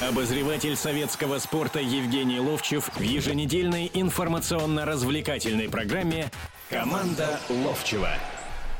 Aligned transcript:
Обозреватель 0.00 0.76
советского 0.76 1.38
спорта 1.38 1.78
Евгений 1.78 2.40
Ловчев 2.40 2.88
в 2.96 3.02
еженедельной 3.02 3.90
информационно-развлекательной 3.92 5.68
программе 5.68 6.30
«Команда 6.70 7.38
Ловчева». 7.50 8.08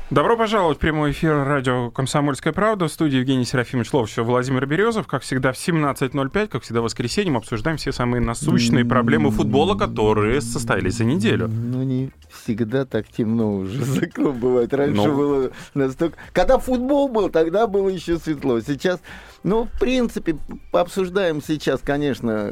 Добро 0.09 0.35
пожаловать 0.35 0.77
в 0.77 0.81
прямой 0.81 1.11
эфир 1.11 1.45
радио 1.45 1.89
«Комсомольская 1.91 2.51
правда». 2.51 2.87
В 2.87 2.91
студии 2.91 3.17
Евгений 3.19 3.45
Серафимович 3.45 3.93
Ловчев, 3.93 4.25
Владимир 4.25 4.65
Березов. 4.65 5.07
Как 5.07 5.21
всегда, 5.21 5.53
в 5.53 5.55
17.05, 5.55 6.47
как 6.47 6.63
всегда, 6.63 6.81
в 6.81 6.83
воскресенье 6.85 7.31
мы 7.31 7.37
обсуждаем 7.37 7.77
все 7.77 7.91
самые 7.93 8.19
насущные 8.19 8.83
проблемы 8.83 9.29
футбола, 9.31 9.77
которые 9.77 10.41
состоялись 10.41 10.95
за 10.95 11.05
неделю. 11.05 11.47
Ну, 11.47 11.83
не 11.83 12.09
всегда 12.29 12.83
так 12.83 13.07
темно 13.07 13.53
уже 13.53 13.85
за 13.85 14.05
окном 14.05 14.37
бывает. 14.37 14.73
Раньше 14.73 15.07
Ну. 15.07 15.15
было 15.15 15.51
настолько... 15.75 16.17
Когда 16.33 16.57
футбол 16.57 17.07
был, 17.07 17.29
тогда 17.29 17.67
было 17.67 17.87
еще 17.87 18.17
светло. 18.17 18.59
Сейчас, 18.59 18.99
ну, 19.43 19.65
в 19.65 19.79
принципе, 19.79 20.37
обсуждаем 20.71 21.41
сейчас, 21.41 21.81
конечно, 21.83 22.51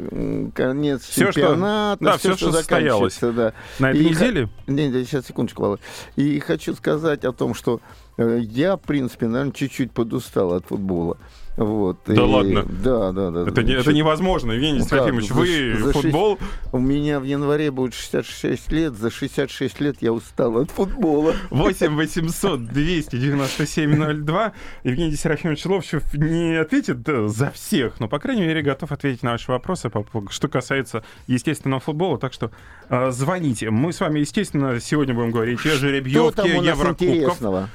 конец 0.56 1.04
что- 1.10 1.32
чемпионата. 1.32 2.04
да, 2.04 2.18
всё, 2.18 2.36
всё, 2.36 2.38
что 2.48 2.52
состоялось. 2.58 3.14
заканчивается, 3.16 3.54
Да. 3.80 3.84
На 3.84 3.92
этой 3.92 4.02
И 4.02 4.10
неделе? 4.10 4.50
Не, 4.68 4.88
не, 4.90 5.04
сейчас, 5.06 5.28
секундочку, 5.28 5.62
Володь. 5.64 5.82
И 6.16 6.40
хочу 6.40 6.74
сказать 6.76 7.24
о 7.26 7.32
том, 7.32 7.54
что 7.54 7.80
э, 8.18 8.40
я, 8.42 8.76
в 8.76 8.82
принципе, 8.82 9.28
наверное, 9.28 9.54
чуть-чуть 9.54 9.92
подустал 9.92 10.54
от 10.54 10.66
футбола. 10.66 11.18
Вот. 11.60 11.98
Да 12.06 12.14
И- 12.14 12.18
ладно? 12.18 12.64
Да, 12.84 13.12
да, 13.12 13.32
да. 13.32 13.42
Это, 13.50 13.64
не- 13.64 13.74
это 13.74 13.92
невозможно, 13.92 14.54
Евгений 14.54 14.80
Ну 14.80 14.86
Серафимович. 14.86 15.28
за 15.28 15.34
Вы 15.34 15.76
за 15.78 15.92
футбол... 15.94 16.40
У 16.72 16.80
меня 16.80 17.20
в 17.20 17.24
январе 17.26 17.70
будет 17.70 17.94
66 17.94 18.72
лет. 18.72 18.94
За 18.96 19.12
66 19.12 19.82
лет 19.82 19.98
я 20.00 20.14
устал 20.14 20.58
от 20.58 20.72
футбола. 20.72 21.34
8 21.50 21.96
800 21.98 22.66
297 22.68 24.24
02. 24.24 24.54
Евгений 24.86 25.16
Серафимович 25.16 25.66
Ловчев 25.66 26.14
не 26.14 26.56
ответит 26.56 27.00
за 27.06 27.52
всех, 27.52 28.00
но, 28.00 28.08
по 28.08 28.20
крайней 28.20 28.44
мере, 28.44 28.62
готов 28.62 28.92
ответить 28.94 29.24
на 29.24 29.32
ваши 29.32 29.52
вопросы, 29.52 29.92
что 30.30 30.48
касается 30.48 31.04
естественного 31.28 31.82
футбола. 31.82 32.18
Так 32.18 32.32
что 32.32 32.52
э, 32.90 33.12
звоните. 33.12 33.70
Мы 33.70 33.92
с 33.92 34.00
вами, 34.00 34.20
естественно, 34.22 34.80
сегодня 34.80 35.14
будем 35.14 35.32
говорить 35.32 35.60
о 35.66 35.70
жеребьевке 35.76 36.56
Еврокубков. 36.58 37.68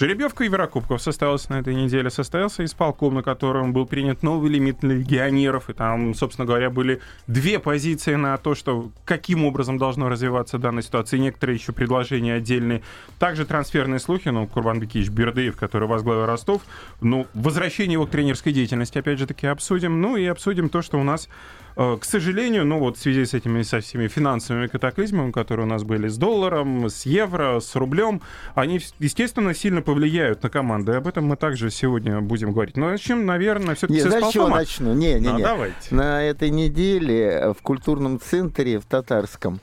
Жеребьевка 0.00 0.44
Еврокубков 0.44 1.02
состоялась 1.02 1.50
на 1.50 1.60
этой 1.60 1.74
неделе. 1.74 2.08
Состоялся 2.08 2.64
исполком, 2.64 3.16
на 3.16 3.22
котором 3.22 3.74
был 3.74 3.84
принят 3.84 4.22
новый 4.22 4.50
лимит 4.50 4.82
легионеров. 4.82 5.68
И 5.68 5.74
там, 5.74 6.14
собственно 6.14 6.46
говоря, 6.46 6.70
были 6.70 7.02
две 7.26 7.58
позиции 7.58 8.14
на 8.14 8.38
то, 8.38 8.54
что 8.54 8.92
каким 9.04 9.44
образом 9.44 9.76
должно 9.76 10.08
развиваться 10.08 10.56
данная 10.56 10.82
ситуация. 10.82 11.18
И 11.18 11.20
некоторые 11.20 11.56
еще 11.56 11.72
предложения 11.72 12.32
отдельные. 12.32 12.80
Также 13.18 13.44
трансферные 13.44 13.98
слухи. 13.98 14.30
Ну, 14.30 14.46
Курбан 14.46 14.80
Бекич 14.80 15.10
Бердыев, 15.10 15.58
который 15.58 15.86
возглавил 15.86 16.24
Ростов. 16.24 16.62
Ну, 17.02 17.26
возвращение 17.34 17.92
его 17.92 18.06
к 18.06 18.10
тренерской 18.10 18.54
деятельности, 18.54 18.96
опять 18.96 19.18
же 19.18 19.26
таки, 19.26 19.48
обсудим. 19.48 20.00
Ну, 20.00 20.16
и 20.16 20.24
обсудим 20.24 20.70
то, 20.70 20.80
что 20.80 20.98
у 20.98 21.02
нас 21.02 21.28
к 21.74 22.00
сожалению, 22.02 22.64
ну 22.64 22.78
вот 22.78 22.96
в 22.96 23.00
связи 23.00 23.24
с 23.24 23.34
этими 23.34 23.62
со 23.62 23.80
всеми 23.80 24.08
финансовыми 24.08 24.66
катаклизмами, 24.66 25.30
которые 25.30 25.66
у 25.66 25.68
нас 25.68 25.84
были 25.84 26.08
с 26.08 26.16
долларом, 26.16 26.88
с 26.88 27.06
евро, 27.06 27.60
с 27.60 27.74
рублем, 27.76 28.20
они, 28.54 28.80
естественно, 28.98 29.54
сильно 29.54 29.82
повлияют 29.82 30.42
на 30.42 30.50
команды. 30.50 30.92
И 30.92 30.94
об 30.96 31.06
этом 31.06 31.26
мы 31.26 31.36
также 31.36 31.70
сегодня 31.70 32.20
будем 32.20 32.52
говорить. 32.52 32.76
Но 32.76 32.90
начнем, 32.90 33.26
наверное, 33.26 33.74
все-таки 33.74 34.00
с 34.00 34.32
чего 34.32 34.48
начну? 34.48 34.94
Не, 34.94 35.14
не, 35.14 35.28
Ну, 35.28 35.36
не. 35.36 35.42
давайте. 35.42 35.94
На 35.94 36.22
этой 36.22 36.50
неделе 36.50 37.54
в 37.58 37.62
культурном 37.62 38.20
центре 38.20 38.78
в 38.78 38.84
Татарском 38.84 39.60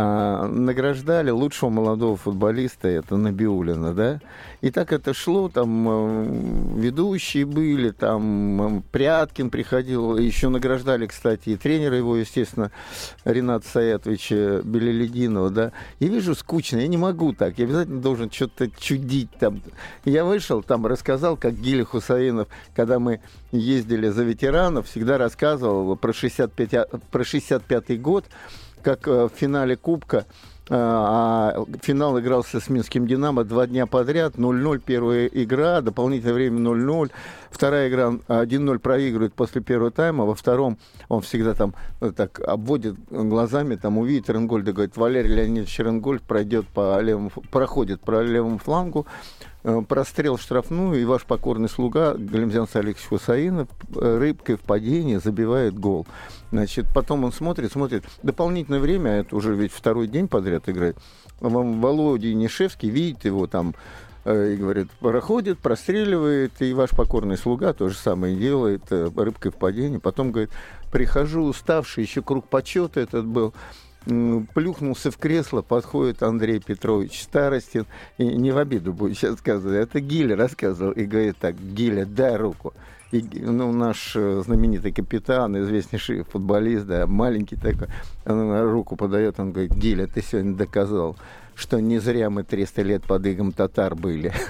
а, 0.00 0.46
награждали 0.46 1.30
лучшего 1.30 1.70
молодого 1.70 2.16
футболиста, 2.16 2.86
это 2.86 3.16
Набиулина, 3.16 3.92
да? 3.94 4.20
И 4.60 4.70
так 4.70 4.92
это 4.92 5.12
шло, 5.12 5.48
там 5.48 5.88
э, 5.88 6.80
ведущие 6.80 7.44
были, 7.44 7.90
там 7.90 8.84
Пряткин 8.92 9.50
приходил, 9.50 10.16
еще 10.16 10.50
награждали, 10.50 11.08
кстати, 11.08 11.48
и 11.48 11.56
тренера 11.56 11.96
его, 11.96 12.16
естественно, 12.16 12.70
Рената 13.24 13.66
Саятовича 13.66 14.60
Белелединова, 14.62 15.50
да? 15.50 15.72
И 15.98 16.06
вижу, 16.06 16.36
скучно, 16.36 16.76
я 16.76 16.86
не 16.86 16.96
могу 16.96 17.32
так, 17.32 17.58
я 17.58 17.64
обязательно 17.64 18.00
должен 18.00 18.30
что-то 18.30 18.70
чудить 18.70 19.32
там. 19.40 19.60
Я 20.04 20.24
вышел, 20.24 20.62
там 20.62 20.86
рассказал, 20.86 21.36
как 21.36 21.54
Гиля 21.54 21.84
Хусаинов, 21.84 22.46
когда 22.76 23.00
мы 23.00 23.20
ездили 23.50 24.10
за 24.10 24.22
ветеранов, 24.22 24.86
всегда 24.86 25.18
рассказывал 25.18 25.96
про 25.96 26.12
65, 26.12 26.88
про 27.10 27.22
65-й 27.22 27.96
год, 27.96 28.26
как 28.88 29.06
э, 29.06 29.28
в 29.28 29.38
финале 29.38 29.76
Кубка 29.76 30.24
э, 30.70 30.74
а 30.74 31.64
финал 31.82 32.18
игрался 32.18 32.58
с 32.58 32.70
Минским 32.70 33.06
«Динамо» 33.06 33.44
два 33.44 33.66
дня 33.66 33.84
подряд. 33.84 34.36
0-0 34.36 34.80
первая 34.82 35.26
игра, 35.26 35.82
дополнительное 35.82 36.32
время 36.32 36.58
0-0. 36.60 37.10
Вторая 37.50 37.90
игра 37.90 38.14
1-0 38.28 38.78
проигрывает 38.78 39.34
после 39.34 39.60
первого 39.60 39.90
тайма. 39.90 40.24
Во 40.24 40.34
втором 40.34 40.78
он 41.10 41.20
всегда 41.20 41.52
там 41.52 41.74
э, 42.00 42.12
так 42.16 42.40
обводит 42.40 42.94
глазами, 43.10 43.74
там 43.74 43.98
увидит 43.98 44.30
Ренгольда, 44.30 44.72
говорит, 44.72 44.96
Валерий 44.96 45.34
Леонидович 45.34 45.80
Ренгольд 45.80 46.22
пройдет 46.22 46.66
по 46.68 46.98
левому, 46.98 47.30
проходит 47.50 48.00
по 48.00 48.22
левому 48.22 48.56
флангу, 48.56 49.06
прострел 49.88 50.36
в 50.36 50.42
штрафную, 50.42 51.00
и 51.00 51.04
ваш 51.04 51.24
покорный 51.24 51.68
слуга 51.68 52.14
Галимзян 52.14 52.68
Салихович 52.68 53.06
Хусаинов 53.06 53.68
э, 53.96 54.18
рыбкой 54.18 54.56
в 54.56 54.60
падении 54.60 55.16
забивает 55.16 55.78
гол. 55.78 56.06
Значит, 56.50 56.86
потом 56.94 57.24
он 57.24 57.32
смотрит, 57.32 57.72
смотрит. 57.72 58.04
Дополнительное 58.22 58.80
время, 58.80 59.20
это 59.20 59.36
уже 59.36 59.54
ведь 59.54 59.72
второй 59.72 60.06
день 60.06 60.28
подряд 60.28 60.68
играет. 60.68 60.96
Вам 61.40 61.80
Володя 61.80 62.32
Нишевский 62.32 62.88
видит 62.88 63.24
его 63.24 63.46
там 63.46 63.74
э, 64.24 64.54
и 64.54 64.56
говорит, 64.56 64.90
проходит, 65.00 65.58
простреливает, 65.58 66.60
и 66.60 66.72
ваш 66.72 66.90
покорный 66.90 67.36
слуга 67.36 67.72
то 67.72 67.88
же 67.88 67.96
самое 67.96 68.36
делает, 68.36 68.82
э, 68.90 69.10
рыбкой 69.14 69.52
в 69.52 69.56
падении. 69.56 69.98
Потом 69.98 70.32
говорит, 70.32 70.50
прихожу 70.90 71.42
уставший, 71.42 72.04
еще 72.04 72.22
круг 72.22 72.48
почета 72.48 73.00
этот 73.00 73.26
был, 73.26 73.54
плюхнулся 74.54 75.10
в 75.10 75.18
кресло, 75.18 75.62
подходит 75.62 76.22
Андрей 76.22 76.60
Петрович 76.60 77.22
Старостин, 77.22 77.86
и 78.16 78.24
не 78.24 78.52
в 78.52 78.58
обиду 78.58 78.92
будет 78.92 79.16
сейчас 79.18 79.38
сказать, 79.38 79.88
это 79.88 80.00
Гиля 80.00 80.36
рассказывал, 80.36 80.92
и 80.92 81.04
говорит 81.04 81.36
так, 81.38 81.56
Гиля, 81.56 82.06
дай 82.06 82.36
руку. 82.36 82.72
И, 83.10 83.22
ну, 83.40 83.72
наш 83.72 84.14
э, 84.16 84.42
знаменитый 84.44 84.92
капитан, 84.92 85.58
известнейший 85.58 86.24
футболист, 86.24 86.86
да, 86.86 87.06
маленький 87.06 87.56
такой, 87.56 87.88
он 88.26 88.70
руку 88.70 88.96
подает, 88.96 89.40
он 89.40 89.52
говорит, 89.52 89.72
Гиля, 89.72 90.06
ты 90.06 90.20
сегодня 90.20 90.54
доказал, 90.54 91.16
что 91.58 91.80
не 91.80 91.98
зря 91.98 92.30
мы 92.30 92.44
300 92.44 92.82
лет 92.82 93.02
под 93.04 93.26
игом 93.26 93.52
татар 93.52 93.94
были. 93.94 94.32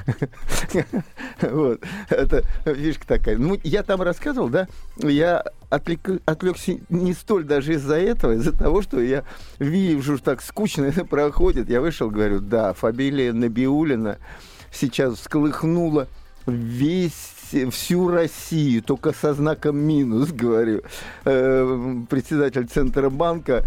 Вот. 1.41 1.81
Это 2.11 2.43
фишка 2.65 3.07
такая. 3.07 3.37
Ну, 3.39 3.57
я 3.63 3.83
там 3.85 4.03
рассказывал, 4.03 4.49
да, 4.49 4.67
я 4.97 5.45
отвлек- 5.71 6.21
отвлекся 6.27 6.79
не 6.89 7.15
столь 7.15 7.45
даже 7.45 7.75
из-за 7.75 7.97
этого, 7.97 8.33
из-за 8.33 8.53
того, 8.53 8.83
что 8.83 9.01
я 9.01 9.25
вижу, 9.59 10.17
что 10.17 10.25
так 10.25 10.43
скучно 10.43 10.85
это 10.85 11.05
проходит. 11.05 11.71
Я 11.71 11.81
вышел, 11.81 12.11
говорю, 12.11 12.41
да, 12.41 12.73
фамилия 12.73 13.33
Набиулина 13.33 14.19
сейчас 14.73 15.15
всколыхнула 15.15 16.09
весь 16.47 17.48
всю 17.71 18.09
Россию, 18.09 18.83
только 18.83 19.13
со 19.13 19.35
знаком 19.35 19.77
минус, 19.79 20.31
говорю. 20.33 20.83
Э, 21.25 21.95
председатель 22.09 22.67
Центробанка 22.67 23.65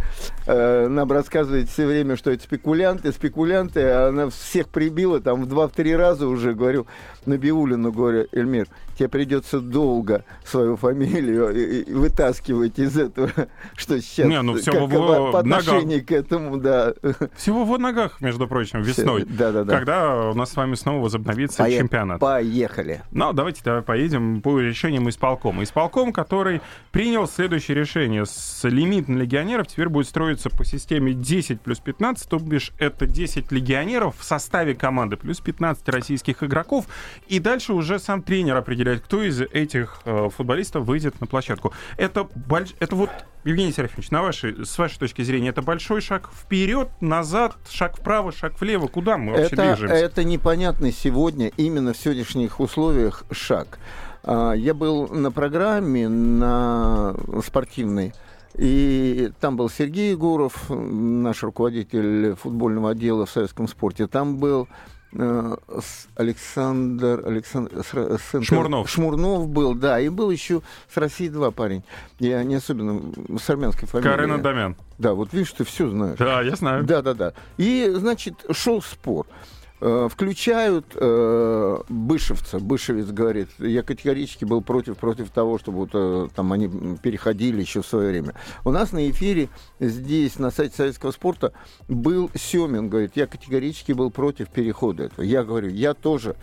э, 0.47 0.87
нам 0.87 1.11
рассказывает 1.11 1.69
все 1.69 1.85
время, 1.85 2.15
что 2.17 2.31
это 2.31 2.43
спекулянты, 2.43 3.11
спекулянты, 3.11 3.81
а 3.81 4.07
она 4.09 4.29
всех 4.29 4.69
прибила 4.69 5.19
там 5.21 5.43
в 5.43 5.47
два-три 5.47 5.95
раза 5.95 6.27
уже, 6.27 6.53
говорю, 6.53 6.87
Набиулину, 7.25 7.91
говорю, 7.91 8.27
Эльмир, 8.31 8.67
тебе 8.97 9.09
придется 9.09 9.59
долго 9.59 10.25
свою 10.45 10.75
фамилию 10.75 11.49
и- 11.55 11.81
и 11.83 11.93
вытаскивать 11.93 12.79
из 12.79 12.97
этого, 12.97 13.29
что 13.75 13.99
сейчас, 14.01 14.27
Не, 14.27 14.41
ну 14.41 14.55
всё 14.55 14.71
как 14.71 14.81
в 14.83 15.31
по 15.31 15.39
отношению 15.39 16.05
к 16.05 16.11
этому, 16.11 16.57
да. 16.57 16.93
Всего 17.35 17.63
в 17.65 17.77
ногах, 17.79 18.21
между 18.21 18.47
прочим, 18.47 18.81
весной. 18.81 19.25
Да-да-да. 19.27 19.73
Когда 19.77 20.29
у 20.31 20.33
нас 20.33 20.51
с 20.51 20.55
вами 20.55 20.75
снова 20.75 21.03
возобновится 21.03 21.63
Пое- 21.63 21.77
чемпионат. 21.77 22.19
Поехали. 22.19 23.01
Ну, 23.11 23.33
давайте 23.33 23.63
давай 23.71 23.83
поедем 23.83 24.41
по 24.41 24.59
решениям 24.59 25.09
исполкома. 25.09 25.63
Исполком, 25.63 26.11
который 26.11 26.61
принял 26.91 27.27
следующее 27.27 27.75
решение. 27.77 28.25
С 28.25 28.67
лимит 28.67 29.07
на 29.07 29.17
легионеров 29.17 29.67
теперь 29.67 29.89
будет 29.89 30.07
строиться 30.07 30.49
по 30.49 30.65
системе 30.65 31.13
10 31.13 31.61
плюс 31.61 31.79
15, 31.79 32.29
то 32.29 32.39
бишь 32.39 32.71
это 32.77 33.05
10 33.05 33.51
легионеров 33.51 34.17
в 34.17 34.23
составе 34.23 34.75
команды 34.75 35.17
плюс 35.17 35.39
15 35.39 35.87
российских 35.89 36.43
игроков. 36.43 36.85
И 37.27 37.39
дальше 37.39 37.73
уже 37.73 37.99
сам 37.99 38.21
тренер 38.21 38.57
определяет, 38.57 39.01
кто 39.01 39.23
из 39.23 39.41
этих 39.41 40.01
э, 40.05 40.29
футболистов 40.29 40.85
выйдет 40.85 41.19
на 41.21 41.27
площадку. 41.27 41.73
Это, 41.97 42.23
больш... 42.23 42.73
это 42.79 42.95
вот, 42.95 43.09
Евгений 43.43 43.71
Серафимович, 43.71 44.11
на 44.11 44.21
вашей, 44.21 44.65
с 44.65 44.77
вашей 44.77 44.99
точки 44.99 45.23
зрения, 45.23 45.49
это 45.49 45.63
большой 45.63 46.01
шаг 46.01 46.29
вперед, 46.31 46.89
назад, 47.01 47.55
шаг 47.69 47.97
вправо, 47.97 48.31
шаг 48.31 48.59
влево. 48.61 48.85
Куда 48.87 49.17
мы 49.17 49.31
вообще 49.31 49.47
Это, 49.55 49.63
движемся? 49.75 49.95
это 49.95 50.23
непонятный 50.23 50.91
сегодня, 50.91 51.51
именно 51.57 51.93
в 51.93 51.97
сегодняшних 51.97 52.59
условиях, 52.59 53.23
шаг. 53.31 53.79
А, 54.23 54.53
Я 54.53 54.75
был 54.75 55.07
на 55.07 55.31
программе 55.31 56.07
на 56.07 57.15
спортивной, 57.43 58.13
и 58.53 59.31
там 59.39 59.57
был 59.57 59.69
Сергей 59.69 60.11
Егоров, 60.11 60.69
наш 60.69 61.41
руководитель 61.41 62.35
футбольного 62.35 62.91
отдела 62.91 63.25
в 63.25 63.31
советском 63.31 63.67
спорте. 63.67 64.05
Там 64.05 64.37
был 64.37 64.67
Александр, 66.15 67.23
Александр 67.25 67.83
с 67.83 67.93
Ро- 67.93 68.17
с 68.17 68.35
Интер- 68.35 68.43
Шмурнов. 68.43 68.89
Шмурнов 68.89 69.47
был, 69.47 69.73
да, 69.75 69.99
и 69.99 70.09
был 70.09 70.29
еще 70.31 70.61
с 70.93 70.97
России 70.97 71.27
два 71.29 71.51
парень. 71.51 71.83
Я 72.19 72.43
не 72.43 72.55
особенно 72.55 73.01
с 73.39 73.49
армянской 73.49 73.87
фамилией. 73.87 74.11
Карен 74.15 74.31
Адамян. 74.33 74.75
Да, 74.97 75.13
вот 75.13 75.33
видишь, 75.33 75.51
ты 75.53 75.63
все 75.63 75.89
знаешь. 75.89 76.17
Да, 76.17 76.41
я 76.41 76.55
знаю. 76.55 76.83
Да, 76.83 77.01
да, 77.01 77.13
да. 77.13 77.33
И, 77.57 77.91
значит, 77.95 78.45
шел 78.51 78.81
спор. 78.81 79.25
Э, 79.83 80.07
Включают 80.11 80.85
э, 80.93 81.77
Бышевца. 81.89 82.59
Бышевец 82.59 83.07
говорит, 83.07 83.49
я 83.57 83.81
категорически 83.81 84.45
был 84.45 84.61
против, 84.61 84.95
против 84.97 85.31
того, 85.31 85.57
чтобы 85.57 85.79
вот, 85.79 85.89
э, 85.93 86.27
там 86.35 86.53
они 86.53 86.97
переходили 87.01 87.61
еще 87.61 87.81
в 87.81 87.87
свое 87.87 88.11
время. 88.11 88.35
У 88.63 88.69
нас 88.69 88.91
на 88.91 89.09
эфире 89.09 89.49
здесь, 89.79 90.37
на 90.37 90.51
сайте 90.51 90.75
советского 90.75 91.09
спорта, 91.09 91.53
был 91.87 92.29
Семин, 92.35 92.89
говорит, 92.89 93.13
я 93.15 93.25
категорически 93.25 93.93
был 93.93 94.11
против 94.11 94.49
перехода 94.49 95.05
этого. 95.05 95.25
Я 95.25 95.43
говорю, 95.43 95.69
я 95.69 95.95
тоже 95.95 96.35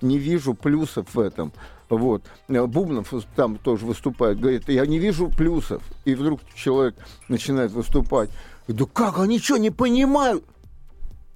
не 0.00 0.18
вижу 0.18 0.54
плюсов 0.54 1.14
в 1.14 1.18
этом. 1.18 1.52
Вот. 1.88 2.22
Э, 2.46 2.64
Бубнов 2.64 3.12
там 3.34 3.58
тоже 3.58 3.86
выступает, 3.86 4.38
говорит, 4.38 4.68
я 4.68 4.86
не 4.86 5.00
вижу 5.00 5.28
плюсов. 5.28 5.82
И 6.04 6.14
вдруг 6.14 6.42
человек 6.54 6.94
начинает 7.28 7.72
выступать. 7.72 8.30
Да 8.68 8.84
как, 8.84 9.18
они 9.18 9.40
что, 9.40 9.56
не 9.56 9.70
понимают? 9.70 10.44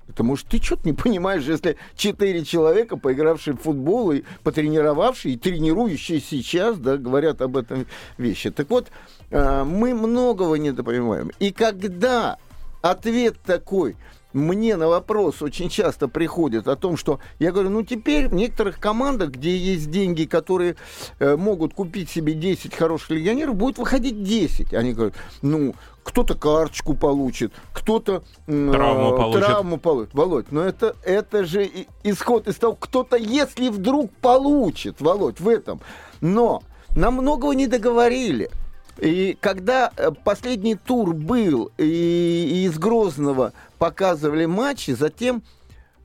Это 0.08 0.24
может, 0.24 0.46
ты 0.46 0.62
что-то 0.62 0.88
не 0.88 0.94
понимаешь, 0.94 1.44
если 1.44 1.76
четыре 1.94 2.44
человека, 2.44 2.96
поигравшие 2.96 3.54
в 3.54 3.60
футбол 3.60 4.12
и 4.12 4.22
потренировавшие, 4.42 5.34
и 5.34 5.38
тренирующие 5.38 6.20
сейчас, 6.20 6.78
да, 6.78 6.96
говорят 6.96 7.42
об 7.42 7.56
этом 7.56 7.86
вещи. 8.16 8.50
Так 8.50 8.70
вот, 8.70 8.88
э, 9.30 9.64
мы 9.64 9.94
многого 9.94 10.56
недопонимаем. 10.56 11.30
И 11.38 11.52
когда 11.52 12.38
ответ 12.80 13.36
такой, 13.44 13.96
мне 14.38 14.76
на 14.76 14.88
вопрос 14.88 15.42
очень 15.42 15.68
часто 15.68 16.08
приходит 16.08 16.68
о 16.68 16.76
том, 16.76 16.96
что 16.96 17.20
я 17.38 17.52
говорю, 17.52 17.70
ну 17.70 17.82
теперь 17.82 18.28
в 18.28 18.34
некоторых 18.34 18.78
командах, 18.78 19.30
где 19.30 19.56
есть 19.56 19.90
деньги, 19.90 20.24
которые 20.24 20.76
э, 21.18 21.36
могут 21.36 21.74
купить 21.74 22.08
себе 22.08 22.34
10 22.34 22.74
хороших 22.74 23.10
легионеров, 23.10 23.56
будет 23.56 23.78
выходить 23.78 24.22
10. 24.22 24.72
Они 24.74 24.92
говорят, 24.92 25.14
ну, 25.42 25.74
кто-то 26.02 26.34
карточку 26.34 26.94
получит, 26.94 27.52
кто-то 27.74 28.22
м, 28.46 28.72
Травму 28.72 29.14
э, 29.14 29.16
получит. 29.16 29.44
травму 29.46 29.76
получит. 29.78 30.14
Володь, 30.14 30.50
но 30.50 30.62
это, 30.62 30.96
это 31.04 31.44
же 31.44 31.68
исход 32.02 32.48
из 32.48 32.56
того, 32.56 32.74
кто-то, 32.76 33.16
если 33.16 33.68
вдруг 33.68 34.10
получит, 34.22 35.00
Володь, 35.00 35.40
в 35.40 35.48
этом. 35.48 35.80
Но 36.20 36.62
нам 36.96 37.14
многого 37.14 37.52
не 37.52 37.66
договорили. 37.66 38.50
И 38.98 39.36
когда 39.40 39.92
э, 39.96 40.10
последний 40.24 40.74
тур 40.74 41.14
был, 41.14 41.70
и, 41.78 41.84
и 41.84 42.64
из 42.66 42.78
Грозного 42.78 43.52
показывали 43.78 44.46
матчи, 44.46 44.92
затем 44.92 45.42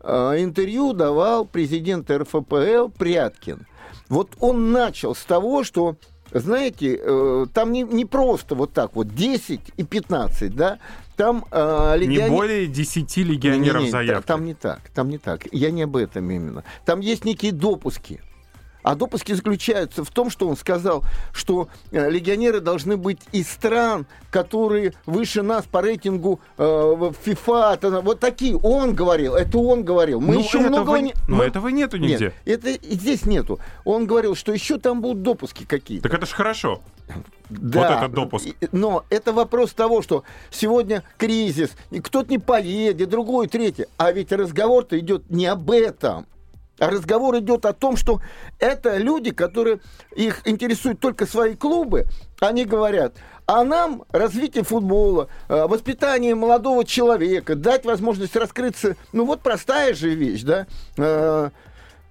э, 0.02 0.36
интервью 0.44 0.94
давал 0.94 1.46
президент 1.46 2.10
РФПЛ 2.12 2.90
Пряткин. 2.98 3.66
Вот 4.10 4.32
он 4.40 4.72
начал 4.72 5.16
с 5.16 5.24
того, 5.24 5.64
что, 5.64 5.96
знаете, 6.32 7.00
э, 7.02 7.46
там 7.54 7.72
не, 7.72 7.84
не 7.84 8.06
просто 8.06 8.56
вот 8.56 8.74
так 8.74 8.96
вот 8.96 9.14
10 9.14 9.60
и 9.78 9.84
15, 9.84 10.56
да, 10.56 10.80
там 11.16 11.46
э, 11.52 11.96
Не 12.00 12.06
легионер- 12.08 12.30
более 12.30 12.68
10 12.68 13.18
легионеров 13.18 13.76
не-не-не, 13.82 13.92
заявки. 13.92 14.28
Там 14.28 14.46
не 14.46 14.54
так, 14.54 14.82
там 14.94 15.10
не 15.10 15.18
так. 15.18 15.42
Я 15.52 15.72
не 15.72 15.84
об 15.84 15.96
этом 15.96 16.30
именно. 16.30 16.64
Там 16.86 17.00
есть 17.00 17.24
некие 17.26 17.52
допуски. 17.52 18.22
А 18.84 18.96
допуски 18.96 19.34
заключаются 19.34 20.04
в 20.04 20.10
том, 20.12 20.30
что 20.30 20.48
он 20.48 20.58
сказал, 20.58 21.04
что 21.34 21.70
э, 21.92 22.10
легионеры 22.10 22.60
должны 22.60 22.98
быть 22.98 23.20
из 23.32 23.50
стран, 23.50 24.06
которые 24.30 24.94
выше 25.06 25.42
нас 25.42 25.66
по 25.66 25.82
рейтингу 25.82 26.40
э, 26.58 26.64
FIFA. 26.64 28.02
вот 28.02 28.20
такие. 28.20 28.58
Он 28.58 28.94
говорил, 28.94 29.36
это 29.36 29.58
он 29.58 29.84
говорил. 29.84 30.20
Мы 30.20 30.34
Ну, 30.36 30.40
еще 30.42 30.60
многого 30.60 31.00
не... 31.00 31.14
но 31.28 31.38
мы- 31.38 31.46
этого 31.46 31.70
нету 31.70 31.98
нигде. 31.98 32.34
Нет, 32.46 32.66
это 32.66 32.86
здесь 32.94 33.26
нету. 33.26 33.60
Он 33.86 34.06
говорил, 34.06 34.36
что 34.36 34.52
еще 34.54 34.78
там 34.78 35.02
будут 35.02 35.24
допуски 35.24 35.64
какие-то. 35.66 36.10
Так 36.10 36.18
это 36.18 36.26
же 36.26 36.36
хорошо. 36.36 36.82
Да, 37.50 38.00
этот 38.00 38.14
допуск. 38.14 38.48
Но 38.72 39.06
это 39.10 39.34
вопрос 39.34 39.74
того, 39.74 40.02
что 40.02 40.24
сегодня 40.50 41.04
кризис, 41.18 41.72
и 41.92 42.00
кто-то 42.00 42.30
не 42.32 42.40
поедет, 42.40 43.10
другой, 43.10 43.48
третий. 43.48 43.86
А 43.98 44.12
ведь 44.12 44.32
разговор-то 44.32 44.98
идет 44.98 45.30
не 45.30 45.46
об 45.46 45.70
этом. 45.72 46.26
А 46.84 46.90
разговор 46.90 47.38
идет 47.40 47.66
о 47.66 47.72
том, 47.72 47.96
что 47.96 48.20
это 48.60 48.98
люди, 48.98 49.32
которые 49.32 49.80
их 50.14 50.42
интересуют 50.44 51.00
только 51.00 51.26
свои 51.26 51.56
клубы, 51.56 52.08
они 52.42 52.66
говорят, 52.66 53.16
а 53.46 53.64
нам 53.64 54.04
развитие 54.12 54.66
футбола, 54.66 55.30
э, 55.48 55.66
воспитание 55.66 56.36
молодого 56.36 56.84
человека, 56.84 57.56
дать 57.56 57.86
возможность 57.86 58.36
раскрыться, 58.36 58.98
ну 59.14 59.26
вот 59.26 59.40
простая 59.40 59.94
же 59.94 60.14
вещь, 60.14 60.42
да, 60.42 60.68
Э, 60.98 61.52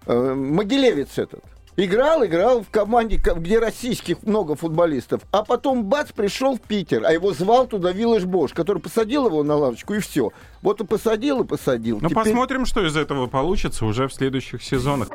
э, 0.07 0.35
Могилевец 0.35 1.19
этот. 1.19 1.45
Играл, 1.77 2.25
играл 2.27 2.63
в 2.63 2.69
команде, 2.69 3.19
ко- 3.19 3.35
где 3.35 3.59
российских 3.59 4.23
много 4.25 4.57
футболистов. 4.57 5.23
А 5.31 5.43
потом 5.43 5.85
бац, 5.85 6.13
пришел 6.13 6.57
в 6.57 6.61
Питер, 6.61 7.03
а 7.07 7.13
его 7.13 7.33
звал 7.33 7.67
туда 7.67 7.93
Виллаж 7.93 8.25
Бош, 8.25 8.53
который 8.53 8.81
посадил 8.83 9.27
его 9.27 9.43
на 9.43 9.57
лавочку, 9.57 9.95
и 9.95 10.01
все. 10.01 10.33
Вот 10.61 10.83
и 10.83 10.85
посадил, 10.85 11.43
и 11.43 11.47
посадил. 11.47 11.99
Ну, 12.03 12.11
Теперь- 12.11 12.25
посмотрим, 12.25 12.67
что 12.67 12.87
из 12.87 12.95
этого 12.95 13.27
получится 13.27 13.87
уже 13.87 14.07
в 14.09 14.13
следующих 14.13 14.63
сезонах. 14.63 15.09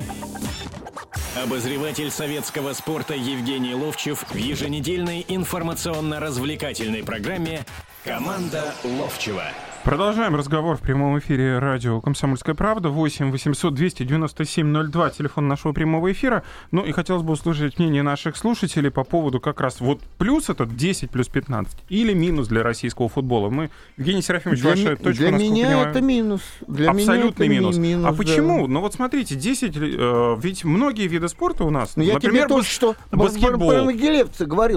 Обозреватель 1.43 2.09
советского 2.09 2.73
спорта 2.73 3.13
Евгений 3.13 3.75
Ловчев 3.75 4.25
в 4.31 4.35
еженедельной 4.35 5.23
информационно-развлекательной 5.27 7.03
программе 7.03 7.65
«Команда 8.03 8.73
Ловчева». 8.83 9.43
Продолжаем 9.87 10.35
разговор 10.35 10.75
в 10.75 10.81
прямом 10.81 11.17
эфире 11.19 11.59
радио 11.59 12.01
«Комсомольская 12.01 12.53
правда». 12.55 12.89
8 12.89 13.31
800 13.31 13.73
297 13.73 14.89
02, 14.91 15.09
телефон 15.11 15.47
нашего 15.47 15.71
прямого 15.71 16.11
эфира. 16.11 16.43
Ну 16.71 16.83
и 16.83 16.91
хотелось 16.91 17.23
бы 17.23 17.31
услышать 17.31 17.79
мнение 17.79 18.03
наших 18.03 18.35
слушателей 18.35 18.91
по 18.91 19.05
поводу 19.05 19.39
как 19.39 19.61
раз 19.61 19.79
вот 19.79 20.01
плюс 20.17 20.49
этот 20.49 20.75
10 20.75 21.09
плюс 21.09 21.29
15 21.29 21.77
или 21.87 22.13
минус 22.13 22.49
для 22.49 22.63
российского 22.63 23.07
футбола. 23.07 23.49
Мы, 23.49 23.69
Евгений 23.95 24.21
Серафимович, 24.21 24.59
Для, 24.59 24.69
ваша 24.71 24.89
ми- 24.89 24.95
точка, 24.97 25.11
для 25.13 25.31
меня 25.31 25.67
понимаю, 25.67 25.87
это 25.89 26.01
минус. 26.01 26.41
Для 26.67 26.91
меня 26.91 27.03
Абсолютный 27.13 27.45
это 27.45 27.53
ми- 27.53 27.59
минус. 27.59 27.77
минус. 27.77 28.05
А 28.07 28.11
да. 28.11 28.17
почему? 28.17 28.67
Ну 28.67 28.81
вот 28.81 28.93
смотрите, 28.93 29.35
10, 29.35 29.77
э, 29.77 30.35
ведь 30.43 30.65
многие 30.65 31.07
виды 31.07 31.29
спорта 31.29 31.63
у 31.63 31.69
нас, 31.69 31.95
Ну, 31.95 32.03
я 32.03 32.15
например, 32.15 32.33
тебе 32.41 32.47
только 32.49 32.63
бас- 32.63 32.67
что 32.67 32.95
баскетбол. 33.13 33.71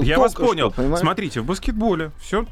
Я 0.05 0.21
вас 0.21 0.35
понял. 0.37 0.71
что, 0.71 0.77
понимаешь? 0.83 1.01
Смотрите, 1.01 1.41
в 1.41 1.47
баскетболе 1.47 2.13
все 2.21 2.47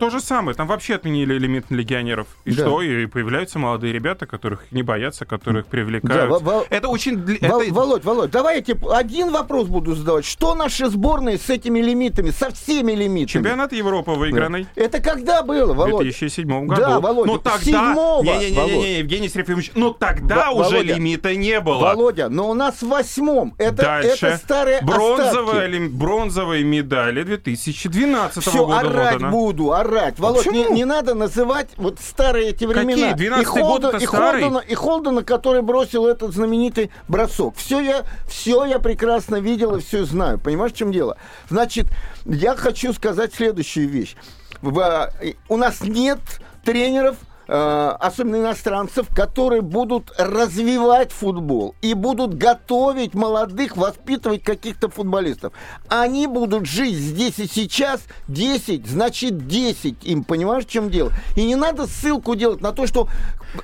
то 0.00 0.10
же 0.10 0.20
самое. 0.20 0.56
Там 0.56 0.66
вообще 0.66 0.94
отменили 0.96 1.36
элемент 1.36 1.66
легионеров. 1.70 2.26
И 2.44 2.50
Да. 2.52 2.62
что? 2.64 2.82
И 2.82 3.06
появляются 3.06 3.58
молодые 3.58 3.92
ребята, 3.92 4.26
которых 4.26 4.64
не 4.72 4.82
боятся, 4.82 5.24
которых 5.26 5.66
Да, 5.66 5.70
привлекают. 5.70 6.42
во- 6.42 6.64
Это 6.70 6.88
очень... 6.88 7.18
Вол- 7.40 7.60
это- 7.60 7.72
Володь, 7.74 8.04
Володь, 8.04 8.30
давай 8.30 8.56
я 8.56 8.62
тебе 8.62 8.80
один 8.92 9.30
вопрос 9.30 9.68
буду 9.68 9.94
задавать. 9.94 10.24
Что 10.24 10.54
наши 10.54 10.86
сборные 10.88 11.38
с 11.38 11.50
этими 11.50 11.80
лимитами, 11.80 12.30
со 12.30 12.50
всеми 12.50 12.92
лимитами? 12.92 13.26
Чемпионат 13.26 13.72
Европы 13.72 14.12
выигранный. 14.12 14.66
Это 14.74 15.00
когда 15.00 15.42
было, 15.42 15.74
В 15.74 15.76
Володь? 15.76 16.02
2007 16.04 16.66
году. 16.66 16.80
Да, 16.80 16.98
Володя, 17.00 17.30
ну 17.32 17.38
тогда... 17.38 17.94
Не-не-не, 18.22 18.56
Володь. 18.58 18.86
Евгений 18.98 19.28
Серафимович, 19.28 19.72
ну 19.74 19.92
тогда 19.92 20.50
Во- 20.50 20.60
уже 20.62 20.70
Володя. 20.76 20.94
лимита 20.94 21.36
не 21.36 21.60
было. 21.60 21.80
Володя, 21.80 22.28
но 22.30 22.48
у 22.48 22.54
нас 22.54 22.80
в 22.80 22.88
восьмом. 22.88 23.54
Это, 23.58 23.82
Дальше. 23.82 24.26
это 24.26 24.36
старые 24.38 24.80
Бронзовая, 24.82 25.66
остатки. 25.66 25.70
ли- 25.70 25.88
бронзовые 25.88 26.64
медали 26.64 27.22
2012 27.22 28.42
Все, 28.42 28.64
года. 28.66 28.78
орать 28.80 29.12
вот 29.14 29.22
она. 29.22 29.30
буду, 29.30 29.72
орать. 29.72 29.89
Володь, 30.18 30.46
не, 30.46 30.64
не 30.70 30.84
надо 30.84 31.14
называть 31.14 31.68
вот 31.76 31.98
старые 32.00 32.48
эти 32.50 32.64
времена. 32.64 33.12
Какие? 33.12 33.28
12-й 33.30 33.42
и 33.42 33.44
Холден- 33.44 33.92
год 33.92 34.02
и 34.02 34.06
старый? 34.06 34.42
Холдена, 34.42 34.58
и 34.58 34.74
Холдена, 34.74 35.22
который 35.24 35.62
бросил 35.62 36.06
этот 36.06 36.32
знаменитый 36.34 36.90
бросок. 37.08 37.54
Все 37.56 37.80
я, 37.80 38.04
все 38.28 38.64
я 38.64 38.78
прекрасно 38.78 39.36
видел 39.36 39.76
и 39.76 39.80
все 39.80 40.04
знаю. 40.04 40.38
Понимаешь, 40.38 40.72
в 40.72 40.76
чем 40.76 40.92
дело? 40.92 41.16
Значит, 41.48 41.86
я 42.24 42.56
хочу 42.56 42.92
сказать 42.92 43.34
следующую 43.34 43.88
вещь. 43.88 44.16
В- 44.62 45.10
у 45.48 45.56
нас 45.56 45.80
нет 45.80 46.18
тренеров, 46.64 47.16
э, 47.16 47.29
особенно 47.54 48.36
иностранцев, 48.36 49.06
которые 49.14 49.60
будут 49.62 50.12
развивать 50.18 51.10
футбол 51.12 51.74
и 51.82 51.94
будут 51.94 52.34
готовить 52.34 53.14
молодых, 53.14 53.76
воспитывать 53.76 54.42
каких-то 54.44 54.88
футболистов. 54.88 55.52
Они 55.88 56.26
будут 56.26 56.66
жить 56.66 56.94
здесь 56.94 57.38
и 57.38 57.46
сейчас 57.48 58.02
10, 58.28 58.86
значит 58.86 59.48
10 59.48 59.96
им, 60.04 60.22
понимаешь, 60.24 60.64
в 60.64 60.68
чем 60.70 60.90
дело? 60.90 61.10
И 61.36 61.44
не 61.44 61.56
надо 61.56 61.86
ссылку 61.86 62.36
делать 62.36 62.60
на 62.60 62.70
то, 62.72 62.86
что 62.86 63.08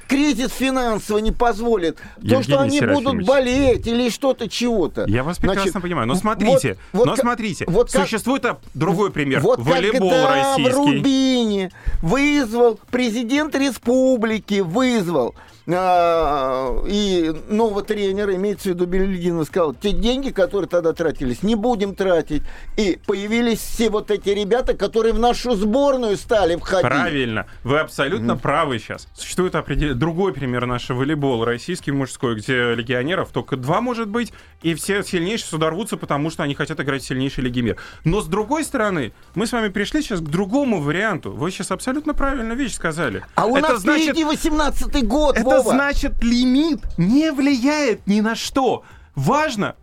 кризис 0.09 0.51
финансово 0.53 1.19
не 1.19 1.31
позволит, 1.31 1.99
то, 2.29 2.43
что 2.43 2.65
Евгений 2.65 2.81
они 2.81 2.95
будут 2.95 3.25
болеть 3.25 3.87
или 3.87 4.09
что-то 4.11 4.49
чего-то. 4.49 5.05
Я 5.07 5.23
вас 5.23 5.39
прекрасно 5.39 5.63
Значит, 5.71 5.83
понимаю. 5.83 6.09
Но 6.09 6.15
вот- 6.15 6.21
смотрите, 6.23 6.77
вот 6.93 7.07
но 7.07 7.13
как- 7.13 7.21
смотрите, 7.21 7.65
вот 7.69 7.93
как- 7.93 8.03
существует 8.03 8.45
другой 8.75 9.13
пример. 9.13 9.41
вот 9.41 9.61
Волейбол 9.61 10.11
российский. 10.11 10.71
в 10.73 10.75
Рубине 10.75 11.71
вызвал 12.03 12.81
президент 12.91 13.55
республики, 13.55 13.76
вызвал 13.85 15.35
а, 15.69 16.85
и 16.87 17.35
нового 17.49 17.83
тренера, 17.83 18.35
имеется 18.37 18.71
в 18.71 18.73
виду 18.75 18.87
Белединов, 18.87 19.49
сказал, 19.49 19.75
те 19.75 19.93
деньги, 19.93 20.31
которые 20.31 20.69
тогда 20.69 20.93
тратились, 20.93 21.43
не 21.43 21.57
будем 21.57 21.95
тратить. 21.95 22.43
И 22.77 22.99
появились 23.07 23.59
все 23.59 23.91
вот 23.91 24.11
эти 24.11 24.31
ребята, 24.31 24.75
которые 24.75 25.13
в 25.13 25.19
нашу 25.19 25.57
сборную 25.57 26.17
стали 26.17 26.57
входить. 26.57 26.89
Правильно. 26.89 27.47
Вы 27.65 27.81
абсолютно 27.81 28.33
mm. 28.33 28.41
правы 28.41 28.79
сейчас. 28.79 29.09
Существует 29.15 29.55
определ... 29.57 29.95
другой 29.95 30.33
пример 30.33 30.67
нашего 30.67 30.99
волейбола, 30.99 31.45
российский 31.45 31.91
мужской, 31.91 32.37
где 32.37 32.75
легионеров 32.75 33.31
только 33.31 33.57
два, 33.57 33.81
может 33.81 34.09
быть, 34.09 34.33
и 34.63 34.75
все 34.75 35.03
сильнейшие 35.03 35.49
сюда 35.49 35.71
рвутся, 35.71 35.97
потому 35.97 36.31
что 36.31 36.45
они 36.45 36.55
хотят 36.55 36.79
играть 36.81 37.03
в 37.03 37.07
сильнейшей 37.07 37.43
лиге 37.43 37.63
мира. 37.63 37.77
Но 38.05 38.21
с 38.21 38.27
другой 38.27 38.65
стороны, 38.65 39.13
мы 39.35 39.47
с 39.47 39.53
вами 39.53 39.69
пришли 39.69 40.03
сейчас 40.03 40.21
к 40.21 40.25
другому 40.25 40.81
варианту. 40.81 41.33
Вы 41.33 41.51
сейчас 41.51 41.73
абсолютно 41.73 42.15
правильную 42.15 42.57
вещь 42.57 42.75
сказали. 42.75 43.25
А 43.35 43.47
у 43.57 43.59
Это 43.59 43.73
нас 43.73 43.83
значит... 43.83 44.17
впереди 44.17 44.25
18-й 44.25 45.03
год, 45.03 45.37
Это 45.37 45.45
Вова. 45.45 45.73
значит, 45.73 46.23
лимит 46.23 46.81
не 46.97 47.33
влияет 47.33 48.07
ни 48.07 48.21
на 48.21 48.35
что. 48.35 48.85
Важно 49.15 49.77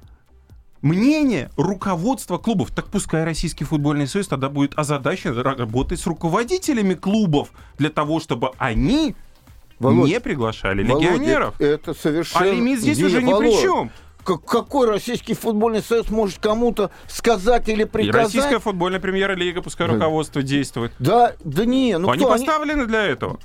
мнение 0.82 1.50
руководства 1.58 2.38
клубов. 2.38 2.72
Так 2.72 2.88
пускай 2.88 3.24
Российский 3.24 3.64
футбольный 3.64 4.08
союз 4.08 4.28
тогда 4.28 4.50
будет 4.50 4.78
озадачен 4.78 5.36
работать 5.40 6.00
с 6.00 6.06
руководителями 6.06 6.94
клубов 6.94 7.50
для 7.78 7.90
того, 7.90 8.20
чтобы 8.20 8.52
они 8.58 9.16
Володь, 9.80 10.10
не 10.10 10.20
приглашали 10.20 10.84
Володь, 10.84 11.04
легионеров. 11.04 11.60
Это 11.60 11.94
совершенно... 11.94 12.46
А 12.46 12.54
лимит 12.54 12.80
здесь 12.80 12.98
не, 12.98 13.06
уже 13.06 13.24
ни 13.24 13.34
при 13.34 13.62
чем. 13.62 13.92
Какой 14.24 14.88
российский 14.88 15.34
футбольный 15.34 15.82
союз 15.82 16.10
может 16.10 16.40
кому-то 16.40 16.92
сказать 17.08 17.68
или 17.68 17.84
приказать? 17.84 18.34
И 18.34 18.38
российская 18.38 18.60
футбольная 18.60 19.00
премьер-лига, 19.00 19.62
пускай 19.62 19.88
руководство 19.88 20.42
действует. 20.42 20.94
Да, 21.00 21.34
да 21.44 21.66
не, 21.66 21.98
ну 21.98 22.10
Они 22.10 22.24
кто, 22.24 22.32
поставлены 22.32 22.82
они... 22.82 22.88
для 22.88 23.04
этого. 23.04 23.40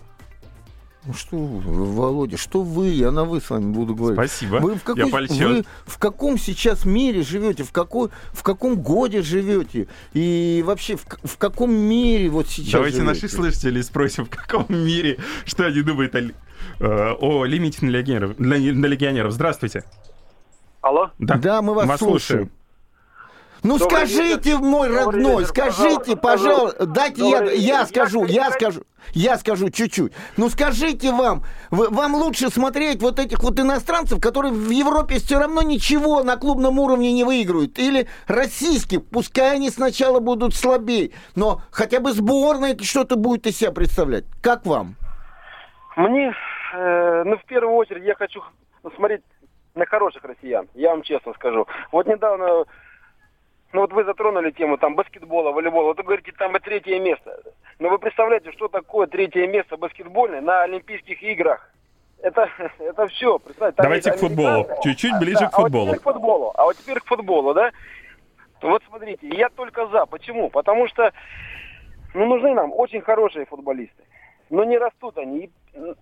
Ну 1.08 1.14
что 1.14 1.38
Володя, 1.38 2.36
что 2.36 2.60
вы? 2.60 2.88
Я 2.88 3.10
на 3.10 3.24
вы 3.24 3.40
с 3.40 3.48
вами 3.48 3.72
буду 3.72 3.94
говорить. 3.94 4.18
Спасибо. 4.18 4.56
Вы 4.56 4.74
в, 4.74 4.82
какой, 4.82 5.08
Я 5.08 5.46
вы 5.46 5.64
в 5.86 5.96
каком 5.96 6.36
сейчас 6.36 6.84
мире 6.84 7.22
живете? 7.22 7.64
В, 7.64 7.72
какой, 7.72 8.10
в 8.32 8.42
каком 8.42 8.78
годе 8.78 9.22
живете? 9.22 9.88
И 10.12 10.62
вообще 10.66 10.96
в, 10.96 11.06
в 11.24 11.38
каком 11.38 11.72
мире 11.72 12.28
вот 12.28 12.48
сейчас 12.48 12.72
Давайте 12.72 12.98
живете? 12.98 13.14
наших 13.14 13.30
слушателей 13.30 13.82
спросим, 13.82 14.26
в 14.26 14.28
каком 14.28 14.66
мире, 14.68 15.16
что 15.46 15.64
они 15.64 15.80
думают 15.80 16.14
о, 16.14 16.20
э, 16.20 17.12
о 17.18 17.46
лимите 17.46 17.86
на 17.86 17.88
легионеров, 17.88 18.38
на, 18.38 18.58
на 18.58 18.86
легионеров. 18.86 19.32
Здравствуйте. 19.32 19.84
Алло? 20.82 21.10
Да, 21.18 21.38
да 21.38 21.62
мы 21.62 21.72
вас, 21.72 21.88
вас 21.88 22.00
слушаем. 22.00 22.20
слушаем. 22.20 22.50
Ну 23.64 23.76
Добрый 23.78 24.06
скажите, 24.06 24.50
вечер. 24.50 24.58
мой 24.58 24.88
родной, 24.88 25.42
вечер, 25.42 25.46
скажите, 25.46 26.16
пожалуйста, 26.16 26.86
дайте 26.86 27.28
я, 27.28 27.42
я 27.50 27.86
скажу, 27.86 28.24
я 28.24 28.50
скажу, 28.50 28.82
я 29.14 29.36
скажу 29.36 29.68
чуть-чуть. 29.70 30.12
Ну 30.36 30.48
скажите 30.48 31.10
вам, 31.10 31.42
вы, 31.70 31.88
вам 31.88 32.14
лучше 32.14 32.50
смотреть 32.50 33.02
вот 33.02 33.18
этих 33.18 33.42
вот 33.42 33.58
иностранцев, 33.58 34.20
которые 34.20 34.52
в 34.52 34.70
Европе 34.70 35.16
все 35.16 35.40
равно 35.40 35.62
ничего 35.62 36.22
на 36.22 36.36
клубном 36.36 36.78
уровне 36.78 37.12
не 37.12 37.24
выигрывают, 37.24 37.78
или 37.78 38.06
российских, 38.28 39.04
пускай 39.08 39.56
они 39.56 39.70
сначала 39.70 40.20
будут 40.20 40.54
слабее, 40.54 41.10
но 41.34 41.62
хотя 41.72 41.98
бы 41.98 42.12
сборная 42.12 42.76
что-то 42.80 43.16
будет 43.16 43.46
из 43.46 43.58
себя 43.58 43.72
представлять. 43.72 44.24
Как 44.40 44.66
вам? 44.66 44.94
Мне, 45.96 46.32
э, 46.76 47.22
ну 47.24 47.36
в 47.36 47.44
первую 47.46 47.74
очередь 47.74 48.04
я 48.04 48.14
хочу 48.14 48.40
смотреть 48.94 49.22
на 49.74 49.84
хороших 49.84 50.22
россиян, 50.22 50.68
я 50.74 50.90
вам 50.90 51.02
честно 51.02 51.32
скажу. 51.34 51.66
Вот 51.90 52.06
недавно 52.06 52.64
ну 53.72 53.82
вот 53.82 53.92
вы 53.92 54.04
затронули 54.04 54.50
тему 54.50 54.78
там 54.78 54.94
баскетбола, 54.94 55.52
волейбола. 55.52 55.88
Вот 55.88 55.98
вы 55.98 56.04
говорите, 56.04 56.32
там 56.32 56.56
и 56.56 56.60
третье 56.60 56.98
место. 56.98 57.42
Но 57.78 57.90
вы 57.90 57.98
представляете, 57.98 58.50
что 58.52 58.68
такое 58.68 59.06
третье 59.06 59.46
место 59.46 59.76
баскетбольное 59.76 60.40
на 60.40 60.62
Олимпийских 60.62 61.22
играх? 61.22 61.70
Это, 62.22 62.48
это 62.78 63.06
все. 63.08 63.38
Представьте, 63.38 63.82
Давайте 63.82 64.12
к 64.12 64.16
футболу. 64.16 64.66
Чуть-чуть 64.82 65.18
ближе 65.20 65.40
да, 65.40 65.48
к 65.48 65.54
футболу. 65.54 65.88
А 65.88 65.92
вот 65.92 65.98
к 65.98 66.02
футболу. 66.02 66.52
А 66.54 66.64
вот 66.64 66.76
теперь 66.78 67.00
к 67.00 67.06
футболу, 67.06 67.54
да? 67.54 67.70
Вот 68.62 68.82
смотрите, 68.88 69.28
я 69.28 69.50
только 69.50 69.86
за. 69.88 70.06
Почему? 70.06 70.48
Потому 70.48 70.88
что 70.88 71.12
ну, 72.14 72.26
нужны 72.26 72.54
нам 72.54 72.72
очень 72.72 73.02
хорошие 73.02 73.44
футболисты. 73.44 74.02
Но 74.50 74.64
не 74.64 74.78
растут 74.78 75.18
они. 75.18 75.50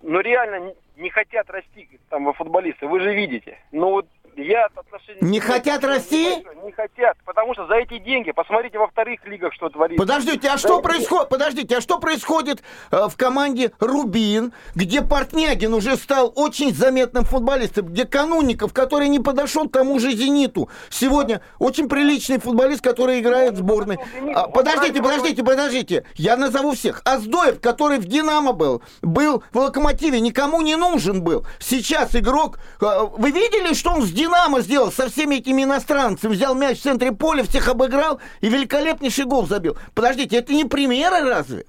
Но 0.02 0.20
реально 0.20 0.72
не 0.96 1.10
хотят 1.10 1.50
расти 1.50 1.88
там 2.08 2.32
футболисты. 2.32 2.86
Вы 2.86 3.00
же 3.00 3.12
видите. 3.12 3.58
Ну 3.72 3.90
вот 3.90 4.06
я 4.42 4.66
отношения... 4.74 5.18
Не 5.20 5.40
хотят 5.40 5.84
расти? 5.84 6.44
Не 6.64 6.72
хотят, 6.72 7.16
потому 7.24 7.54
что 7.54 7.66
за 7.66 7.74
эти 7.76 7.98
деньги, 7.98 8.32
посмотрите 8.32 8.78
во 8.78 8.88
вторых 8.88 9.24
лигах, 9.24 9.52
что 9.54 9.68
творится. 9.68 10.02
Подождите, 10.02 10.48
а 10.48 10.58
что 10.58 10.80
происходит? 10.80 11.28
Подождите, 11.28 11.76
а 11.76 11.80
что 11.80 11.98
происходит 11.98 12.62
э, 12.90 13.08
в 13.08 13.16
команде 13.16 13.72
Рубин, 13.78 14.52
где 14.74 15.02
Портнягин 15.02 15.72
уже 15.74 15.96
стал 15.96 16.32
очень 16.34 16.74
заметным 16.74 17.24
футболистом, 17.24 17.86
где 17.86 18.04
Канунников, 18.04 18.72
который 18.72 19.08
не 19.08 19.20
подошел 19.20 19.68
к 19.68 19.72
тому 19.72 19.98
же 19.98 20.12
Зениту, 20.12 20.68
сегодня 20.90 21.40
очень 21.58 21.88
приличный 21.88 22.38
футболист, 22.38 22.82
который 22.82 23.20
играет 23.20 23.54
в 23.54 23.58
сборной. 23.58 23.98
А, 24.34 24.48
подождите, 24.48 25.02
подождите, 25.02 25.42
подождите, 25.42 26.04
я 26.14 26.36
назову 26.36 26.72
всех. 26.72 27.02
Аздоев, 27.04 27.60
который 27.60 27.98
в 27.98 28.06
Динамо 28.06 28.52
был, 28.52 28.82
был 29.02 29.42
в 29.52 29.58
Локомотиве, 29.58 30.20
никому 30.20 30.60
не 30.60 30.76
нужен 30.76 31.22
был. 31.22 31.46
Сейчас 31.58 32.14
игрок, 32.14 32.58
э, 32.80 32.86
вы 33.16 33.30
видели, 33.30 33.74
что 33.74 33.92
он 33.92 34.02
с 34.02 34.10
Динамо 34.26 34.60
сделал 34.60 34.90
со 34.90 35.08
всеми 35.08 35.36
этими 35.36 35.62
иностранцами. 35.62 36.32
Взял 36.32 36.56
мяч 36.56 36.78
в 36.78 36.82
центре 36.82 37.12
поля, 37.12 37.44
всех 37.44 37.68
обыграл 37.68 38.20
и 38.40 38.48
великолепнейший 38.48 39.24
гол 39.24 39.46
забил. 39.46 39.76
Подождите, 39.94 40.38
это 40.38 40.52
не 40.52 40.64
примеры 40.64 41.20
разве? 41.28 41.64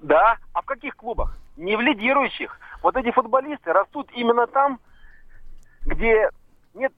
Да, 0.00 0.38
а 0.54 0.62
в 0.62 0.64
каких 0.64 0.96
клубах? 0.96 1.36
Не 1.58 1.76
в 1.76 1.80
лидирующих. 1.82 2.58
Вот 2.82 2.96
эти 2.96 3.10
футболисты 3.10 3.74
растут 3.74 4.08
именно 4.14 4.46
там, 4.46 4.80
где 5.82 6.30
нет 6.72 6.92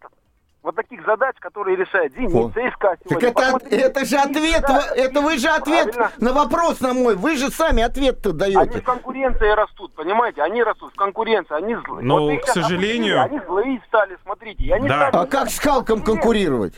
вот 0.62 0.74
таких 0.74 1.04
задач, 1.04 1.36
которые 1.38 1.76
решает 1.76 2.12
Зенит, 2.14 2.52
ЦСКА 2.52 2.96
сегодня. 3.08 3.32
Так 3.32 3.62
это, 3.62 3.74
это 3.74 4.04
же 4.04 4.16
ответ, 4.16 4.64
да, 4.66 4.84
это 4.94 5.20
вы 5.20 5.38
же 5.38 5.48
ответ 5.48 5.94
правильно. 5.94 6.12
на 6.18 6.32
вопрос 6.32 6.80
на 6.80 6.94
мой, 6.94 7.14
вы 7.16 7.36
же 7.36 7.50
сами 7.50 7.82
ответ-то 7.82 8.32
даете. 8.32 8.58
Они 8.58 8.80
в 8.80 8.84
конкуренции 8.84 9.48
растут, 9.48 9.94
понимаете, 9.94 10.42
они 10.42 10.62
растут 10.62 10.92
в 10.92 10.96
конкуренции, 10.96 11.54
они 11.54 11.76
злые. 11.76 12.04
Но, 12.04 12.28
вот 12.28 12.42
к 12.42 12.48
сожалению... 12.48 13.22
Они 13.22 13.40
злые 13.46 13.80
стали, 13.86 14.16
смотрите. 14.22 14.74
Они 14.74 14.88
да. 14.88 15.08
стали... 15.08 15.24
А 15.24 15.26
как 15.26 15.50
с 15.50 15.58
Халком 15.58 16.02
конкурировать? 16.02 16.74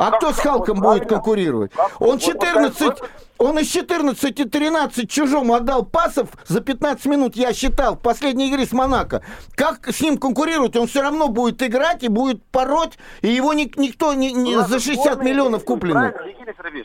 А 0.00 0.12
кто 0.12 0.32
с 0.32 0.38
Халком 0.38 0.80
будет 0.80 1.06
конкурировать? 1.06 1.72
Он 1.98 2.18
14, 2.18 2.80
вот, 2.80 3.10
он 3.36 3.58
из 3.58 3.68
14 3.68 4.40
и 4.40 4.44
13 4.44 5.10
чужому 5.10 5.52
отдал 5.52 5.84
пасов 5.84 6.30
за 6.46 6.62
15 6.62 7.04
минут, 7.04 7.36
я 7.36 7.52
считал, 7.52 7.96
в 7.96 8.00
последней 8.00 8.50
игре 8.50 8.64
с 8.64 8.72
Монако. 8.72 9.22
Как 9.54 9.88
с 9.88 10.00
ним 10.00 10.16
конкурировать? 10.16 10.74
Он 10.76 10.86
все 10.86 11.02
равно 11.02 11.28
будет 11.28 11.62
играть 11.62 12.02
и 12.02 12.08
будет 12.08 12.42
пороть, 12.46 12.98
и 13.20 13.28
его 13.28 13.52
ни, 13.52 13.70
никто 13.76 14.14
не, 14.14 14.32
не 14.32 14.56
за 14.62 14.80
60 14.80 15.22
миллионов 15.22 15.64
купленный. 15.64 16.14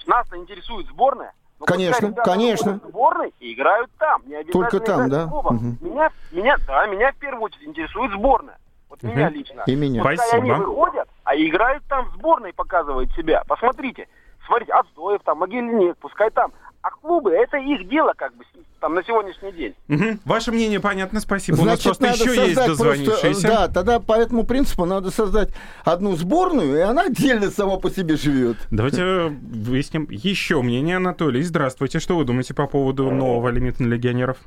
Нас 0.07 0.27
интересует 0.33 0.87
сборная. 0.87 1.31
Но 1.57 1.65
конечно, 1.65 2.11
конечно. 2.11 2.81
Сборной 2.85 3.33
и 3.39 3.53
играют 3.53 3.89
там. 3.97 4.23
Не 4.25 4.43
Только 4.43 4.81
там, 4.81 5.09
да. 5.09 5.25
Угу. 5.27 5.77
Меня, 5.79 6.11
меня, 6.31 6.57
да, 6.67 6.85
меня 6.87 7.13
в 7.13 7.15
первую 7.15 7.43
очередь 7.43 7.69
интересует 7.69 8.11
сборная. 8.11 8.57
Вот 8.89 9.03
угу. 9.03 9.11
меня 9.11 9.29
лично. 9.29 9.63
И 9.67 9.75
меня. 9.75 10.01
Пускай 10.01 10.17
Спасибо. 10.17 10.43
они 10.43 10.51
выходят, 10.51 11.07
а 11.23 11.35
играют 11.35 11.83
там 11.87 12.09
в 12.09 12.13
сборной, 12.15 12.53
показывают 12.53 13.11
себя. 13.13 13.43
Посмотрите. 13.47 14.07
Смотрите, 14.45 14.73
Отстоев 14.73 15.21
там, 15.23 15.39
Могильник, 15.39 15.97
пускай 15.97 16.29
там. 16.29 16.51
А 16.81 16.91
клубы, 16.91 17.31
это 17.31 17.57
их 17.57 17.87
дело, 17.89 18.13
как 18.15 18.35
бы, 18.35 18.43
там, 18.79 18.93
на 18.93 19.03
сегодняшний 19.03 19.51
день. 19.53 19.73
Угу. 19.89 20.19
Ваше 20.25 20.51
мнение 20.51 20.79
понятно, 20.79 21.19
спасибо. 21.19 21.57
Значит, 21.57 21.87
У 21.87 21.89
нас 21.89 21.97
просто 21.97 22.29
еще 22.29 22.45
есть 22.45 22.55
дозвонившиеся. 22.55 23.21
Просто, 23.21 23.47
да, 23.47 23.67
тогда 23.67 23.99
по 23.99 24.13
этому 24.13 24.45
принципу 24.45 24.85
надо 24.85 25.09
создать 25.09 25.49
одну 25.83 26.15
сборную, 26.15 26.77
и 26.77 26.81
она 26.81 27.05
отдельно 27.05 27.49
сама 27.49 27.77
по 27.77 27.89
себе 27.89 28.17
живет. 28.17 28.57
Давайте 28.69 29.29
выясним 29.29 30.07
еще 30.11 30.61
мнение 30.61 30.97
Анатолий. 30.97 31.41
Здравствуйте. 31.41 31.99
Что 31.99 32.17
вы 32.17 32.23
думаете 32.23 32.53
по 32.53 32.67
поводу 32.67 33.09
нового 33.09 33.49
лимита 33.49 33.81
на 33.81 33.87
легионеров? 33.87 34.37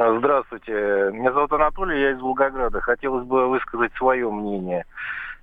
А, 0.00 0.16
здравствуйте. 0.16 1.10
Меня 1.12 1.32
зовут 1.32 1.52
Анатолий, 1.52 2.00
я 2.00 2.12
из 2.12 2.20
Волгограда. 2.20 2.80
Хотелось 2.80 3.26
бы 3.26 3.48
высказать 3.48 3.92
свое 3.94 4.30
мнение. 4.30 4.84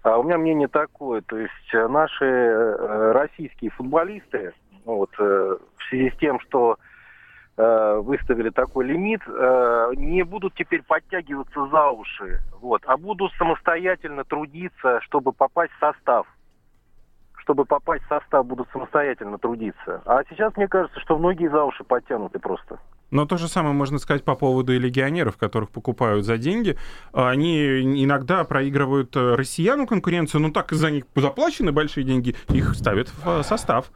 А 0.02 0.18
у 0.18 0.24
меня 0.24 0.38
мнение 0.38 0.70
такое, 0.70 1.20
то 1.20 1.38
есть 1.38 1.74
э, 1.74 1.88
наши 1.90 2.24
э, 2.24 3.12
российские 3.12 3.72
футболисты, 3.72 4.54
ну 4.86 4.96
вот, 4.96 5.10
э, 5.20 5.58
в 5.78 5.84
связи 5.90 6.10
с 6.10 6.18
тем, 6.20 6.40
что 6.40 6.78
выставили 7.58 8.50
такой 8.50 8.84
лимит, 8.84 9.22
не 9.96 10.24
будут 10.24 10.56
теперь 10.56 10.84
подтягиваться 10.84 11.68
за 11.68 11.90
уши, 11.90 12.42
вот, 12.60 12.82
а 12.86 12.98
будут 12.98 13.32
самостоятельно 13.38 14.26
трудиться, 14.26 15.00
чтобы 15.04 15.32
попасть 15.32 15.72
в 15.72 15.80
состав 15.80 16.28
чтобы 17.38 17.64
попасть 17.64 18.04
в 18.06 18.08
состав, 18.08 18.44
будут 18.48 18.68
самостоятельно 18.72 19.38
трудиться. 19.38 20.02
А 20.06 20.24
сейчас 20.28 20.58
мне 20.58 20.68
кажется, 20.68 21.00
что 21.00 21.16
многие 21.16 21.48
за 21.48 21.64
уши 21.64 21.84
подтянуты 21.84 22.40
просто. 22.40 22.80
Но 23.12 23.26
то 23.26 23.38
же 23.38 23.48
самое 23.48 23.74
можно 23.74 24.00
сказать 24.00 24.24
по 24.24 24.36
поводу 24.36 24.74
и 24.74 24.80
легионеров, 24.80 25.38
которых 25.38 25.70
покупают 25.70 26.26
за 26.26 26.38
деньги. 26.38 26.78
Они 27.14 28.04
иногда 28.04 28.44
проигрывают 28.44 29.16
э, 29.16 29.36
россиянам 29.36 29.88
конкуренцию, 29.88 30.42
но 30.42 30.52
так 30.52 30.72
за 30.72 30.92
них 30.92 31.06
заплачены 31.16 31.72
большие 31.72 32.04
деньги, 32.04 32.36
их 32.50 32.76
ставят 32.76 33.10
в 33.10 33.28
э, 33.28 33.44
состав. 33.44 33.92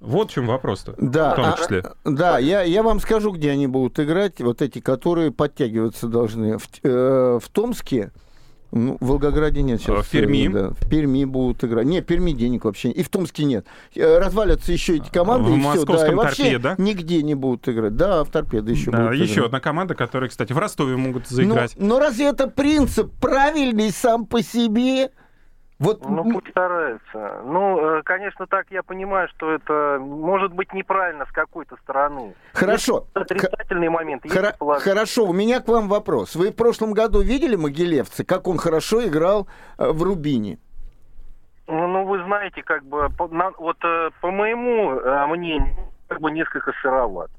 Вот 0.00 0.30
в 0.30 0.34
чем 0.34 0.46
вопрос-то. 0.46 0.94
Да, 0.98 1.32
в 1.32 1.36
том 1.36 1.46
а- 1.46 1.56
числе. 1.56 1.84
Да, 2.04 2.38
я, 2.38 2.62
я 2.62 2.82
вам 2.82 3.00
скажу, 3.00 3.32
где 3.32 3.50
они 3.50 3.66
будут 3.66 3.98
играть, 3.98 4.40
вот 4.40 4.62
эти, 4.62 4.80
которые 4.80 5.32
подтягиваться 5.32 6.06
должны. 6.06 6.58
В, 6.58 6.68
э, 6.82 7.38
в 7.42 7.48
Томске, 7.50 8.12
ну, 8.72 8.96
в 9.00 9.06
Волгограде 9.06 9.62
нет 9.62 9.80
сейчас. 9.80 9.98
А 9.98 10.02
в 10.02 10.08
Перми? 10.08 10.48
Да, 10.48 10.70
в 10.70 10.88
Перми 10.88 11.24
будут 11.24 11.62
играть. 11.64 11.86
Нет, 11.86 12.04
в 12.04 12.06
Перми 12.06 12.32
денег 12.32 12.64
вообще 12.64 12.88
нет. 12.88 12.96
И 12.98 13.02
в 13.02 13.08
Томске 13.08 13.44
нет. 13.44 13.66
Э, 13.94 14.18
Развалятся 14.18 14.72
еще 14.72 14.96
эти 14.96 15.08
команды, 15.10 15.50
В 15.50 15.56
и 15.56 15.60
все. 15.60 15.84
Да, 15.84 16.08
и 16.08 16.14
вообще 16.14 16.42
«Торпедо»? 16.58 16.74
нигде 16.78 17.22
не 17.22 17.34
будут 17.34 17.68
играть. 17.68 17.96
Да, 17.96 18.24
в 18.24 18.30
торпедо 18.30 18.70
еще 18.70 18.90
Да, 18.90 19.04
будут 19.06 19.20
еще 19.20 19.32
играть. 19.34 19.46
одна 19.46 19.60
команда, 19.60 19.94
которая, 19.94 20.28
кстати, 20.30 20.52
в 20.52 20.58
Ростове 20.58 20.96
могут 20.96 21.30
Но, 21.30 21.36
заиграть. 21.36 21.74
но 21.78 21.98
разве 21.98 22.26
это 22.26 22.48
принцип 22.48 23.12
правильный 23.20 23.90
сам 23.90 24.26
по 24.26 24.42
себе? 24.42 25.10
Вот 25.78 26.02
Ну, 26.08 26.24
пусть 26.32 26.48
стараются. 26.48 27.42
Ну, 27.44 27.98
э, 27.98 28.02
конечно, 28.02 28.46
так 28.46 28.66
я 28.70 28.82
понимаю, 28.82 29.28
что 29.28 29.52
это 29.52 29.98
может 30.00 30.52
быть 30.54 30.72
неправильно 30.72 31.26
с 31.26 31.32
какой-то 31.32 31.76
стороны. 31.82 32.34
хорошо. 32.54 33.06
Есть 33.14 33.90
моменты, 33.90 34.28
есть 34.28 34.38
Хоро- 34.40 34.56
положительные. 34.58 34.94
Хорошо, 34.94 35.26
у 35.26 35.32
меня 35.34 35.60
к 35.60 35.68
вам 35.68 35.88
вопрос. 35.88 36.34
Вы 36.34 36.50
в 36.50 36.56
прошлом 36.56 36.92
году 36.94 37.20
видели 37.20 37.56
Могилевца, 37.56 38.24
как 38.24 38.48
он 38.48 38.56
хорошо 38.56 39.06
играл 39.06 39.48
э, 39.78 39.90
в 39.90 40.02
Рубине? 40.02 40.58
Ну, 41.66 42.04
вы 42.06 42.22
знаете, 42.24 42.62
как 42.62 42.84
бы, 42.84 43.10
по, 43.10 43.28
на- 43.28 43.52
вот 43.58 43.76
э, 43.84 44.10
по 44.22 44.30
моему 44.30 44.98
мнению, 45.28 45.74
как 46.08 46.20
бы 46.20 46.30
несколько 46.30 46.72
сыроват. 46.80 47.30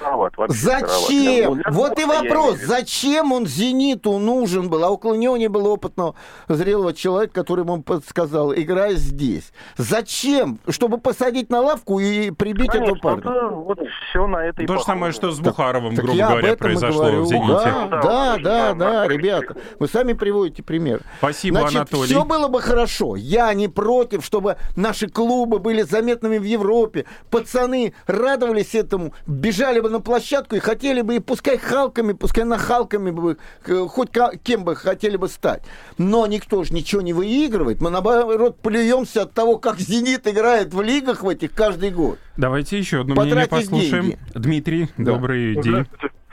Вообще. 0.00 0.54
Зачем? 0.54 1.54
Для 1.54 1.64
Вот 1.70 1.98
и 1.98 2.04
вопрос. 2.04 2.58
Зачем 2.58 3.32
он 3.32 3.46
«Зениту» 3.46 4.18
нужен 4.18 4.68
был? 4.68 4.84
А 4.84 4.90
около 4.90 5.14
него 5.14 5.36
не 5.36 5.48
было 5.48 5.68
опытного, 5.70 6.14
зрелого 6.48 6.92
человека, 6.94 7.32
который 7.34 7.64
ему 7.64 7.82
подсказал, 7.82 8.52
играй 8.54 8.94
здесь. 8.96 9.52
Зачем? 9.76 10.58
Чтобы 10.68 10.98
посадить 10.98 11.50
на 11.50 11.60
лавку 11.60 12.00
и 12.00 12.30
прибить 12.30 12.70
этого 12.74 12.96
Конечно, 12.96 13.00
парня? 13.00 13.20
это 13.20 13.48
вот 13.54 13.78
все 14.10 14.26
на 14.26 14.44
это 14.46 14.62
и 14.62 14.66
То 14.66 14.78
же 14.78 14.82
самое, 14.84 15.12
что 15.12 15.30
с 15.30 15.38
Бухаровым, 15.40 15.94
Так 15.94 16.04
грубо 16.04 16.22
об 16.24 16.28
говоря, 16.30 16.48
этом 16.48 16.54
и 16.54 16.70
произошло 16.72 17.02
говорю. 17.02 17.22
в 17.22 17.26
«Зените». 17.26 17.52
Да, 17.52 17.88
Да, 17.88 18.00
да, 18.02 18.38
да, 18.38 18.74
да, 18.74 19.08
ребята. 19.08 19.56
Вы 19.78 19.88
сами 19.88 20.12
приводите 20.14 20.62
пример. 20.62 21.00
Спасибо, 21.18 21.60
Значит, 21.60 21.76
Анатолий. 21.76 22.06
все 22.06 22.24
было 22.24 22.48
бы 22.48 22.60
хорошо. 22.60 23.16
Я 23.16 23.52
не 23.54 23.68
против, 23.68 24.24
чтобы 24.24 24.56
наши 24.76 25.08
клубы 25.08 25.58
были 25.58 25.82
заметными 25.82 26.38
в 26.38 26.44
Европе. 26.44 27.04
Пацаны 27.30 27.94
радовались 28.06 28.74
этому, 28.74 29.12
бежали 29.26 29.67
бы 29.80 29.90
на 29.90 30.00
площадку 30.00 30.56
и 30.56 30.58
хотели 30.58 31.02
бы, 31.02 31.16
и 31.16 31.20
пускай 31.20 31.58
халками, 31.58 32.12
пускай 32.12 32.44
нахалками 32.44 33.10
бы, 33.10 33.36
э, 33.66 33.86
хоть 33.88 34.10
кем 34.42 34.64
бы 34.64 34.74
хотели 34.74 35.16
бы 35.16 35.28
стать. 35.28 35.62
Но 35.98 36.26
никто 36.26 36.64
же 36.64 36.72
ничего 36.74 37.02
не 37.02 37.12
выигрывает. 37.12 37.80
Мы, 37.80 37.90
наоборот, 37.90 38.58
плюемся 38.62 39.22
от 39.22 39.34
того, 39.34 39.58
как 39.58 39.78
«Зенит» 39.78 40.26
играет 40.26 40.72
в 40.72 40.80
лигах 40.82 41.22
в 41.22 41.28
этих 41.28 41.52
каждый 41.52 41.90
год. 41.90 42.18
Давайте 42.36 42.78
еще 42.78 43.00
одно 43.02 43.14
мнение 43.14 43.44
Потратить 43.46 43.70
послушаем. 43.70 44.02
деньги. 44.04 44.18
Дмитрий, 44.34 44.88
Да. 44.96 45.12
добрый 45.12 45.54
день. 45.56 45.86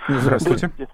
Здравствуйте. 0.07 0.67
Здравствуйте. 0.67 0.87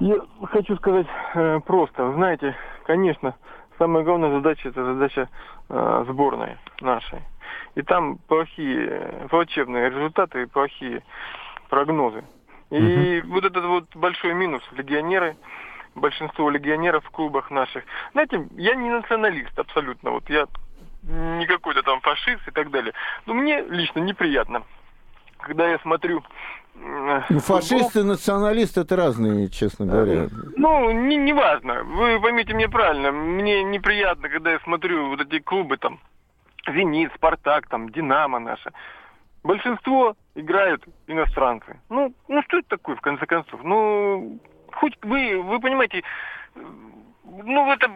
Я 0.00 0.16
хочу 0.52 0.76
сказать 0.76 1.06
э, 1.34 1.60
просто, 1.66 2.04
Вы 2.04 2.14
знаете, 2.14 2.54
конечно, 2.86 3.34
самая 3.78 4.04
главная 4.04 4.30
задача 4.30 4.68
это 4.68 4.84
задача 4.84 5.28
э, 5.68 6.04
сборной 6.08 6.56
нашей. 6.80 7.18
И 7.74 7.82
там 7.82 8.18
плохие, 8.28 8.88
э, 8.90 9.28
плачевные 9.28 9.90
результаты 9.90 10.42
и 10.42 10.46
плохие 10.46 11.02
прогнозы. 11.68 12.24
И 12.70 13.22
вот 13.26 13.44
этот 13.44 13.64
вот 13.64 13.84
большой 13.94 14.34
минус 14.34 14.62
легионеры, 14.72 15.36
большинство 15.94 16.50
легионеров 16.50 17.04
в 17.04 17.10
клубах 17.10 17.50
наших. 17.50 17.84
Знаете, 18.12 18.46
я 18.56 18.74
не 18.74 18.90
националист 18.90 19.58
абсолютно. 19.58 20.10
Вот 20.10 20.28
я 20.28 20.46
не 21.02 21.46
какой-то 21.46 21.82
там 21.82 22.00
фашист 22.00 22.46
и 22.46 22.50
так 22.50 22.70
далее. 22.70 22.92
Но 23.26 23.34
мне 23.34 23.62
лично 23.62 24.00
неприятно, 24.00 24.62
когда 25.38 25.68
я 25.68 25.78
смотрю 25.78 26.22
э, 26.74 27.20
Ну. 27.30 27.40
Фашисты 27.40 28.00
и 28.00 28.04
националисты 28.04 28.82
это 28.82 28.96
разные, 28.96 29.48
честно 29.48 29.86
говоря. 29.86 30.28
Ну, 30.56 30.90
не, 30.90 31.16
не 31.16 31.32
важно. 31.32 31.84
Вы 31.84 32.20
поймите 32.20 32.52
меня 32.52 32.68
правильно. 32.68 33.12
Мне 33.12 33.62
неприятно, 33.62 34.28
когда 34.28 34.52
я 34.52 34.60
смотрю 34.60 35.08
вот 35.08 35.20
эти 35.20 35.40
клубы 35.40 35.78
там, 35.78 36.00
Зенит, 36.66 37.12
Спартак, 37.14 37.66
там, 37.68 37.88
Динамо 37.90 38.38
наша. 38.38 38.72
Большинство 39.42 40.16
играют 40.34 40.82
иностранцы. 41.06 41.80
Ну, 41.88 42.12
ну 42.28 42.42
что 42.48 42.58
это 42.58 42.68
такое, 42.70 42.96
в 42.96 43.00
конце 43.00 43.26
концов? 43.26 43.60
Ну, 43.62 44.38
хоть 44.72 44.94
вы, 45.02 45.40
вы 45.42 45.60
понимаете, 45.60 46.02
ну, 46.54 47.70
это 47.72 47.90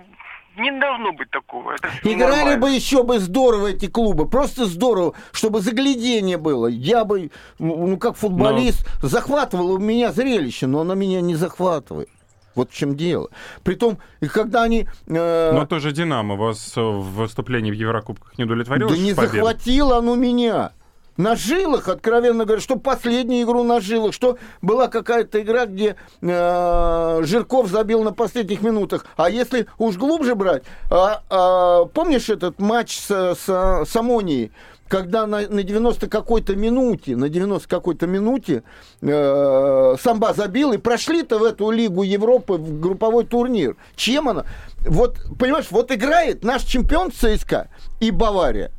не 0.57 0.71
должно 0.79 1.13
быть 1.13 1.31
такого. 1.31 1.73
Это 1.73 1.89
Играли 2.03 2.37
нормально. 2.37 2.61
бы 2.61 2.71
еще 2.71 3.03
бы 3.03 3.19
здорово 3.19 3.69
эти 3.69 3.87
клубы, 3.87 4.29
просто 4.29 4.67
здорово, 4.67 5.15
чтобы 5.33 5.61
заглядение 5.61 6.37
было. 6.37 6.67
Я 6.67 7.05
бы, 7.05 7.31
ну, 7.59 7.97
как 7.97 8.17
футболист, 8.17 8.87
захватывало 9.03 9.73
у 9.73 9.79
меня 9.79 10.13
зрелище, 10.13 10.67
но 10.67 10.81
оно 10.81 10.95
меня 10.95 11.21
не 11.21 11.35
захватывает. 11.35 12.09
Вот 12.55 12.71
в 12.71 12.75
чем 12.77 12.97
дело. 12.97 13.31
Притом, 13.65 13.97
и 14.21 14.29
когда 14.29 14.63
они... 14.63 14.87
э, 15.07 15.53
Но 15.55 15.65
тоже 15.65 15.91
«Динамо» 15.93 16.37
вас 16.37 16.77
в 16.77 17.01
выступлении 17.15 17.71
в 17.71 17.75
Еврокубках 17.75 18.37
не 18.37 18.45
удовлетворило? 18.45 18.91
да 18.91 18.97
не 18.99 19.15
победа? 19.15 19.33
захватило 19.33 19.97
оно 19.97 20.17
меня. 20.17 20.73
На 21.17 21.37
жилах, 21.37 21.89
откровенно 21.89 22.45
говоря, 22.45 22.63
что 22.63 22.77
последнюю 22.77 23.45
игру 23.45 23.65
на 23.65 23.81
жилах, 23.81 24.15
что 24.15 24.39
была 24.63 24.89
какая-то 24.89 25.43
игра, 25.43 25.67
где 25.67 25.97
э, 26.23 27.21
Жирков 27.25 27.69
забил 27.69 28.03
на 28.03 28.13
последних 28.13 28.63
минутах. 28.63 29.05
А 29.17 29.29
если 29.29 29.67
уж 29.79 29.97
глубже 29.97 30.35
брать, 30.35 30.63
а, 30.91 31.23
а, 31.29 31.85
помнишь 31.87 32.31
этот 32.31 32.59
матч 32.61 32.99
с, 32.99 33.35
с, 33.35 33.85
с 33.87 33.97
Амонией, 33.97 34.53
когда 34.93 35.27
на, 35.27 35.49
на 35.49 35.63
90 35.63 36.07
какой-то 36.09 36.55
минуте, 36.55 37.17
на 37.17 37.29
90 37.31 37.67
какой-то 37.69 38.07
минуте 38.07 38.63
э, 39.01 39.97
Самба 39.99 40.35
забил, 40.35 40.73
и 40.73 40.79
прошли-то 40.79 41.39
в 41.39 41.45
эту 41.45 41.71
Лигу 41.71 42.03
Европы 42.03 42.55
в 42.55 42.79
групповой 42.81 43.25
турнир. 43.25 43.77
Чем 43.97 44.29
она? 44.29 44.45
Вот, 44.81 45.17
понимаешь, 45.39 45.69
вот 45.71 45.93
играет 45.93 46.45
наш 46.45 46.65
чемпион 46.65 47.11
ЦСКА 47.11 47.69
и 48.01 48.11
Бавария. 48.11 48.71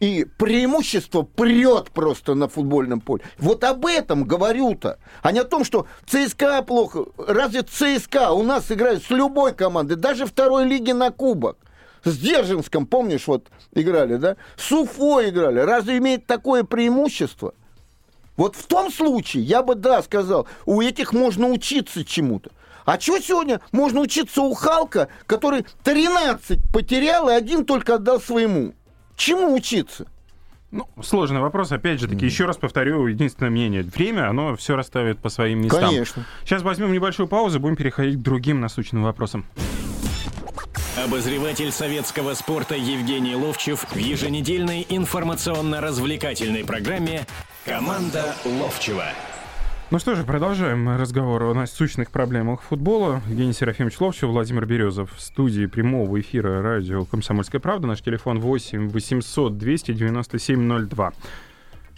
И 0.00 0.24
преимущество 0.24 1.22
прет 1.22 1.90
просто 1.90 2.34
на 2.34 2.48
футбольном 2.48 3.00
поле. 3.00 3.24
Вот 3.38 3.64
об 3.64 3.84
этом 3.86 4.24
говорю-то. 4.24 4.98
А 5.22 5.32
не 5.32 5.40
о 5.40 5.44
том, 5.44 5.64
что 5.64 5.86
ЦСКА 6.06 6.62
плохо. 6.62 7.06
Разве 7.16 7.62
ЦСКА 7.62 8.30
у 8.30 8.44
нас 8.44 8.70
играет 8.70 9.02
с 9.02 9.10
любой 9.10 9.54
командой, 9.54 9.96
даже 9.96 10.26
второй 10.26 10.66
лиги 10.66 10.92
на 10.92 11.10
кубок. 11.10 11.58
С 12.04 12.16
Дзержинском, 12.16 12.86
помнишь, 12.86 13.26
вот 13.26 13.48
играли, 13.72 14.16
да? 14.16 14.36
С 14.56 14.70
Уфой 14.70 15.30
играли. 15.30 15.58
Разве 15.58 15.98
имеет 15.98 16.26
такое 16.26 16.62
преимущество? 16.62 17.54
Вот 18.36 18.54
в 18.54 18.66
том 18.68 18.92
случае 18.92 19.42
я 19.42 19.64
бы, 19.64 19.74
да, 19.74 20.00
сказал, 20.02 20.46
у 20.64 20.80
этих 20.80 21.12
можно 21.12 21.48
учиться 21.48 22.04
чему-то. 22.04 22.50
А 22.84 22.98
что 23.00 23.18
сегодня 23.18 23.60
можно 23.72 24.00
учиться 24.00 24.42
у 24.42 24.54
Халка, 24.54 25.08
который 25.26 25.66
13 25.82 26.60
потерял 26.72 27.28
и 27.28 27.32
один 27.32 27.66
только 27.66 27.96
отдал 27.96 28.20
своему? 28.20 28.74
Чему 29.18 29.52
учиться? 29.52 30.06
Ну, 30.70 30.88
сложный 31.02 31.40
вопрос. 31.40 31.72
Опять 31.72 32.00
же 32.00 32.06
таки, 32.06 32.24
еще 32.24 32.44
раз 32.44 32.56
повторю, 32.56 33.06
единственное 33.06 33.50
мнение. 33.50 33.82
Время, 33.82 34.30
оно 34.30 34.54
все 34.56 34.76
расставит 34.76 35.18
по 35.18 35.28
своим 35.28 35.60
местам. 35.60 35.90
Конечно. 35.90 36.24
Сейчас 36.44 36.62
возьмем 36.62 36.92
небольшую 36.92 37.26
паузу, 37.26 37.58
будем 37.58 37.74
переходить 37.74 38.20
к 38.20 38.22
другим 38.22 38.60
насущным 38.60 39.02
вопросам. 39.02 39.44
Обозреватель 41.04 41.72
советского 41.72 42.34
спорта 42.34 42.76
Евгений 42.76 43.34
Ловчев 43.34 43.86
в 43.90 43.96
еженедельной 43.96 44.86
информационно-развлекательной 44.88 46.64
программе 46.64 47.26
«Команда 47.64 48.36
Ловчева». 48.44 49.04
Ну 49.90 49.98
что 49.98 50.14
же, 50.14 50.22
продолжаем 50.24 50.86
разговор 50.98 51.44
о 51.44 51.54
насущных 51.54 52.10
проблемах 52.10 52.60
футбола. 52.60 53.22
Евгений 53.28 53.54
Серафимович 53.54 53.98
Ловчев, 54.00 54.28
Владимир 54.28 54.66
Березов 54.66 55.14
в 55.16 55.20
студии 55.20 55.64
прямого 55.64 56.20
эфира 56.20 56.60
радио 56.60 57.06
«Комсомольская 57.06 57.58
правда». 57.60 57.86
Наш 57.86 58.02
телефон 58.02 58.38
8 58.38 58.90
800 58.90 59.56
297 59.56 60.88
02. 60.88 61.12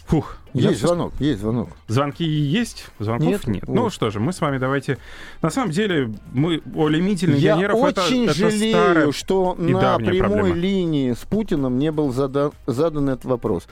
Фух, 0.05 0.37
я 0.53 0.69
Есть 0.69 0.79
всё- 0.79 0.87
звонок, 0.87 1.13
есть 1.19 1.41
звонок. 1.41 1.69
Звонки 1.87 2.23
есть, 2.23 2.87
звонков 2.99 3.27
Нет? 3.29 3.47
нет. 3.47 3.63
Ну 3.67 3.89
что 3.89 4.09
же, 4.09 4.19
мы 4.21 4.31
с 4.31 4.39
вами 4.39 4.57
давайте... 4.57 4.97
На 5.41 5.49
самом 5.49 5.71
деле, 5.71 6.11
мы 6.31 6.61
о 6.75 6.87
лимите 6.87 7.29
Я 7.33 7.59
это, 7.61 7.73
очень 7.75 8.25
это 8.25 8.33
жалею, 8.33 8.73
старая 8.73 9.11
что 9.11 9.55
на 9.57 9.97
прямой 9.97 10.19
проблема. 10.29 10.55
линии 10.55 11.11
с 11.11 11.19
Путиным 11.19 11.77
не 11.77 11.91
был 11.91 12.11
задан, 12.13 12.51
задан 12.67 13.09
этот 13.09 13.25
вопрос. 13.25 13.67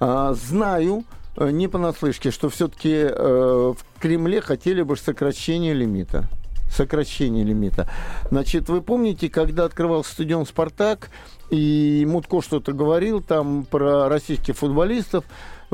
А, 0.00 0.32
знаю, 0.34 1.04
не 1.38 1.68
понаслышке, 1.68 2.30
что 2.30 2.48
все-таки 2.48 3.04
в 3.06 3.76
Кремле 4.00 4.40
хотели 4.40 4.82
бы 4.82 4.96
сокращения 4.96 5.72
лимита. 5.72 6.28
Сокращение 6.70 7.44
лимита. 7.44 7.88
Значит, 8.30 8.68
вы 8.68 8.82
помните, 8.82 9.30
когда 9.30 9.64
открывался 9.64 10.12
стадион 10.12 10.44
«Спартак», 10.44 11.10
и 11.50 12.06
Мутко 12.06 12.42
что-то 12.42 12.72
говорил 12.72 13.22
там 13.22 13.64
про 13.64 14.08
российских 14.10 14.54
футболистов, 14.56 15.24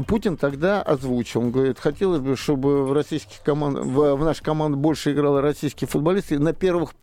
Путин 0.07 0.37
тогда 0.37 0.83
озвучил. 0.83 1.41
Он 1.41 1.51
говорит, 1.51 1.81
хотелось 1.81 2.21
бы, 2.21 2.37
чтобы 2.37 2.85
в, 2.85 2.93
российских 2.93 3.43
команд... 3.43 3.79
в, 3.79 4.15
в 4.15 4.25
нашей 4.25 4.45
команде 4.45 4.77
больше 4.77 5.13
играло 5.13 5.41
российских 5.41 5.89
футболистов, 5.91 6.39
на 6.39 6.53
первых 6.53 6.95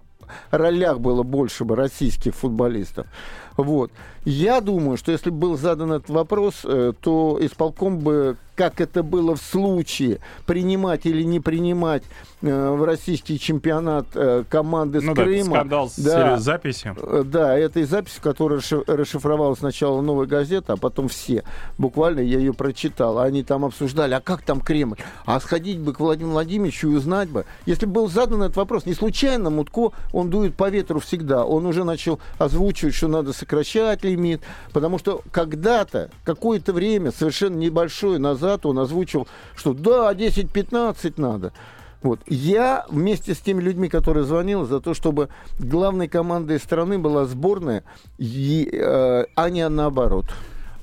ролях 0.51 1.01
было 1.01 1.23
больше 1.23 1.65
бы 1.65 1.75
российских 1.75 2.33
футболистов. 2.33 3.07
Вот. 3.57 3.91
Я 4.23 4.61
думаю, 4.61 4.97
что 4.97 5.11
если 5.11 5.29
бы 5.29 5.37
был 5.37 5.57
задан 5.57 5.93
этот 5.93 6.09
вопрос, 6.09 6.61
э, 6.63 6.93
то 7.01 7.37
исполком 7.41 7.99
бы 7.99 8.37
как 8.61 8.79
это 8.79 9.01
было 9.01 9.35
в 9.35 9.41
случае, 9.41 10.19
принимать 10.45 11.07
или 11.07 11.23
не 11.23 11.39
принимать 11.39 12.03
э, 12.43 12.69
в 12.69 12.83
российский 12.83 13.39
чемпионат 13.39 14.05
э, 14.13 14.43
команды 14.47 15.01
с 15.01 15.03
ну, 15.03 15.15
да, 15.15 15.23
Крыма. 15.23 15.55
скандал 15.55 15.89
с 15.89 15.95
да, 15.97 16.37
записью. 16.37 16.95
Э, 17.01 17.23
да, 17.25 17.57
этой 17.57 17.85
записи, 17.85 18.19
которая 18.21 18.61
расшифровала 18.85 19.55
сначала 19.55 19.99
«Новая 20.01 20.27
газета», 20.27 20.73
а 20.73 20.77
потом 20.77 21.07
все. 21.07 21.43
Буквально 21.79 22.19
я 22.19 22.37
ее 22.37 22.53
прочитал. 22.53 23.17
Они 23.17 23.41
там 23.41 23.65
обсуждали, 23.65 24.13
а 24.13 24.21
как 24.21 24.43
там 24.43 24.61
Кремль? 24.61 24.97
А 25.25 25.39
сходить 25.39 25.79
бы 25.79 25.93
к 25.93 25.99
Владимиру 25.99 26.33
Владимировичу 26.33 26.91
и 26.91 26.95
узнать 26.95 27.29
бы. 27.29 27.45
Если 27.65 27.87
был 27.87 28.09
задан 28.09 28.43
этот 28.43 28.57
вопрос, 28.57 28.85
не 28.85 28.93
случайно 28.93 29.49
Мутко, 29.49 29.91
он 30.13 30.29
дует 30.29 30.53
по 30.55 30.69
ветру 30.69 30.99
всегда. 30.99 31.45
Он 31.45 31.65
уже 31.65 31.83
начал 31.83 32.19
озвучивать, 32.37 32.93
что 32.93 33.07
надо 33.07 33.33
сокращать 33.33 33.50
лимит, 34.03 34.41
потому 34.73 34.97
что 34.97 35.21
когда-то, 35.31 36.09
какое-то 36.23 36.73
время, 36.73 37.11
совершенно 37.11 37.57
небольшое 37.57 38.19
назад, 38.19 38.65
он 38.65 38.79
озвучил, 38.79 39.27
что 39.55 39.73
да, 39.73 40.13
10-15 40.13 41.13
надо. 41.17 41.53
Вот. 42.01 42.19
Я 42.27 42.85
вместе 42.89 43.35
с 43.35 43.39
теми 43.39 43.61
людьми, 43.61 43.87
которые 43.87 44.23
звонил, 44.23 44.65
за 44.65 44.79
то, 44.79 44.93
чтобы 44.93 45.29
главной 45.59 46.07
командой 46.07 46.59
страны 46.59 46.97
была 46.97 47.25
сборная, 47.25 47.83
и, 48.17 48.69
э, 48.71 49.25
а 49.35 49.49
не 49.49 49.67
наоборот. 49.69 50.25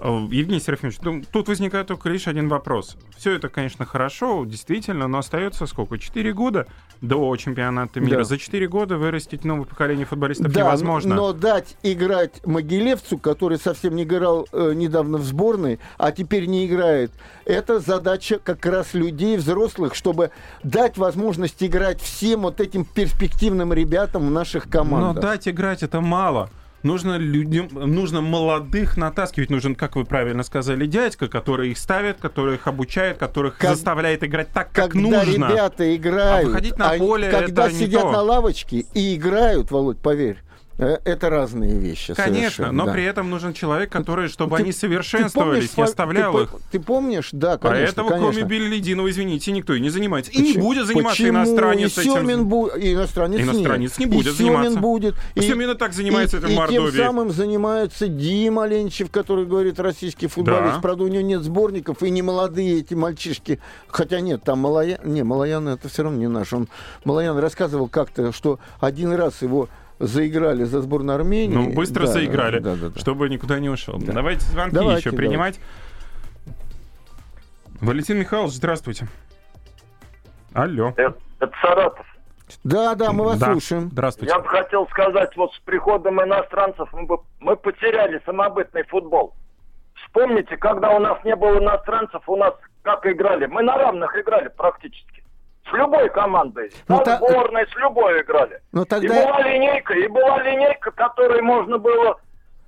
Э, 0.00 0.26
Евгений 0.30 0.61
Серафимович, 0.61 0.98
ну, 1.02 1.22
тут 1.32 1.48
возникает 1.48 1.88
только 1.88 2.08
лишь 2.08 2.28
один 2.28 2.48
вопрос. 2.48 2.96
Все 3.16 3.32
это, 3.32 3.48
конечно, 3.48 3.84
хорошо, 3.84 4.44
действительно, 4.44 5.08
но 5.08 5.18
остается 5.18 5.66
сколько? 5.66 5.98
Четыре 5.98 6.32
года 6.32 6.66
до 7.00 7.37
чемпионата 7.37 8.00
мира. 8.00 8.18
Да. 8.18 8.24
За 8.24 8.38
четыре 8.38 8.68
года 8.68 8.96
вырастить 8.96 9.44
новое 9.44 9.64
поколение 9.64 10.06
футболистов 10.06 10.52
да, 10.52 10.61
невозможно. 10.61 11.14
но 11.14 11.32
дать 11.32 11.76
играть 11.82 12.44
Могилевцу, 12.46 13.18
который 13.18 13.58
совсем 13.58 13.96
не 13.96 14.04
играл 14.04 14.46
э, 14.52 14.72
недавно 14.74 15.18
в 15.18 15.24
сборной, 15.24 15.80
а 15.96 16.12
теперь 16.12 16.46
не 16.46 16.66
играет, 16.66 17.11
это 17.44 17.80
задача 17.80 18.38
как 18.38 18.64
раз 18.66 18.94
людей, 18.94 19.37
взрослых, 19.37 19.94
чтобы 19.94 20.30
дать 20.62 20.96
возможность 20.96 21.62
играть 21.62 22.00
всем 22.00 22.42
вот 22.42 22.61
этим 22.61 22.84
перспективным 22.84 23.72
ребятам 23.72 24.26
в 24.26 24.30
наших 24.30 24.68
командах. 24.68 25.14
Но 25.16 25.20
дать 25.20 25.48
играть 25.48 25.82
это 25.82 26.00
мало 26.00 26.50
нужно 26.83 27.17
людям, 27.17 27.69
нужно 27.73 28.21
молодых 28.21 28.97
натаскивать, 28.97 29.51
нужен, 29.51 29.75
как 29.75 29.97
вы 29.97 30.05
правильно 30.05 30.43
сказали, 30.43 30.87
дядька, 30.87 31.29
который 31.29 31.71
их 31.71 31.79
ставит, 31.79 32.19
который 32.19 32.57
их 32.57 32.67
обучает, 32.67 33.19
которых 33.19 33.59
как, 33.59 33.71
заставляет 33.71 34.25
играть 34.25 34.49
так, 34.53 34.73
как 34.73 34.93
когда 34.93 35.01
нужно. 35.01 35.47
Когда 35.47 35.49
ребята 35.49 35.97
играют, 35.97 36.45
а 36.45 36.49
выходить 36.49 36.79
на 36.79 36.91
поле, 36.91 37.29
они, 37.29 37.47
когда 37.47 37.67
это 37.67 37.75
сидят 37.75 38.05
не 38.05 38.11
то. 38.11 38.12
на 38.12 38.23
лавочке 38.23 38.85
и 38.95 39.17
играют, 39.17 39.71
Володь, 39.71 39.99
поверь, 39.99 40.38
это 40.79 41.29
разные 41.29 41.77
вещи. 41.77 42.14
Конечно, 42.14 42.71
но 42.71 42.87
да. 42.87 42.93
при 42.93 43.05
этом 43.05 43.29
нужен 43.31 43.53
человек, 43.53 43.91
который, 43.91 44.29
чтобы 44.29 44.57
ты, 44.57 44.62
они 44.62 44.73
совершенствовались, 44.73 45.71
ты 45.71 45.81
не 45.81 45.85
оставлял 45.85 46.33
ты, 46.33 46.43
их. 46.45 46.51
Ты 46.71 46.81
помнишь, 46.81 47.31
да, 47.33 47.59
конечно. 47.59 47.85
А 47.85 47.88
этого, 47.88 48.09
конечно. 48.11 48.33
кроме 48.33 48.49
Беллидинова, 48.49 49.11
извините, 49.11 49.51
никто 49.51 49.75
и 49.75 49.81
не 49.81 49.91
занимается. 49.91 50.31
И 50.31 50.38
Почему? 50.38 50.55
не 50.55 50.61
будет 50.61 50.87
заниматься 50.87 51.23
Почему? 51.23 51.38
иностранец 51.38 51.99
и 51.99 52.01
этим. 52.01 52.49
Бу... 52.49 52.67
И 52.69 52.95
иностранец, 52.95 53.41
иностранец 53.41 53.99
нет. 53.99 53.99
не 53.99 54.07
будет 54.07 54.35
и 54.35 54.37
Семин 54.37 54.53
заниматься. 54.53 54.81
будет. 54.81 55.14
И, 55.35 55.41
Семин 55.41 55.71
и 55.71 55.75
так 55.75 55.93
занимается 55.93 56.37
и, 56.37 56.41
этим 56.41 56.51
и 56.51 56.55
Мордовии. 56.55 56.91
тем 56.93 57.07
самым 57.07 57.31
занимается 57.31 58.07
Дима 58.07 58.67
Ленчев, 58.67 59.11
который 59.11 59.47
говорит 59.47 59.81
российский 59.81 60.29
футболист. 60.29 60.77
Да. 60.77 60.81
Правда, 60.81 61.05
у 61.05 61.09
него 61.09 61.23
нет 61.23 61.43
сборников, 61.43 62.05
и 62.05 62.11
не 62.11 62.23
молодые 62.23 62.79
эти 62.79 62.95
мальчишки. 62.95 63.59
Хотя 63.88 64.21
нет, 64.21 64.45
там 64.45 64.61
Малоян... 64.61 65.01
Не, 65.03 65.25
Малоян 65.25 65.67
это 65.67 65.88
все 65.88 66.05
равно 66.05 66.19
не 66.19 66.29
наш. 66.29 66.53
Он... 66.53 66.69
Малоян 67.05 67.37
рассказывал 67.37 67.88
как-то, 67.88 68.33
что 68.33 68.61
один 68.81 69.12
раз 69.12 69.43
его 69.43 69.69
заиграли 69.98 70.64
за 70.64 70.80
сборную 70.80 71.16
Армении. 71.16 71.54
Ну, 71.54 71.72
быстро 71.72 72.06
да, 72.06 72.12
заиграли, 72.12 72.58
да, 72.58 72.76
да, 72.76 72.88
да. 72.90 73.00
чтобы 73.00 73.28
никуда 73.28 73.58
не 73.58 73.68
ушел. 73.68 73.98
Да. 73.98 74.12
Давайте 74.12 74.44
звонки 74.46 74.74
Давайте, 74.74 75.08
еще 75.08 75.16
принимать. 75.16 75.61
Валентин 77.80 78.18
Михайлович, 78.18 78.54
здравствуйте. 78.54 79.06
Алло. 80.52 80.92
Это, 80.96 81.16
это 81.40 81.52
Саратов. 81.62 82.06
Да, 82.64 82.94
да, 82.94 83.12
мы 83.12 83.24
вас 83.24 83.38
Да. 83.38 83.52
слушаем. 83.52 83.90
Здравствуйте. 83.92 84.32
Я 84.34 84.40
бы 84.40 84.48
хотел 84.48 84.87
сказать, 84.88 85.37
вот 85.37 85.52
с 85.54 85.58
приходом 85.61 86.22
иностранцев 86.22 86.88
мы, 86.92 87.04
бы- 87.06 87.20
мы 87.40 87.56
потеряли 87.56 88.20
самобытный 88.24 88.84
футбол. 88.84 89.34
Вспомните, 89.94 90.56
когда 90.56 90.90
у 90.90 90.98
нас 90.98 91.22
не 91.24 91.37
было 91.37 91.58
иностранцев, 91.58 92.22
у 92.26 92.37
нас 92.37 92.54
как 92.82 93.04
играли? 93.06 93.46
Мы 93.46 93.62
на 93.62 93.76
равных 93.76 94.16
играли 94.16 94.48
практически. 94.48 95.17
С 95.70 95.72
любой 95.74 96.09
командой. 96.11 96.70
Ну, 96.88 97.00
та- 97.02 97.16
сборной, 97.18 97.66
с 97.66 97.76
любой 97.76 98.22
играли. 98.22 98.61
Ну, 98.72 98.83
И 98.83 98.87
тогда... 98.87 99.26
была 99.26 99.40
линейка, 99.42 99.94
и 99.94 100.09
была 100.09 100.42
линейка, 100.42 100.90
которой 100.92 101.42
можно 101.42 101.78
было... 101.78 102.18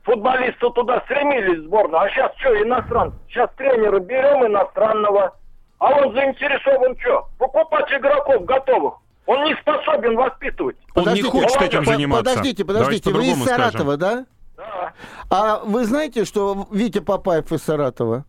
Футболисты 0.03 0.71
туда 0.71 1.03
стремились 1.03 1.61
в 1.61 1.67
сборную. 1.67 2.01
А 2.01 2.09
сейчас 2.09 2.33
что, 2.39 2.63
иностранцы? 2.63 3.17
Сейчас 3.29 3.51
тренера 3.57 3.99
берем 4.01 4.47
иностранного. 4.47 5.37
А 5.79 5.93
он 5.93 6.15
заинтересован 6.15 6.97
что? 6.99 7.29
Покупать 7.39 7.93
игроков 7.93 8.45
готовых. 8.45 8.95
Он 9.27 9.45
не 9.45 9.55
способен 9.57 10.17
воспитывать. 10.17 10.77
Он 10.95 11.03
не 11.03 11.23
Подождите, 11.23 11.31
хочет 11.31 11.63
этим 11.63 11.85
заниматься. 11.85 12.25
Подождите, 12.25 12.65
Давайте 12.65 13.03
подождите, 13.03 13.11
вы 13.11 13.23
из 13.25 13.29
по-другому 13.29 13.45
скажем. 13.45 13.65
Саратова, 13.71 13.97
да? 13.97 14.27
Да. 14.57 14.93
А 15.31 15.61
вы 15.65 15.85
знаете, 15.85 16.25
что 16.25 16.67
Витя 16.71 17.01
Папаев 17.01 17.53
из 17.53 17.63
Саратова? 17.63 18.25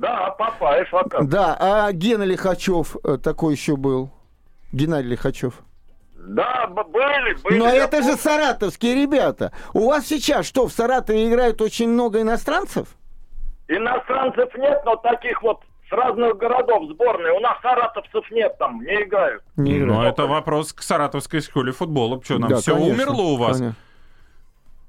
Да, 0.00 0.30
Папаев, 0.30 0.94
а? 0.94 1.04
Да, 1.22 1.56
а 1.60 1.92
Гена 1.92 2.22
Лихачев 2.22 2.96
э, 3.04 3.18
такой 3.18 3.52
еще 3.54 3.76
был. 3.76 4.10
Геннадий 4.72 5.10
Лихачев. 5.10 5.54
Да, 6.16 6.66
были, 6.68 7.34
были. 7.42 7.58
Но 7.58 7.66
это 7.68 7.98
же 7.98 8.02
помню. 8.10 8.16
саратовские 8.18 8.94
ребята. 8.94 9.52
У 9.74 9.88
вас 9.88 10.06
сейчас 10.06 10.46
что, 10.46 10.66
в 10.68 10.72
Саратове 10.72 11.28
играет 11.28 11.60
очень 11.60 11.88
много 11.90 12.22
иностранцев? 12.22 12.88
Иностранцев 13.68 14.48
нет, 14.56 14.80
но 14.86 14.96
таких 14.96 15.42
вот 15.42 15.60
с 15.88 15.92
разных 15.92 16.36
городов 16.38 16.88
сборной. 16.90 17.32
У 17.32 17.40
нас 17.40 17.58
саратовцев 17.60 18.30
нет 18.30 18.56
там, 18.58 18.80
не 18.80 19.02
играют. 19.02 19.42
Не 19.56 19.78
Ну, 19.80 19.94
играют. 19.96 20.14
это 20.14 20.26
вопрос 20.26 20.72
к 20.72 20.82
Саратовской 20.82 21.40
школе 21.42 21.72
футбола. 21.72 22.20
Что, 22.24 22.38
нам 22.38 22.48
Да, 22.50 22.56
все 22.56 22.74
конечно, 22.74 22.94
умерло 22.94 23.22
у 23.22 23.36
вас? 23.36 23.58
конечно. 23.58 23.76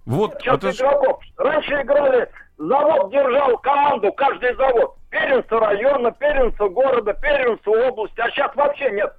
Вот, 0.06 0.36
Сейчас 0.40 0.58
это 0.58 0.70
игроков. 0.72 1.20
Раньше 1.38 1.82
играли, 1.82 2.30
завод 2.68 3.12
держал 3.12 3.58
команду, 3.58 4.12
каждый 4.14 4.56
завод. 4.56 4.96
Первенство 5.10 5.60
района, 5.60 6.12
первенство 6.12 6.70
города, 6.70 7.14
первенство 7.14 7.72
области. 7.72 8.20
А 8.20 8.30
сейчас 8.30 8.56
вообще 8.56 8.92
нет. 8.92 9.14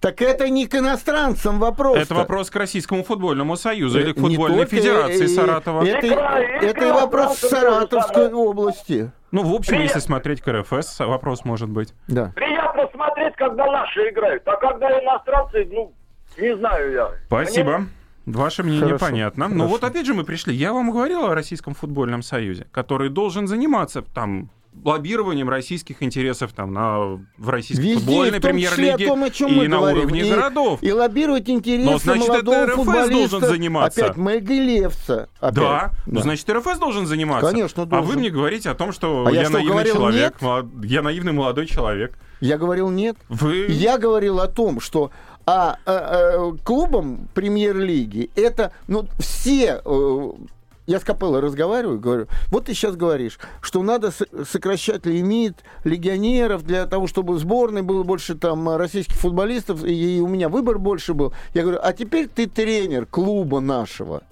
Так 0.00 0.20
это 0.20 0.48
не 0.48 0.66
к 0.66 0.74
иностранцам 0.74 1.58
вопрос. 1.58 1.96
это 1.98 2.14
вопрос 2.14 2.50
к 2.50 2.56
Российскому 2.56 3.02
футбольному 3.02 3.56
союзу 3.56 3.98
или 3.98 4.12
к 4.12 4.18
Э, 4.18 4.20
футбольной 4.20 4.58
только, 4.58 4.76
федерации 4.76 5.24
э, 5.24 5.28
Саратова. 5.28 5.84
Это, 5.86 6.06
Игра, 6.06 6.40
это 6.40 6.84
и 6.86 6.90
вопрос 6.92 7.38
Саратовской 7.38 8.32
области. 8.32 9.10
Ну, 9.32 9.42
в 9.42 9.54
общем, 9.54 9.70
Привет. 9.70 9.86
если 9.86 10.00
смотреть 10.00 10.42
к 10.42 10.48
РФС, 10.52 11.00
вопрос 11.00 11.44
может 11.44 11.68
быть. 11.68 11.94
Да. 12.08 12.32
Приятно 12.36 12.88
смотреть, 12.92 13.34
когда 13.36 13.66
наши 13.66 14.08
играют. 14.10 14.46
А 14.46 14.56
когда 14.56 15.02
иностранцы, 15.02 15.66
ну, 15.70 15.92
не 16.38 16.54
знаю 16.56 16.92
я. 16.92 17.10
Спасибо. 17.26 17.78
Мне- 17.78 17.88
Ваше 18.26 18.62
мнение 18.64 18.86
Хорошо, 18.86 19.06
понятно. 19.06 19.48
Ну 19.48 19.54
хорошо. 19.54 19.68
вот 19.70 19.84
опять 19.84 20.04
же 20.06 20.14
мы 20.14 20.24
пришли. 20.24 20.54
Я 20.54 20.72
вам 20.72 20.90
говорил 20.90 21.24
о 21.26 21.34
Российском 21.34 21.74
футбольном 21.74 22.22
союзе, 22.22 22.66
который 22.72 23.08
должен 23.08 23.46
заниматься 23.46 24.02
там 24.02 24.50
лоббированием 24.84 25.48
российских 25.48 26.02
интересов 26.02 26.52
там 26.52 26.72
на, 26.72 26.98
в 27.38 27.48
российской 27.48 27.80
Везде, 27.82 27.98
футбольной 27.98 28.40
премьер-лиге 28.42 29.06
о 29.06 29.08
том, 29.08 29.22
о 29.24 29.30
чем 29.30 29.62
и 29.62 29.68
на 29.68 29.78
говорим. 29.78 29.98
уровне 30.02 30.20
и, 30.26 30.30
городов. 30.30 30.82
И 30.82 30.92
лоббировать 30.92 31.48
интересы 31.48 31.90
Но, 31.90 31.98
значит, 31.98 32.24
это 32.24 32.32
молодого 32.44 32.66
РФС 32.66 32.74
футболиста. 32.74 33.12
должен 33.30 33.40
заниматься. 33.48 34.04
Опять 34.04 34.16
Могилевца. 34.18 35.28
Опять. 35.40 35.54
Да, 35.54 35.92
ну 36.06 36.20
значит 36.20 36.50
РФС 36.50 36.78
должен 36.78 37.06
заниматься. 37.06 37.50
Конечно, 37.50 37.84
А 37.84 37.86
должен. 37.86 38.06
вы 38.12 38.18
мне 38.18 38.28
говорите 38.30 38.68
о 38.70 38.74
том, 38.74 38.92
что 38.92 39.24
А 39.26 39.30
я 39.32 39.40
я, 39.40 39.44
что, 39.46 39.54
наивный 39.54 39.72
говорил 39.72 39.94
человек, 39.94 40.34
нет? 40.42 40.64
я 40.84 41.02
наивный 41.02 41.32
молодой 41.32 41.66
человек. 41.66 42.18
Я 42.40 42.58
говорил 42.58 42.90
нет. 42.90 43.16
Вы 43.30 43.66
Я 43.70 43.96
говорил 43.96 44.40
о 44.40 44.46
том, 44.46 44.80
что 44.80 45.10
а, 45.46 45.78
а, 45.86 45.86
а, 45.86 46.56
клубам 46.64 47.28
премьер-лиги 47.34 48.30
это 48.34 48.72
ну, 48.88 49.06
все 49.18 49.80
э, 49.84 50.30
я 50.86 51.00
с 51.00 51.04
Капелло 51.04 51.40
разговариваю, 51.40 51.98
говорю, 51.98 52.26
вот 52.48 52.66
ты 52.66 52.74
сейчас 52.74 52.96
говоришь, 52.96 53.38
что 53.60 53.82
надо 53.82 54.10
со- 54.10 54.26
сокращать 54.44 55.04
лимит 55.04 55.56
легионеров 55.84 56.62
для 56.62 56.86
того, 56.86 57.06
чтобы 57.06 57.34
в 57.34 57.38
сборной 57.38 57.82
было 57.82 58.02
больше 58.02 58.36
там 58.36 58.76
российских 58.76 59.16
футболистов, 59.16 59.84
и 59.84 60.20
у 60.20 60.28
меня 60.28 60.48
выбор 60.48 60.78
больше 60.78 61.14
был. 61.14 61.32
Я 61.54 61.62
говорю, 61.62 61.80
а 61.82 61.92
теперь 61.92 62.28
ты 62.28 62.46
тренер 62.46 63.06
клуба 63.06 63.60
нашего. 63.60 64.22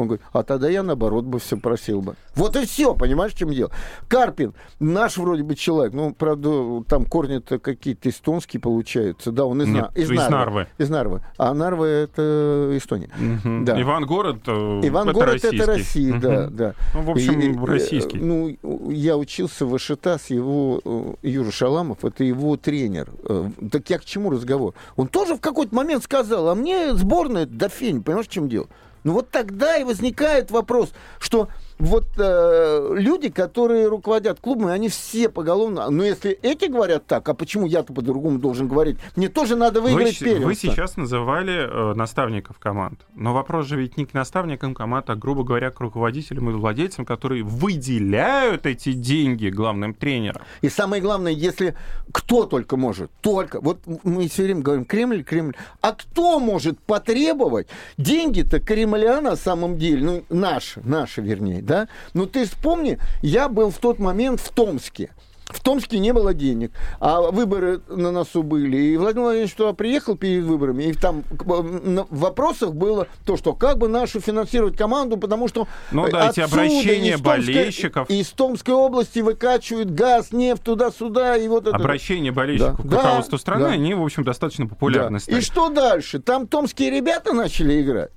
Он 0.00 0.06
говорит, 0.08 0.24
а 0.32 0.42
тогда 0.42 0.68
я 0.68 0.82
наоборот 0.82 1.24
бы 1.24 1.38
все 1.38 1.56
просил 1.56 2.00
бы. 2.02 2.14
Вот 2.34 2.56
и 2.56 2.64
все, 2.66 2.94
понимаешь, 2.94 3.32
в 3.32 3.36
чем 3.38 3.50
дело. 3.50 3.70
Карпин, 4.08 4.54
наш 4.78 5.16
вроде 5.16 5.42
бы 5.42 5.54
человек, 5.54 5.92
ну, 5.92 6.14
правда, 6.14 6.82
там 6.88 7.04
корни-то 7.04 7.58
какие-то 7.58 8.08
эстонские 8.08 8.60
получаются. 8.60 9.32
Да, 9.32 9.44
он 9.44 9.62
из, 9.62 9.68
Нет, 9.68 9.90
На- 9.94 10.00
из, 10.00 10.10
из 10.10 10.16
Нарвы. 10.18 10.30
Нарвы. 10.30 10.66
Из 10.78 10.90
Нарвы. 10.90 11.22
А 11.38 11.54
Нарва 11.54 11.84
это 11.86 12.70
Эстония. 12.76 13.10
Мгм. 13.18 13.64
Да. 13.64 13.80
Иван 13.80 14.06
Город, 14.06 14.38
э, 14.46 14.80
Иван 14.84 15.08
это 15.10 15.66
Россия, 15.66 16.18
да, 16.18 16.42
Мгм. 16.46 16.56
да. 16.56 16.74
Ну, 16.94 17.00
в 17.02 17.10
общем, 17.10 17.40
И, 17.40 17.56
э, 17.56 17.64
российский. 17.66 18.18
Ну, 18.18 18.56
я 18.90 19.16
учился 19.16 19.66
в 19.66 19.74
Ашитас, 19.74 20.30
его 20.30 20.80
э, 20.84 21.14
Юра 21.22 21.50
Шаламов, 21.50 22.04
это 22.04 22.24
его 22.24 22.56
тренер. 22.56 23.08
Э, 23.24 23.48
Так 23.70 23.88
я 23.90 23.98
к 23.98 24.04
чему 24.04 24.30
разговор? 24.30 24.74
Он 24.96 25.08
тоже 25.08 25.34
в 25.36 25.40
какой-то 25.40 25.74
момент 25.74 26.02
сказал, 26.04 26.48
а 26.48 26.54
мне 26.54 26.94
сборная 26.94 27.46
да 27.46 27.68
фень, 27.68 28.02
понимаешь, 28.02 28.26
в 28.26 28.30
чем 28.30 28.48
дело? 28.48 28.66
Ну 29.04 29.14
вот 29.14 29.30
тогда 29.30 29.76
и 29.76 29.84
возникает 29.84 30.50
вопрос, 30.50 30.92
что 31.18 31.48
вот 31.80 32.04
э, 32.18 32.94
люди, 32.96 33.30
которые 33.30 33.88
руководят 33.88 34.38
клубами, 34.38 34.72
они 34.72 34.88
все 34.88 35.30
поголовно... 35.30 35.88
Но 35.90 36.04
если 36.04 36.32
эти 36.42 36.66
говорят 36.66 37.06
так, 37.06 37.26
а 37.28 37.34
почему 37.34 37.66
я-то 37.66 37.92
по-другому 37.94 38.38
должен 38.38 38.68
говорить? 38.68 38.98
Мне 39.16 39.28
тоже 39.28 39.56
надо 39.56 39.80
выиграть 39.80 40.20
вы, 40.20 40.26
первенство. 40.26 40.46
Вы 40.46 40.54
сейчас 40.54 40.96
называли 40.98 41.52
э, 41.52 41.94
наставников 41.94 42.58
команд. 42.58 43.00
Но 43.14 43.32
вопрос 43.32 43.66
же 43.66 43.76
ведь 43.76 43.96
не 43.96 44.04
к 44.04 44.12
наставникам 44.12 44.74
команд, 44.74 45.08
а, 45.08 45.16
грубо 45.16 45.42
говоря, 45.42 45.70
к 45.70 45.80
руководителям 45.80 46.50
и 46.50 46.52
владельцам, 46.52 47.06
которые 47.06 47.44
выделяют 47.44 48.66
эти 48.66 48.92
деньги 48.92 49.48
главным 49.48 49.94
тренерам. 49.94 50.42
И 50.60 50.68
самое 50.68 51.00
главное, 51.00 51.32
если 51.32 51.74
кто 52.12 52.44
только 52.44 52.76
может, 52.76 53.10
только... 53.22 53.60
Вот 53.60 53.78
мы 54.04 54.28
все 54.28 54.42
время 54.42 54.60
говорим 54.60 54.84
Кремль, 54.84 55.24
Кремль. 55.24 55.54
А 55.80 55.92
кто 55.92 56.38
может 56.40 56.78
потребовать? 56.78 57.68
Деньги-то 57.96 58.60
Кремля 58.60 59.22
на 59.22 59.36
самом 59.36 59.78
деле, 59.78 60.04
ну, 60.04 60.24
наши, 60.28 60.80
наши, 60.84 61.22
вернее, 61.22 61.62
да? 61.70 61.88
Ну, 62.14 62.26
ты 62.26 62.44
вспомни, 62.44 62.98
я 63.22 63.48
был 63.48 63.70
в 63.70 63.78
тот 63.78 63.98
момент 63.98 64.40
в 64.40 64.50
Томске. 64.50 65.10
В 65.46 65.60
Томске 65.60 65.98
не 65.98 66.12
было 66.12 66.32
денег, 66.32 66.70
а 67.00 67.20
выборы 67.20 67.80
на 67.88 68.12
носу 68.12 68.44
были. 68.44 68.76
И 68.76 68.96
Владимир 68.96 69.24
Владимирович 69.24 69.54
туда 69.54 69.72
приехал 69.72 70.16
перед 70.16 70.44
выборами, 70.44 70.84
и 70.84 70.92
там 70.92 71.24
в 71.28 72.06
вопросах 72.10 72.72
было 72.72 73.08
то, 73.26 73.36
что 73.36 73.52
как 73.52 73.78
бы 73.78 73.88
нашу 73.88 74.20
финансировать 74.20 74.76
команду, 74.76 75.16
потому 75.16 75.48
что 75.48 75.66
ну, 75.90 76.08
да, 76.08 76.30
эти 76.30 76.38
обращения 76.38 77.14
из 77.14 77.20
Томской, 77.20 77.38
болельщиков. 77.38 78.10
Из 78.10 78.28
Томской 78.28 78.74
области 78.74 79.18
выкачивают 79.18 79.90
газ, 79.90 80.30
нефть 80.30 80.62
туда-сюда. 80.62 81.36
И 81.36 81.48
вот 81.48 81.66
это... 81.66 81.74
Обращения 81.74 82.30
болельщиков 82.30 82.84
да. 82.84 82.96
к 82.96 83.02
руководству 83.02 83.36
да, 83.36 83.40
страны, 83.40 83.64
да. 83.64 83.70
они, 83.72 83.94
в 83.94 84.04
общем, 84.04 84.22
достаточно 84.22 84.68
популярны 84.68 85.18
да. 85.18 85.22
стали. 85.22 85.38
И 85.38 85.40
что 85.40 85.68
дальше? 85.68 86.20
Там 86.20 86.46
томские 86.46 86.90
ребята 86.90 87.32
начали 87.32 87.82
играть. 87.82 88.12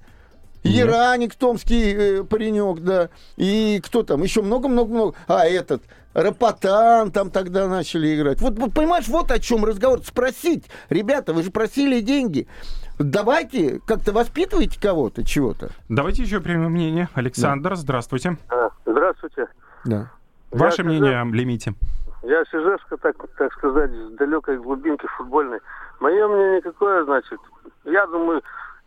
Ераник, 0.64 1.36
томский 1.36 1.94
э, 1.94 2.24
паренек, 2.24 2.80
да. 2.80 3.10
И 3.38 3.82
кто 3.84 4.04
там? 4.04 4.24
Еще 4.24 4.42
много-много-много. 4.42 5.16
А, 5.28 5.46
этот, 5.46 5.84
Рапотан 6.14 7.12
там 7.12 7.32
тогда 7.32 7.68
начали 7.68 8.16
играть. 8.16 8.40
Вот, 8.40 8.56
понимаешь, 8.74 9.08
вот 9.08 9.32
о 9.32 9.40
чем 9.40 9.66
разговор. 9.66 10.00
Спросить, 10.04 10.66
ребята, 10.90 11.34
вы 11.34 11.44
же 11.44 11.52
просили 11.52 12.02
деньги. 12.02 12.48
Давайте 13.00 13.82
как-то 13.88 14.12
воспитывайте 14.12 14.80
кого-то, 14.80 15.26
чего-то. 15.26 15.72
Давайте 15.90 16.22
еще 16.22 16.40
примем 16.40 16.72
мнение. 16.72 17.10
Александр, 17.16 17.72
да. 17.72 17.76
здравствуйте. 17.76 18.38
А, 18.50 18.70
здравствуйте. 18.86 19.48
Да. 19.86 20.12
Ваше 20.52 20.84
я 20.84 20.88
мнение 20.88 21.20
о 21.20 21.26
лимите? 21.26 21.74
Я 22.22 22.44
с 22.46 22.54
Ижевска, 22.54 22.98
так, 22.98 23.16
так 23.38 23.52
сказать, 23.54 23.92
с 23.92 24.12
далекой 24.18 24.58
глубинки 24.58 25.08
футбольной. 25.18 25.60
Мое 26.00 26.28
мнение 26.28 26.62
какое, 26.62 27.04
значит? 27.04 27.40
Я 27.86 28.06
думаю, 28.06 28.42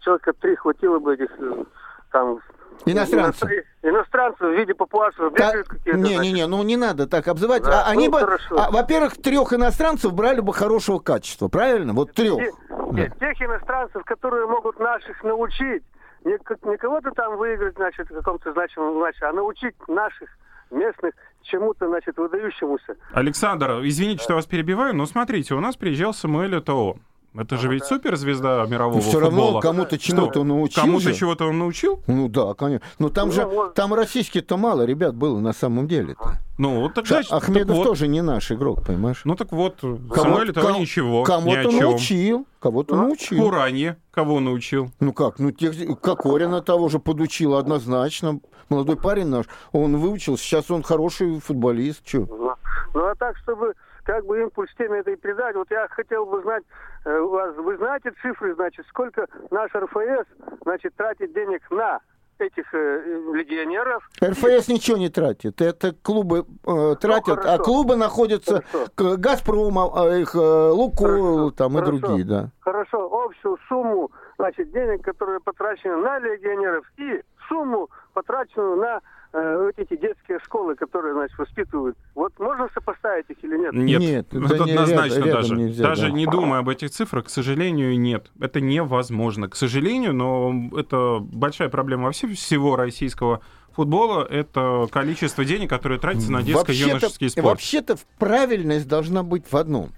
человека 0.07 0.33
три 0.35 0.55
хватило 0.55 0.99
бы 1.01 1.14
этих 1.14 1.31
э, 1.38 1.64
там 2.12 2.38
Иностранцев. 2.85 3.51
Иностранцев 3.83 4.40
в 4.40 4.53
виде 4.53 4.75
папуасов 4.75 5.33
бегают 5.33 5.66
какие-то. 5.66 5.99
Не-не-не, 5.99 6.47
ну 6.47 6.62
не 6.62 6.77
надо 6.77 7.07
так 7.09 7.27
обзывать. 7.27 7.64
Да, 7.64 7.85
а, 7.85 7.90
они 7.90 8.09
ну, 8.09 8.12
бы, 8.12 8.38
а, 8.51 8.71
во-первых, 8.71 9.16
трех 9.16 9.53
иностранцев 9.53 10.12
брали 10.12 10.40
бы 10.40 10.53
хорошего 10.53 10.99
качества, 10.99 11.49
правильно? 11.49 11.95
Вот 11.95 12.12
трех. 12.12 12.37
Те, 12.37 12.53
да. 12.69 13.09
Тех 13.09 13.42
иностранцев, 13.42 14.05
которые 14.05 14.47
могут 14.47 14.79
наших 14.79 15.25
научить, 15.25 15.83
не, 16.25 16.38
не 16.71 16.77
кого-то 16.77 17.11
там 17.12 17.37
выиграть, 17.38 17.75
значит, 17.77 18.11
в 18.11 18.14
каком-то 18.14 18.53
значимом 18.53 18.99
матче, 18.99 19.25
а 19.25 19.33
научить 19.33 19.75
наших 19.88 20.29
местных 20.71 21.14
чему-то, 21.42 21.88
значит, 21.88 22.16
выдающемуся. 22.19 22.97
Александр, 23.12 23.81
извините, 23.83 24.19
да. 24.19 24.25
что 24.25 24.35
вас 24.35 24.47
перебиваю, 24.47 24.95
но 24.95 25.07
смотрите, 25.07 25.55
у 25.55 25.61
нас 25.61 25.77
приезжал 25.77 26.12
Самуэль 26.12 26.61
ТО. 26.61 26.97
Это 27.38 27.57
же 27.57 27.68
ведь 27.68 27.85
суперзвезда 27.85 28.66
мирового 28.66 29.01
все 29.01 29.12
футбола. 29.12 29.31
равно 29.31 29.61
кому-то 29.61 29.99
чему-то 29.99 30.40
он 30.40 30.49
научил. 30.49 30.83
Кому-то 30.83 31.14
чего-то 31.14 31.46
он 31.46 31.59
научил? 31.59 32.03
Ну 32.07 32.29
да, 32.29 32.55
конечно. 32.55 32.87
Но 32.99 33.09
там 33.09 33.29
ну, 33.29 33.35
же, 33.35 33.44
вот. 33.44 33.75
там 33.75 33.94
российских-то 33.94 34.57
мало 34.57 34.83
ребят 34.83 35.14
было 35.14 35.38
на 35.38 35.53
самом 35.53 35.87
деле-то. 35.88 36.38
Ну, 36.59 36.88
так 36.88 37.07
значит, 37.07 37.33
Ахмедов 37.33 37.68
так 37.68 37.77
вот. 37.77 37.85
тоже 37.85 38.09
не 38.09 38.22
наш 38.22 38.51
игрок, 38.51 38.87
понимаешь? 38.87 39.22
Ну 39.25 39.35
так 39.35 39.53
вот, 39.53 39.81
Самуэль 40.14 40.53
того 40.53 40.68
ком- 40.68 40.81
ничего. 40.81 41.22
Кому-то 41.22 41.70
научил, 41.70 42.46
кого-то 42.61 42.96
ну, 42.96 43.03
научил. 43.09 43.42
Куранье 43.42 43.99
кого 44.16 44.40
научил? 44.40 44.90
Ну 44.99 45.12
как, 45.12 45.38
ну 45.38 45.51
тех, 45.51 45.75
Кокорина 46.01 46.62
того 46.62 46.88
же 46.88 46.99
подучил 46.99 47.55
однозначно. 47.55 48.40
Молодой 48.70 48.96
парень 48.96 49.27
наш, 49.27 49.46
он 49.72 49.99
выучил, 49.99 50.38
сейчас 50.38 50.70
он 50.70 50.83
хороший 50.83 51.38
футболист. 51.38 52.03
Чё? 52.03 52.27
Ну, 52.27 52.55
ну 52.94 53.07
а 53.07 53.14
так, 53.14 53.37
чтобы 53.37 53.75
как 54.05 54.25
бы 54.25 54.40
импульс 54.40 54.70
теме 54.79 55.01
этой 55.01 55.16
придать. 55.16 55.55
Вот 55.55 55.70
я 55.70 55.87
хотел 55.90 56.25
бы 56.25 56.40
знать, 56.42 56.62
у 57.07 57.29
вас, 57.29 57.55
вы 57.57 57.77
знаете 57.77 58.12
цифры, 58.23 58.55
значит, 58.55 58.87
сколько 58.88 59.27
наш 59.51 59.71
РФС, 59.75 60.27
значит, 60.62 60.95
тратит 60.97 61.33
денег 61.33 61.62
на 61.71 62.01
этих 62.38 62.66
э, 62.75 63.21
легионеров. 63.33 64.09
РФС 64.23 64.69
ничего 64.69 64.97
не 64.99 65.09
тратит. 65.09 65.61
Это 65.61 65.92
клубы 65.95 66.45
э, 66.66 66.95
тратят, 67.01 67.45
ну, 67.45 67.51
а 67.51 67.59
клубы 67.59 67.97
находятся 67.97 68.62
к 68.95 69.16
Газпрома, 69.16 69.90
э, 70.11 70.21
их 70.21 70.35
э, 70.35 70.38
Лукойл 70.38 71.51
там 71.53 71.75
хорошо. 71.75 71.92
и 71.92 72.01
другие, 72.01 72.25
да. 72.25 72.51
Хорошо, 72.61 73.09
общую 73.11 73.59
сумму, 73.69 74.11
значит, 74.37 74.71
денег, 74.73 75.03
которые 75.03 75.40
потрачены 75.40 75.97
на 75.97 76.19
легионеров 76.19 76.85
и 76.99 77.23
сумму, 77.49 77.88
потраченную 78.12 78.77
на 78.77 78.97
э, 78.97 79.01
вот 79.37 79.75
эти 79.77 80.01
детские 80.01 80.38
школы, 80.40 80.75
которые, 80.75 81.14
значит, 81.14 81.37
воспитывают. 81.38 81.96
Вот 82.14 82.33
можно 82.38 82.68
сопоставить 82.72 83.27
их 83.29 83.37
или 83.42 83.59
нет? 83.59 83.72
Нет, 83.75 84.01
нет 84.01 84.27
это, 84.33 84.55
это 84.55 84.64
однозначно 84.64 85.25
рядом, 85.25 85.33
даже. 85.33 85.57
нельзя, 85.57 85.85
даже 85.85 86.03
да. 86.03 86.11
не 86.11 86.27
думая 86.27 86.61
об 86.61 86.68
этих 86.68 86.90
цифрах, 86.90 87.27
к 87.27 87.29
сожалению, 87.29 87.99
нет. 87.99 88.31
Это 88.40 88.61
невозможно. 88.61 89.49
К 89.49 89.57
сожалению, 89.57 90.14
но 90.14 90.70
это 90.77 91.18
большая 91.20 91.68
проблема 91.68 92.05
вообще 92.05 92.29
всего 92.29 92.77
российского 92.77 93.40
футбола 93.72 94.25
это 94.25 94.88
количество 94.90 95.44
денег, 95.44 95.68
которое 95.68 95.99
тратится 95.99 96.33
на 96.33 96.42
детско-юношеский 96.42 97.29
спорт. 97.29 97.46
Вообще-то 97.46 97.99
правильность 98.18 98.88
должна 98.88 99.22
быть 99.22 99.44
в 99.51 99.57
одном. 99.57 99.90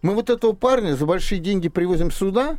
Мы 0.00 0.14
вот 0.14 0.30
этого 0.30 0.52
парня 0.52 0.94
за 0.94 1.04
большие 1.04 1.38
деньги 1.38 1.68
привозим 1.68 2.10
сюда, 2.10 2.56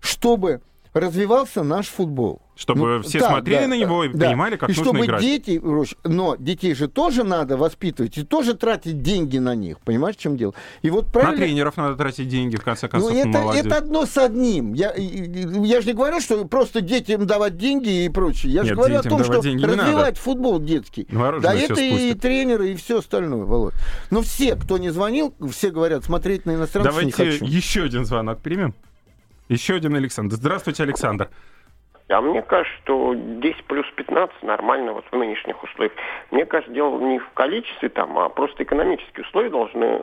чтобы 0.00 0.60
развивался 0.92 1.62
наш 1.62 1.86
футбол. 1.86 2.42
Чтобы 2.58 2.96
ну, 2.96 3.02
все 3.02 3.20
да, 3.20 3.28
смотрели 3.28 3.60
да, 3.60 3.68
на 3.68 3.78
него 3.78 4.02
и 4.02 4.08
да. 4.08 4.26
понимали, 4.26 4.56
как 4.56 4.68
и 4.68 4.72
нужно 4.72 4.84
чтобы 4.84 5.06
играть. 5.06 5.20
дети, 5.20 5.62
но 6.02 6.34
детей 6.36 6.74
же 6.74 6.88
тоже 6.88 7.22
надо 7.22 7.56
воспитывать 7.56 8.18
и 8.18 8.24
тоже 8.24 8.54
тратить 8.54 9.00
деньги 9.00 9.38
на 9.38 9.54
них. 9.54 9.78
Понимаешь, 9.78 10.16
в 10.16 10.18
чем 10.18 10.36
дело? 10.36 10.54
И 10.82 10.90
вот 10.90 11.06
правильно... 11.06 11.36
На 11.36 11.46
тренеров 11.46 11.76
надо 11.76 11.94
тратить 11.94 12.26
деньги, 12.26 12.56
в 12.56 12.64
конце 12.64 12.88
концов, 12.88 13.12
ну, 13.12 13.16
это, 13.16 13.56
это 13.56 13.76
одно 13.76 14.06
с 14.06 14.18
одним. 14.18 14.72
Я, 14.72 14.92
я 14.96 15.80
же 15.80 15.86
не 15.86 15.92
говорю, 15.92 16.20
что 16.20 16.44
просто 16.46 16.80
детям 16.80 17.28
давать 17.28 17.56
деньги 17.56 18.06
и 18.06 18.08
прочее. 18.08 18.52
Я 18.52 18.62
Нет, 18.62 18.70
же 18.70 18.74
говорю 18.74 18.96
о 18.96 19.02
том, 19.04 19.22
что 19.22 19.34
развивать 19.34 19.94
надо. 19.94 20.14
футбол 20.16 20.58
детский. 20.58 21.06
Мороженое 21.10 21.54
да, 21.54 21.60
это 21.60 21.76
спустят. 21.76 22.00
и 22.00 22.14
тренеры, 22.14 22.72
и 22.72 22.74
все 22.74 22.98
остальное, 22.98 23.44
Володь. 23.44 23.74
Но 24.10 24.20
все, 24.22 24.56
кто 24.56 24.78
не 24.78 24.90
звонил, 24.90 25.32
все 25.52 25.70
говорят, 25.70 26.04
смотреть 26.04 26.44
на 26.44 26.56
иностранцев 26.56 26.92
Давайте 26.92 27.22
не 27.24 27.30
хочу. 27.30 27.44
еще 27.44 27.84
один 27.84 28.04
звонок 28.04 28.40
примем. 28.40 28.74
Еще 29.48 29.74
один 29.76 29.94
Александр. 29.94 30.36
Здравствуйте, 30.36 30.82
Александр. 30.82 31.30
А 32.10 32.20
мне 32.20 32.42
кажется, 32.42 32.78
что 32.82 33.14
10 33.14 33.64
плюс 33.64 33.86
15 33.96 34.42
нормально 34.42 34.94
вот 34.94 35.04
в 35.10 35.16
нынешних 35.16 35.62
условиях. 35.62 35.92
Мне 36.30 36.46
кажется, 36.46 36.72
дело 36.72 36.98
не 37.00 37.18
в 37.18 37.28
количестве 37.30 37.90
там, 37.90 38.18
а 38.18 38.28
просто 38.30 38.62
экономические 38.62 39.26
условия 39.26 39.50
должны, 39.50 40.02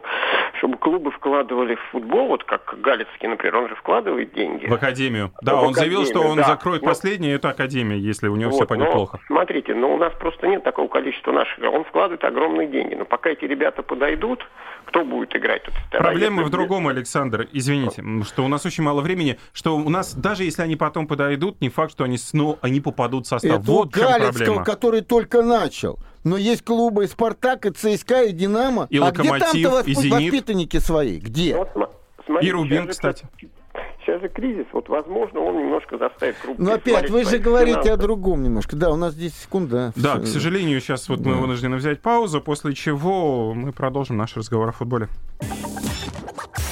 чтобы 0.59 0.77
клубы 0.77 1.11
вкладывали 1.11 1.75
в 1.75 1.81
футбол, 1.91 2.27
вот 2.27 2.43
как 2.43 2.75
Галицкий, 2.79 3.27
например, 3.27 3.57
он 3.57 3.69
же 3.69 3.75
вкладывает 3.75 4.33
деньги. 4.33 4.67
В 4.67 4.73
академию. 4.73 5.31
Да, 5.41 5.55
в 5.55 5.63
он 5.63 5.71
академию, 5.71 5.97
заявил, 5.97 6.05
что 6.05 6.29
он 6.29 6.37
да. 6.37 6.43
закроет 6.43 6.83
ну, 6.83 6.87
последнюю 6.89 7.35
эту 7.35 7.47
академию, 7.47 7.99
если 7.99 8.27
у 8.27 8.35
него 8.35 8.51
вот, 8.51 8.57
все 8.57 8.67
пойдет 8.67 8.91
плохо. 8.91 9.19
Смотрите, 9.25 9.73
но 9.73 9.93
у 9.93 9.97
нас 9.97 10.13
просто 10.19 10.47
нет 10.47 10.63
такого 10.63 10.87
количества 10.87 11.31
наших. 11.31 11.57
Он 11.63 11.83
вкладывает 11.85 12.23
огромные 12.23 12.67
деньги. 12.67 12.93
Но 12.93 13.05
пока 13.05 13.31
эти 13.31 13.45
ребята 13.45 13.81
подойдут, 13.81 14.45
кто 14.85 15.03
будет 15.03 15.35
играть? 15.35 15.63
Тут 15.63 15.73
Проблема 15.91 16.43
в 16.43 16.49
другом, 16.49 16.87
Александр. 16.87 17.47
Извините, 17.51 18.03
что 18.23 18.43
у 18.43 18.47
нас 18.47 18.65
очень 18.65 18.83
мало 18.83 19.01
времени, 19.01 19.39
что 19.53 19.75
у 19.75 19.89
нас, 19.89 20.13
даже 20.13 20.43
если 20.43 20.61
они 20.61 20.75
потом 20.75 21.07
подойдут, 21.07 21.61
не 21.61 21.69
факт, 21.69 21.94
что 21.95 22.03
они, 22.03 22.17
ну, 22.33 22.57
они 22.61 22.81
попадут 22.81 23.25
в 23.25 23.29
состав. 23.29 23.59
Это 23.61 23.71
вот 23.71 23.89
Галицкого, 23.89 24.63
который 24.63 25.01
только 25.01 25.41
начал. 25.41 25.97
Но 26.25 26.35
есть 26.37 26.63
клубы 26.63 27.05
и 27.05 27.07
«Спартак», 27.07 27.65
и 27.65 27.69
«ЦСКА», 27.69 28.23
и 28.23 28.31
«Динамо». 28.33 28.87
И 28.89 28.97
а 28.97 29.11
где 29.11 29.29
«Локомотив», 29.29 29.69
там-то 29.71 29.89
и 29.89 29.93
«Зенит». 29.93 30.11
воспитанники 30.11 30.77
свои? 30.77 31.19
Где? 31.19 31.55
Ну, 31.75 31.87
смотрите, 32.25 32.47
И 32.47 32.51
«Рубин», 32.51 32.71
сейчас 32.71 32.83
же- 32.85 32.89
кстати. 32.91 33.27
Сейчас 34.01 34.21
же 34.21 34.29
кризис, 34.29 34.65
вот 34.73 34.87
возможно, 34.89 35.39
он 35.39 35.57
немножко 35.57 35.97
заставит 35.97 36.35
клуб 36.37 36.55
Ну 36.59 36.71
опять, 36.73 37.09
вы 37.09 37.23
же 37.23 37.37
говорите 37.39 37.73
финансы. 37.81 37.89
о 37.91 37.97
другом 37.97 38.43
немножко. 38.43 38.75
Да, 38.75 38.91
у 38.91 38.95
нас 38.97 39.15
10 39.15 39.35
секунд, 39.35 39.69
да. 39.69 39.91
Всё. 39.95 40.19
к 40.21 40.27
сожалению, 40.27 40.79
сейчас 40.81 41.07
вот 41.09 41.19
мы 41.21 41.33
Да. 41.33 41.39
вынуждены 41.39 41.77
взять 41.77 42.01
паузу, 42.01 42.39
после 42.41 42.73
чего 42.75 43.53
мы 43.53 43.71
продолжим 43.71 44.17
наш 44.17 44.35
разговор 44.37 44.69
о 44.69 44.71
футболе. 44.73 45.07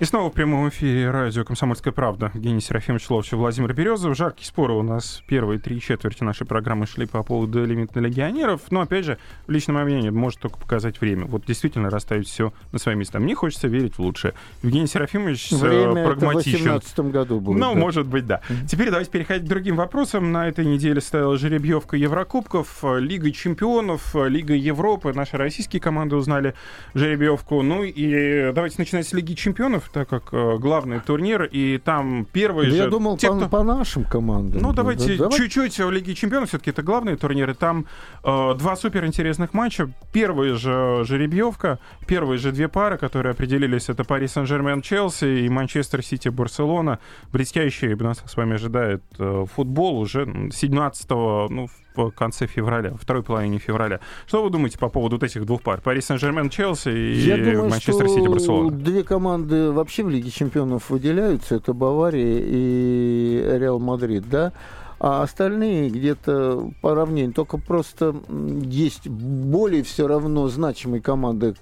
И 0.00 0.04
снова 0.04 0.30
в 0.30 0.32
прямом 0.32 0.68
эфире 0.68 1.10
радио 1.10 1.42
«Комсомольская 1.42 1.92
правда». 1.92 2.30
Евгений 2.32 2.60
Серафимович 2.60 3.10
Ловчев, 3.10 3.32
Владимир 3.32 3.74
Березов. 3.74 4.16
Жаркие 4.16 4.46
споры 4.46 4.74
у 4.74 4.82
нас 4.84 5.24
первые 5.26 5.58
три 5.58 5.80
четверти 5.80 6.22
нашей 6.22 6.46
программы 6.46 6.86
шли 6.86 7.04
по 7.04 7.24
поводу 7.24 7.64
элемента 7.64 7.98
легионеров. 7.98 8.60
Но, 8.70 8.82
опять 8.82 9.04
же, 9.04 9.18
в 9.48 9.50
личном 9.50 9.82
мнении 9.82 10.10
может 10.10 10.38
только 10.38 10.56
показать 10.56 11.00
время. 11.00 11.24
Вот 11.24 11.44
действительно 11.46 11.90
расставить 11.90 12.28
все 12.28 12.52
на 12.70 12.78
свои 12.78 12.94
места. 12.94 13.18
Мне 13.18 13.34
хочется 13.34 13.66
верить 13.66 13.96
в 13.96 13.98
лучшее. 13.98 14.34
Евгений 14.62 14.86
Серафимович 14.86 15.50
э, 15.54 15.56
Время 15.56 16.04
прагматичен. 16.04 16.70
это 16.70 16.86
в 16.86 16.94
2018 16.94 16.98
году 17.00 17.40
будет. 17.40 17.58
Ну, 17.58 17.74
да. 17.74 17.80
может 17.80 18.06
быть, 18.06 18.24
да. 18.24 18.40
Теперь 18.68 18.90
давайте 18.90 19.10
переходить 19.10 19.46
к 19.46 19.48
другим 19.48 19.74
вопросам. 19.74 20.30
На 20.30 20.46
этой 20.46 20.64
неделе 20.64 21.00
стояла 21.00 21.36
жеребьевка 21.36 21.96
Еврокубков, 21.96 22.84
э, 22.84 23.00
Лига 23.00 23.32
чемпионов, 23.32 24.14
э, 24.14 24.28
Лига 24.28 24.54
Европы. 24.54 25.12
Наши 25.12 25.36
российские 25.36 25.82
команды 25.82 26.14
узнали 26.14 26.54
жеребьевку. 26.94 27.62
Ну 27.62 27.82
и 27.82 28.52
давайте 28.52 28.76
начинать 28.78 29.08
с 29.08 29.12
Лиги 29.12 29.34
чемпионов, 29.34 29.87
так 29.92 30.08
как 30.08 30.28
э, 30.32 30.58
главный 30.58 31.00
турнир, 31.00 31.44
и 31.44 31.78
там 31.78 32.26
первый 32.32 32.66
Да 32.66 32.70
же... 32.72 32.76
я 32.76 32.86
думал, 32.88 33.16
те, 33.16 33.28
по, 33.28 33.36
кто- 33.36 33.48
по 33.48 33.62
нашим 33.62 34.04
командам. 34.04 34.60
Ну, 34.60 34.68
Да, 34.70 34.76
давайте 34.76 35.16
да, 35.16 35.24
давай. 35.24 35.38
чуть-чуть 35.38 35.78
в 35.78 35.90
Лиге 35.90 36.14
Чемпионов, 36.14 36.48
все-таки 36.48 36.70
это 36.70 36.82
главные 36.82 37.16
турниры. 37.16 37.54
Там 37.54 37.86
э, 38.24 38.54
два 38.54 38.76
суперинтересных 38.76 39.54
матча. 39.54 39.90
Первая 40.12 40.54
же 40.54 41.04
жеребьевка, 41.04 41.78
первые 42.06 42.38
же 42.38 42.52
две 42.52 42.68
пары, 42.68 42.98
которые 42.98 43.32
определились, 43.32 43.88
это 43.88 44.04
Пари 44.04 44.26
Сен-Жермен 44.28 44.82
Челси 44.82 45.44
и 45.44 45.48
Манчестер 45.48 46.02
Сити 46.02 46.28
Барселона. 46.28 46.98
Блестящий 47.32 47.94
нас 47.94 48.22
с 48.26 48.36
вами 48.36 48.54
ожидает 48.54 49.02
э, 49.18 49.44
футбол 49.54 49.98
уже 49.98 50.50
17 50.52 51.10
ну, 51.10 51.68
в 51.96 52.10
конце 52.10 52.46
февраля, 52.46 52.94
второй 53.00 53.22
половине 53.22 53.58
февраля. 53.58 54.00
Что 54.26 54.42
вы 54.42 54.50
думаете 54.50 54.78
по 54.78 54.88
поводу 54.88 55.16
вот 55.16 55.22
этих 55.24 55.44
двух 55.44 55.62
пар? 55.62 55.80
Пари 55.80 56.00
Сен-Жермен 56.00 56.48
Челси 56.48 56.88
и 56.88 57.14
Я 57.20 57.36
думаю, 57.36 57.70
Манчестер 57.70 58.08
Сити 58.08 58.28
Барселона. 58.28 58.70
две 58.70 59.02
команды 59.02 59.72
вообще 59.78 60.02
в 60.02 60.10
Лиге 60.10 60.30
чемпионов 60.30 60.90
выделяются. 60.90 61.54
Это 61.54 61.72
Бавария 61.72 62.40
и 62.42 63.58
Реал 63.58 63.78
Мадрид, 63.78 64.28
да? 64.28 64.52
А 65.00 65.22
остальные 65.22 65.90
где-то 65.90 66.72
по 66.80 66.94
равнению. 66.94 67.32
Только 67.32 67.58
просто 67.58 68.16
есть 68.62 69.06
более 69.06 69.84
все 69.84 70.08
равно 70.08 70.48
значимые 70.48 71.00
команды 71.00 71.54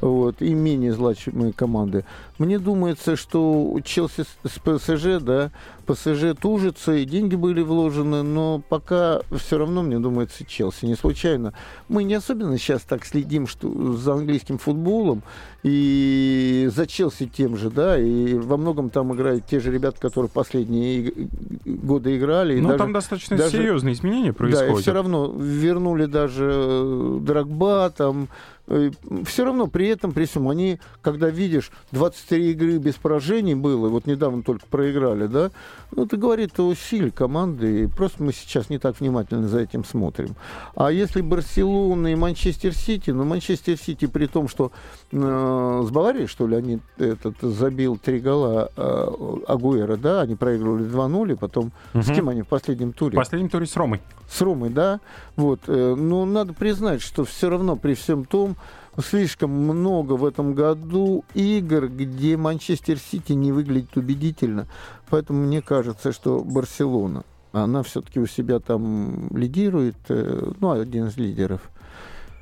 вот, 0.00 0.42
и 0.42 0.52
менее 0.54 0.92
значимые 0.92 1.52
команды. 1.52 2.04
Мне 2.38 2.58
думается, 2.58 3.16
что 3.16 3.78
Челси 3.84 4.24
с 4.44 4.58
ПСЖ, 4.58 5.22
да, 5.22 5.52
ПСЖ 5.86 6.34
тужится, 6.40 6.94
и 6.94 7.04
деньги 7.04 7.36
были 7.36 7.60
вложены, 7.62 8.22
но 8.22 8.60
пока 8.68 9.20
все 9.38 9.58
равно, 9.58 9.82
мне 9.82 9.98
думается, 9.98 10.44
Челси. 10.44 10.86
Не 10.86 10.96
случайно. 10.96 11.52
Мы 11.88 12.04
не 12.04 12.14
особенно 12.14 12.58
сейчас 12.58 12.82
так 12.82 13.04
следим 13.04 13.46
что, 13.46 13.94
за 13.94 14.14
английским 14.14 14.58
футболом 14.58 15.22
и 15.62 16.68
за 16.74 16.86
Челси 16.86 17.26
тем 17.34 17.56
же, 17.56 17.70
да, 17.70 17.98
и 17.98 18.34
во 18.34 18.56
многом 18.56 18.90
там 18.90 19.14
играют 19.14 19.46
те 19.46 19.60
же 19.60 19.70
ребята, 19.70 20.00
которые 20.00 20.28
последние 20.30 21.12
годы 21.64 22.16
играли. 22.16 22.58
Ну, 22.60 22.68
даже- 22.68 22.78
там 22.78 22.92
достаточно 22.92 23.36
даже- 23.36 23.58
серьезные 23.58 23.94
изменения 23.94 24.24
да, 24.24 24.30
и 24.30 24.32
происходят. 24.32 24.80
все 24.80 24.92
равно 24.92 25.32
вернули 25.36 26.06
даже 26.06 27.18
Драгба, 27.20 27.92
там, 27.96 28.28
все 28.66 29.44
равно 29.44 29.66
при 29.66 29.88
этом, 29.88 30.12
при 30.12 30.24
всем, 30.24 30.48
они, 30.48 30.78
когда 31.02 31.28
видишь, 31.28 31.70
23 31.92 32.52
игры 32.52 32.78
без 32.78 32.94
поражений 32.94 33.54
было, 33.54 33.88
вот 33.88 34.06
недавно 34.06 34.42
только 34.42 34.66
проиграли, 34.66 35.26
да, 35.26 35.50
ну, 35.90 36.06
это 36.06 36.16
говорит 36.16 36.58
о 36.58 36.74
силе 36.74 37.10
команды, 37.10 37.84
и 37.84 37.86
просто 37.86 38.22
мы 38.22 38.32
сейчас 38.32 38.70
не 38.70 38.78
так 38.78 39.00
внимательно 39.00 39.48
за 39.48 39.60
этим 39.60 39.84
смотрим. 39.84 40.34
А 40.74 40.90
если 40.90 41.20
Барселона 41.20 42.08
и 42.08 42.14
Манчестер 42.14 42.74
Сити, 42.74 43.10
ну, 43.10 43.24
Манчестер 43.24 43.76
Сити 43.76 44.06
при 44.06 44.26
том, 44.26 44.48
что 44.48 44.72
э, 45.03 45.03
с 45.20 45.90
Баварией, 45.90 46.26
что 46.26 46.46
ли, 46.46 46.56
они 46.56 46.80
этот, 46.98 47.36
забил 47.40 47.96
три 47.96 48.18
гола 48.20 48.70
э, 48.76 49.08
Агуэра, 49.46 49.96
да, 49.96 50.22
они 50.22 50.34
проигрывали 50.34 50.84
2-0, 50.86 51.32
и 51.32 51.36
потом 51.36 51.72
с 51.92 52.06
Мгм. 52.08 52.14
кем 52.14 52.28
они 52.30 52.42
в 52.42 52.48
последнем 52.48 52.92
туре? 52.92 53.12
В 53.12 53.20
последнем 53.20 53.48
туре 53.48 53.66
с 53.66 53.76
Ромой. 53.76 54.00
с 54.28 54.40
Ромой, 54.40 54.70
да, 54.70 55.00
вот, 55.36 55.60
э, 55.68 55.94
но 55.96 56.24
надо 56.24 56.52
признать, 56.52 57.00
что 57.00 57.24
все 57.24 57.48
равно 57.48 57.76
при 57.76 57.94
всем 57.94 58.24
том 58.24 58.56
слишком 59.00 59.50
много 59.50 60.14
в 60.14 60.24
этом 60.24 60.54
году 60.54 61.24
игр, 61.34 61.88
где 61.88 62.36
Манчестер 62.36 62.98
Сити 62.98 63.32
не 63.32 63.52
выглядит 63.52 63.96
убедительно, 63.96 64.66
поэтому 65.10 65.46
мне 65.46 65.62
кажется, 65.62 66.12
что 66.12 66.40
Барселона, 66.40 67.24
она 67.52 67.84
все-таки 67.84 68.18
у 68.18 68.26
себя 68.26 68.58
там 68.58 69.28
лидирует, 69.36 69.96
э, 70.08 70.52
ну, 70.60 70.70
один 70.72 71.06
из 71.06 71.16
лидеров. 71.16 71.60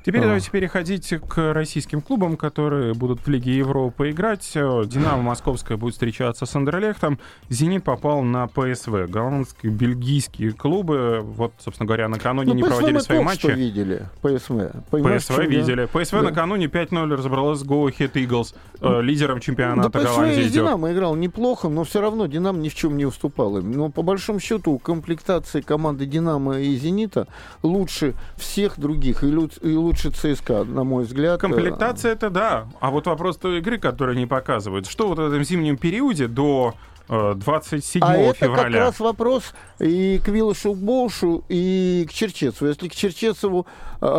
Теперь 0.05 0.19
А. 0.21 0.23
давайте 0.25 0.51
переходить 0.51 1.13
к 1.29 1.53
российским 1.53 2.01
клубам, 2.01 2.35
которые 2.35 2.93
будут 2.93 3.21
в 3.21 3.27
Лиге 3.29 3.55
Европы 3.55 4.09
играть. 4.11 4.51
Э, 4.53 4.83
Динамо 4.85 5.21
Московская 5.21 5.77
будет 5.77 5.93
встречаться 5.93 6.45
с 6.45 6.53
Андерлехтом. 6.55 7.19
Зенит 7.49 7.85
попал 7.85 8.21
на 8.21 8.47
ПСВ. 8.47 9.07
Голландские, 9.07 9.71
бельгийские 9.71 10.51
клубы, 10.51 11.21
вот, 11.23 11.53
собственно 11.59 11.87
говоря, 11.87 12.09
накануне 12.09 12.49
Ну, 12.49 12.55
не 12.55 12.61
ПСВ 12.63 12.69
проводили 12.71 12.93
мы 12.95 13.01
свои 13.01 13.19
матчи. 13.23 13.39
что 13.39 13.51
видели, 13.51 14.09
ПСВ. 14.21 14.71
Понимаешь, 14.89 15.21
ПСВ 15.25 15.39
видели. 15.45 15.85
ПСВ 15.85 16.11
Да. 16.17 16.21
накануне 16.23 16.67
5-0 16.67 17.15
разобралась 17.15 17.59
с 17.59 17.63
Go 17.65 17.89
Eagles, 17.89 18.53
э, 18.81 19.01
лидером 19.01 19.35
Да 19.35 19.41
чемпионата 19.41 19.89
ПСВ 19.89 20.03
Голландии. 20.15 20.43
и. 20.45 20.49
Динамо 20.49 20.91
играл 20.91 21.15
неплохо, 21.15 21.69
но 21.69 21.85
все 21.85 22.01
равно 22.01 22.25
Динамо 22.27 22.59
ни 22.59 22.67
в 22.67 22.75
чем 22.75 22.97
не 22.97 23.05
уступал 23.05 23.57
им. 23.57 23.71
Но 23.71 23.89
по 23.89 24.01
большому 24.01 24.41
счету 24.41 24.71
у 24.73 24.79
комплектации 24.79 25.61
команды 25.61 26.05
Динамо 26.05 26.59
и 26.59 26.75
Зенита 26.75 27.27
лучше 27.61 28.15
всех 28.35 28.77
других 28.77 29.23
и, 29.23 29.27
и 29.61 29.75
лучше 29.93 30.09
ЦСКА, 30.09 30.63
на 30.63 30.83
мой 30.83 31.03
взгляд. 31.03 31.39
Комплектация 31.39 32.11
это 32.11 32.29
да. 32.29 32.67
А 32.79 32.89
вот 32.89 33.05
вопрос 33.05 33.37
той 33.37 33.59
игры, 33.59 33.77
которую 33.77 34.15
они 34.15 34.25
показывают. 34.25 34.87
Что 34.87 35.07
вот 35.07 35.19
в 35.19 35.21
этом 35.21 35.43
зимнем 35.43 35.77
периоде 35.77 36.27
до 36.27 36.73
э, 37.09 37.33
27 37.35 38.01
А 38.03 38.15
это 38.15 38.45
февраля? 38.45 38.63
как 38.63 38.73
раз 38.73 38.99
вопрос 38.99 39.53
и 39.79 40.19
к 40.23 40.27
Вилошу 40.29 40.73
Боушу, 40.73 41.43
и 41.47 42.07
к 42.09 42.13
Черчесову. 42.13 42.69
Если 42.69 42.87
к 42.87 42.95
Черчесову 42.95 43.67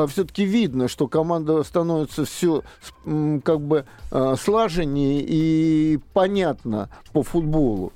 все-таки 0.09 0.45
видно, 0.45 0.89
что 0.89 1.09
команда 1.09 1.63
становится 1.65 2.25
все 2.25 2.63
как 3.45 3.61
бы 3.61 3.85
а, 4.11 4.35
слаженнее 4.37 5.21
и 5.21 5.99
понятно 6.15 6.89
по 7.13 7.23
футболу, 7.23 7.93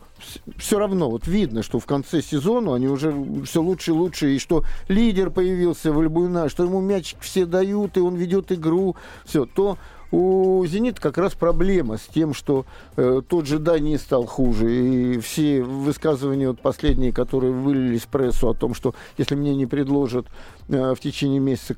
все 0.56 0.78
равно 0.78 1.10
вот 1.10 1.26
видно, 1.26 1.62
что 1.62 1.78
в 1.78 1.86
конце 1.86 2.22
сезона 2.22 2.74
они 2.74 2.88
уже 2.88 3.14
все 3.44 3.62
лучше 3.62 3.90
и 3.90 3.94
лучше, 3.94 4.34
и 4.34 4.38
что 4.38 4.64
лидер 4.88 5.30
появился 5.30 5.92
в 5.92 5.98
Альбуина, 5.98 6.48
что 6.48 6.64
ему 6.64 6.80
мячик 6.80 7.20
все 7.20 7.46
дают, 7.46 7.96
и 7.96 8.00
он 8.00 8.16
ведет 8.16 8.52
игру, 8.52 8.96
все, 9.24 9.46
то 9.46 9.78
у 10.10 10.64
«Зенита» 10.66 11.00
как 11.00 11.18
раз 11.18 11.34
проблема 11.34 11.98
с 11.98 12.06
тем, 12.06 12.32
что 12.32 12.64
э, 12.96 13.20
тот 13.28 13.46
же 13.46 13.58
Дани 13.58 13.96
стал 13.96 14.24
хуже. 14.24 14.74
И 14.74 15.18
все 15.20 15.62
высказывания 15.62 16.48
вот 16.48 16.60
последние, 16.60 17.12
которые 17.12 17.52
вылились 17.52 18.02
в 18.02 18.08
прессу 18.08 18.48
о 18.48 18.54
том, 18.54 18.74
что 18.74 18.94
если 19.18 19.34
мне 19.34 19.54
не 19.54 19.66
предложат 19.66 20.26
э, 20.68 20.94
в 20.94 21.00
течение 21.00 21.40
месяца 21.40 21.74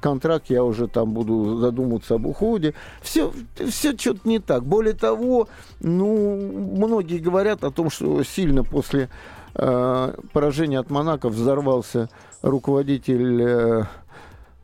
контракт, 0.00 0.46
я 0.50 0.64
уже 0.64 0.88
там 0.88 1.12
буду 1.12 1.58
задумываться 1.58 2.16
об 2.16 2.26
уходе. 2.26 2.74
Все, 3.00 3.32
все 3.68 3.96
что-то 3.96 4.28
не 4.28 4.40
так. 4.40 4.64
Более 4.64 4.94
того, 4.94 5.48
ну, 5.80 6.36
многие 6.76 7.18
говорят 7.18 7.62
о 7.62 7.70
том, 7.70 7.90
что 7.90 8.24
сильно 8.24 8.64
после 8.64 9.08
э, 9.54 10.14
поражения 10.32 10.80
от 10.80 10.90
Монако 10.90 11.28
взорвался 11.28 12.08
руководитель... 12.42 13.86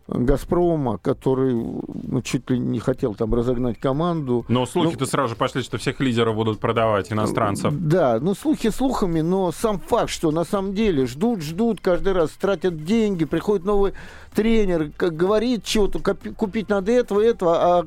Газпрома, 0.08 0.96
который 0.98 1.54
ну, 1.54 2.22
чуть 2.22 2.48
ли 2.50 2.58
не 2.58 2.80
хотел 2.80 3.14
там 3.14 3.34
разогнать 3.34 3.78
команду. 3.78 4.46
Но 4.48 4.64
слухи-то 4.64 5.04
сразу 5.04 5.30
же 5.30 5.36
пошли, 5.36 5.62
что 5.62 5.76
всех 5.76 6.00
лидеров 6.00 6.34
будут 6.34 6.60
продавать 6.60 7.12
иностранцев. 7.12 7.74
Да, 7.78 8.18
ну 8.18 8.34
слухи 8.34 8.70
слухами, 8.70 9.20
но 9.20 9.52
сам 9.52 9.78
факт, 9.78 10.10
что 10.10 10.30
на 10.30 10.44
самом 10.44 10.74
деле 10.74 11.06
ждут, 11.06 11.42
ждут, 11.42 11.80
каждый 11.80 12.14
раз 12.14 12.30
тратят 12.30 12.84
деньги, 12.84 13.26
приходит 13.26 13.66
новый 13.66 13.92
тренер, 14.34 14.90
как 14.96 15.14
говорит 15.14 15.64
чего-то, 15.64 15.98
купить 16.00 16.70
надо 16.70 16.90
этого, 16.92 17.20
этого, 17.20 17.80
а 17.80 17.84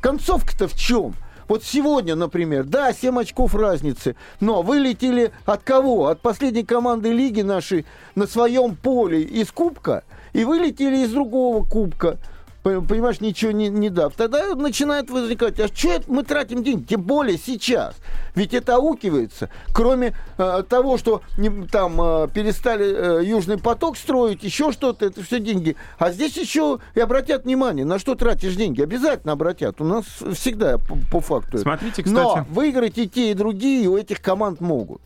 концовка-то 0.00 0.66
в 0.66 0.74
чем? 0.74 1.14
Вот 1.48 1.64
сегодня, 1.64 2.14
например, 2.14 2.64
да, 2.64 2.92
7 2.92 3.20
очков 3.20 3.54
разницы, 3.54 4.16
но 4.40 4.62
вылетели 4.62 5.32
от 5.44 5.62
кого? 5.62 6.06
От 6.06 6.20
последней 6.20 6.64
команды 6.64 7.12
лиги 7.12 7.42
нашей 7.42 7.84
на 8.14 8.26
своем 8.26 8.74
поле 8.74 9.22
из 9.22 9.52
Кубка 9.52 10.04
и 10.32 10.44
вылетели 10.44 10.98
из 10.98 11.10
другого 11.10 11.64
Кубка. 11.64 12.18
Понимаешь, 12.62 13.20
ничего 13.20 13.50
не, 13.50 13.68
не 13.68 13.90
дав. 13.90 14.14
Тогда 14.14 14.54
начинает 14.54 15.10
возникать, 15.10 15.58
а 15.58 15.66
что 15.66 15.94
это 15.94 16.04
мы 16.06 16.22
тратим 16.22 16.62
деньги? 16.62 16.84
Тем 16.84 17.02
более 17.02 17.36
сейчас. 17.36 17.96
Ведь 18.36 18.54
это 18.54 18.76
аукивается. 18.76 19.50
Кроме 19.74 20.16
э, 20.38 20.62
того, 20.68 20.96
что 20.96 21.22
не- 21.36 21.66
там 21.66 22.00
э, 22.00 22.28
перестали 22.32 23.20
э, 23.20 23.24
Южный 23.24 23.58
поток 23.58 23.96
строить, 23.96 24.44
еще 24.44 24.70
что-то, 24.70 25.06
это 25.06 25.24
все 25.24 25.40
деньги. 25.40 25.74
А 25.98 26.12
здесь 26.12 26.36
еще 26.36 26.78
и 26.94 27.00
обратят 27.00 27.46
внимание, 27.46 27.84
на 27.84 27.98
что 27.98 28.14
тратишь 28.14 28.54
деньги. 28.54 28.80
Обязательно 28.80 29.32
обратят. 29.32 29.80
У 29.80 29.84
нас 29.84 30.04
всегда 30.32 30.78
по, 30.78 30.96
по 31.10 31.20
факту. 31.20 31.58
Смотрите, 31.58 32.04
кстати. 32.04 32.12
Но 32.14 32.46
выиграть 32.48 32.96
и 32.96 33.08
те, 33.08 33.32
и 33.32 33.34
другие 33.34 33.88
у 33.88 33.96
этих 33.96 34.22
команд 34.22 34.60
могут. 34.60 35.02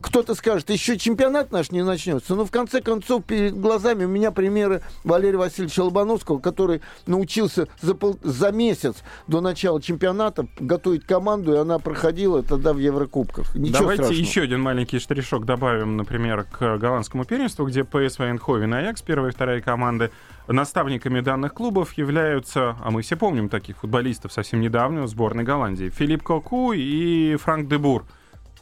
Кто-то 0.00 0.34
скажет, 0.34 0.70
еще 0.70 0.98
чемпионат 0.98 1.52
наш 1.52 1.70
не 1.70 1.82
начнется. 1.82 2.34
Но 2.34 2.44
в 2.44 2.50
конце 2.50 2.80
концов 2.80 3.24
перед 3.24 3.58
глазами 3.58 4.04
у 4.04 4.08
меня 4.08 4.30
примеры 4.30 4.82
Валерия 5.04 5.38
Васильевича 5.38 5.84
Лобановского, 5.84 6.38
который 6.38 6.82
научился 7.06 7.68
за, 7.80 7.94
пол, 7.94 8.18
за 8.22 8.52
месяц 8.52 8.96
до 9.26 9.40
начала 9.40 9.80
чемпионата 9.80 10.46
готовить 10.58 11.04
команду, 11.04 11.54
и 11.54 11.56
она 11.56 11.78
проходила 11.78 12.42
тогда 12.42 12.72
в 12.72 12.78
Еврокубках. 12.78 13.54
Ничего 13.54 13.80
Давайте 13.80 14.04
страшного. 14.04 14.26
еще 14.26 14.42
один 14.42 14.60
маленький 14.60 14.98
штришок 14.98 15.44
добавим, 15.44 15.96
например, 15.96 16.44
к 16.44 16.78
голландскому 16.78 17.24
первенству, 17.24 17.66
где 17.66 17.84
ПСВ 17.84 18.20
Эйнховен 18.20 18.74
и 18.74 18.78
Аякс, 18.78 19.02
первая 19.02 19.30
и 19.30 19.34
вторая 19.34 19.60
команды, 19.60 20.10
наставниками 20.48 21.20
данных 21.20 21.54
клубов 21.54 21.92
являются, 21.94 22.76
а 22.82 22.90
мы 22.90 23.02
все 23.02 23.16
помним 23.16 23.48
таких 23.48 23.78
футболистов 23.78 24.32
совсем 24.32 24.60
недавно 24.60 25.02
в 25.02 25.08
сборной 25.08 25.44
Голландии, 25.44 25.90
Филипп 25.90 26.22
Коку 26.22 26.72
и 26.72 27.36
Франк 27.36 27.68
Дебур. 27.68 28.04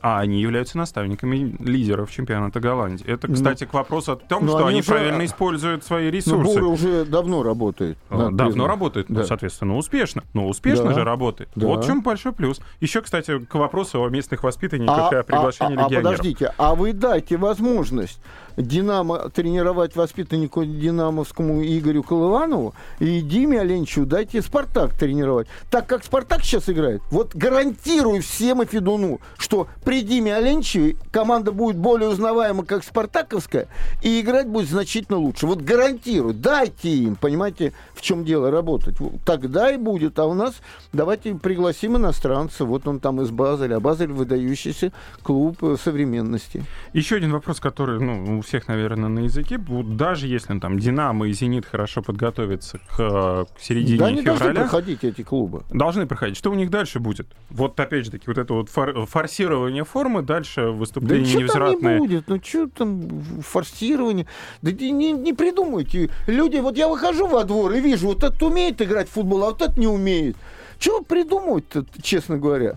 А 0.07 0.21
они 0.21 0.39
являются 0.39 0.77
наставниками 0.77 1.57
лидеров 1.61 2.11
чемпионата 2.11 2.61
Голландии. 2.61 3.07
Это, 3.07 3.27
кстати, 3.33 3.65
к 3.65 3.73
вопросу 3.73 4.13
о 4.13 4.17
том, 4.17 4.45
ну, 4.45 4.49
что 4.51 4.59
они 4.67 4.69
они 4.69 4.81
уже- 4.81 4.91
правильно 4.91 5.25
используют 5.25 5.83
свои 5.83 6.05
Но 6.05 6.11
ресурсы. 6.11 6.53
Бура 6.61 6.67
уже 6.67 7.05
давно 7.07 7.43
работает. 7.43 7.97
А, 8.11 8.19
надо 8.19 8.31
Давно 8.37 8.45
признать. 8.53 8.69
работает, 8.69 9.09
ну, 9.09 9.15
Да. 9.21 9.25
соответственно, 9.25 9.77
успешно. 9.79 10.23
Но 10.35 10.47
успешно 10.47 10.89
Да. 10.89 10.93
же 10.93 11.05
работает. 11.05 11.49
Да. 11.55 11.69
Вот 11.69 11.85
в 11.85 11.87
чем 11.87 12.03
большой 12.03 12.33
плюс. 12.33 12.61
Еще, 12.81 13.01
кстати, 13.01 13.39
к 13.39 13.55
вопросу 13.55 14.05
о 14.05 14.11
местных 14.11 14.43
воспитанниках 14.43 15.11
и 15.11 15.17
о 15.17 15.23
приглашении 15.23 15.79
а, 15.79 15.87
а, 15.87 15.89
легионеров. 15.89 16.11
подождите, 16.19 16.53
а 16.59 16.75
вы 16.75 16.93
дайте 16.93 17.39
возможность 17.39 18.21
Динамо 18.57 19.31
тренировать 19.31 19.97
воспитаннику 19.97 20.65
Динамовскому 20.65 21.63
Игорю 21.63 22.03
Колыванову 22.03 22.75
и 22.99 23.21
Диме 23.21 23.61
Оленчу 23.61 24.07
дайте 24.07 24.43
Спартак 24.43 24.95
тренировать. 24.95 25.49
Так 25.71 25.87
как 25.87 26.05
Спартак 26.05 26.43
сейчас 26.43 26.69
играет, 26.69 27.03
вот 27.11 27.35
гарантирую 27.35 28.23
всем 28.23 28.63
и 28.63 28.67
Федуну, 28.67 29.21
что 29.39 29.69
при 29.85 30.03
Диме 30.03 30.35
Оленчеве 30.37 30.97
команда 31.11 31.53
будет 31.53 31.77
более 31.77 32.09
узнаваема, 32.09 32.65
как 32.65 32.85
спартаковская, 32.85 33.69
и 34.03 34.21
играть 34.21 34.49
будет 34.49 34.69
значительно 34.69 35.19
лучше. 35.19 35.47
Вот 35.47 35.63
гарантирую. 35.63 36.35
Дайте 36.35 36.91
им, 36.91 37.17
понимаете, 37.17 37.73
в 37.95 38.03
чем 38.03 38.25
дело, 38.25 38.51
работать. 38.51 38.97
Тогда 39.25 39.71
и 39.73 39.77
будет. 39.77 40.19
А 40.19 40.27
у 40.27 40.35
нас 40.35 40.55
давайте 40.93 41.35
пригласим 41.35 41.97
иностранца. 41.97 42.65
Вот 42.65 42.87
он 42.87 43.01
там 43.01 43.21
из 43.21 43.31
Базеля. 43.31 43.77
А 43.77 43.81
Базель 43.81 44.13
выдающийся 44.13 44.93
клуб 45.23 45.63
э, 45.63 45.77
современности. 45.83 46.65
Еще 46.93 47.17
один 47.17 47.33
вопрос, 47.33 47.61
который 47.61 48.01
ну, 48.01 48.43
всех, 48.45 48.69
наверное, 48.69 49.09
на 49.09 49.21
языке. 49.21 49.59
Вот 49.59 49.97
даже 49.97 50.27
если 50.27 50.59
там 50.59 50.79
Динамо 50.79 51.27
и 51.27 51.33
Зенит 51.33 51.67
хорошо 51.67 52.03
подготовятся 52.03 52.79
к, 52.79 53.01
э, 53.01 53.45
к 53.57 53.61
середине 53.61 53.99
да, 53.99 54.07
они 54.07 54.23
должны 54.23 54.47
февраля, 54.47 54.61
проходить 54.63 55.05
эти 55.05 55.23
клубы. 55.23 55.65
должны 55.71 56.07
проходить. 56.07 56.37
Что 56.37 56.51
у 56.51 56.55
них 56.55 56.71
дальше 56.71 57.01
будет? 57.01 57.27
Вот 57.51 57.79
опять 57.81 58.05
же 58.05 58.11
таки, 58.11 58.25
вот 58.27 58.39
это 58.39 58.55
вот 58.55 58.69
фор- 58.69 59.07
форсирование 59.07 59.85
формы, 59.85 60.23
дальше 60.23 60.63
Да 60.63 60.71
выступления 60.71 61.25
ничего 61.25 61.53
там 61.53 61.93
не 61.93 61.99
будет. 61.99 62.29
Ну 62.29 62.41
что 62.43 62.69
там 62.69 63.09
форсирование? 63.41 64.27
Да 64.63 64.71
не, 64.71 64.91
не, 64.91 65.13
не 65.13 65.33
придумайте. 65.33 66.11
Люди, 66.27 66.59
вот 66.59 66.77
я 66.77 66.89
выхожу 66.89 67.27
во 67.27 67.45
двор 67.45 67.73
и 67.73 67.81
вижу, 67.81 68.09
вот 68.09 68.23
этот 68.23 68.43
умеет 68.43 68.81
играть 68.81 69.09
в 69.09 69.13
футбол, 69.13 69.43
а 69.45 69.47
вот 69.47 69.63
этот 69.63 69.79
не 69.79 69.87
умеет. 69.87 70.37
Чего 70.79 71.03
придумывать-то, 71.03 71.85
честно 72.03 72.37
говоря? 72.37 72.77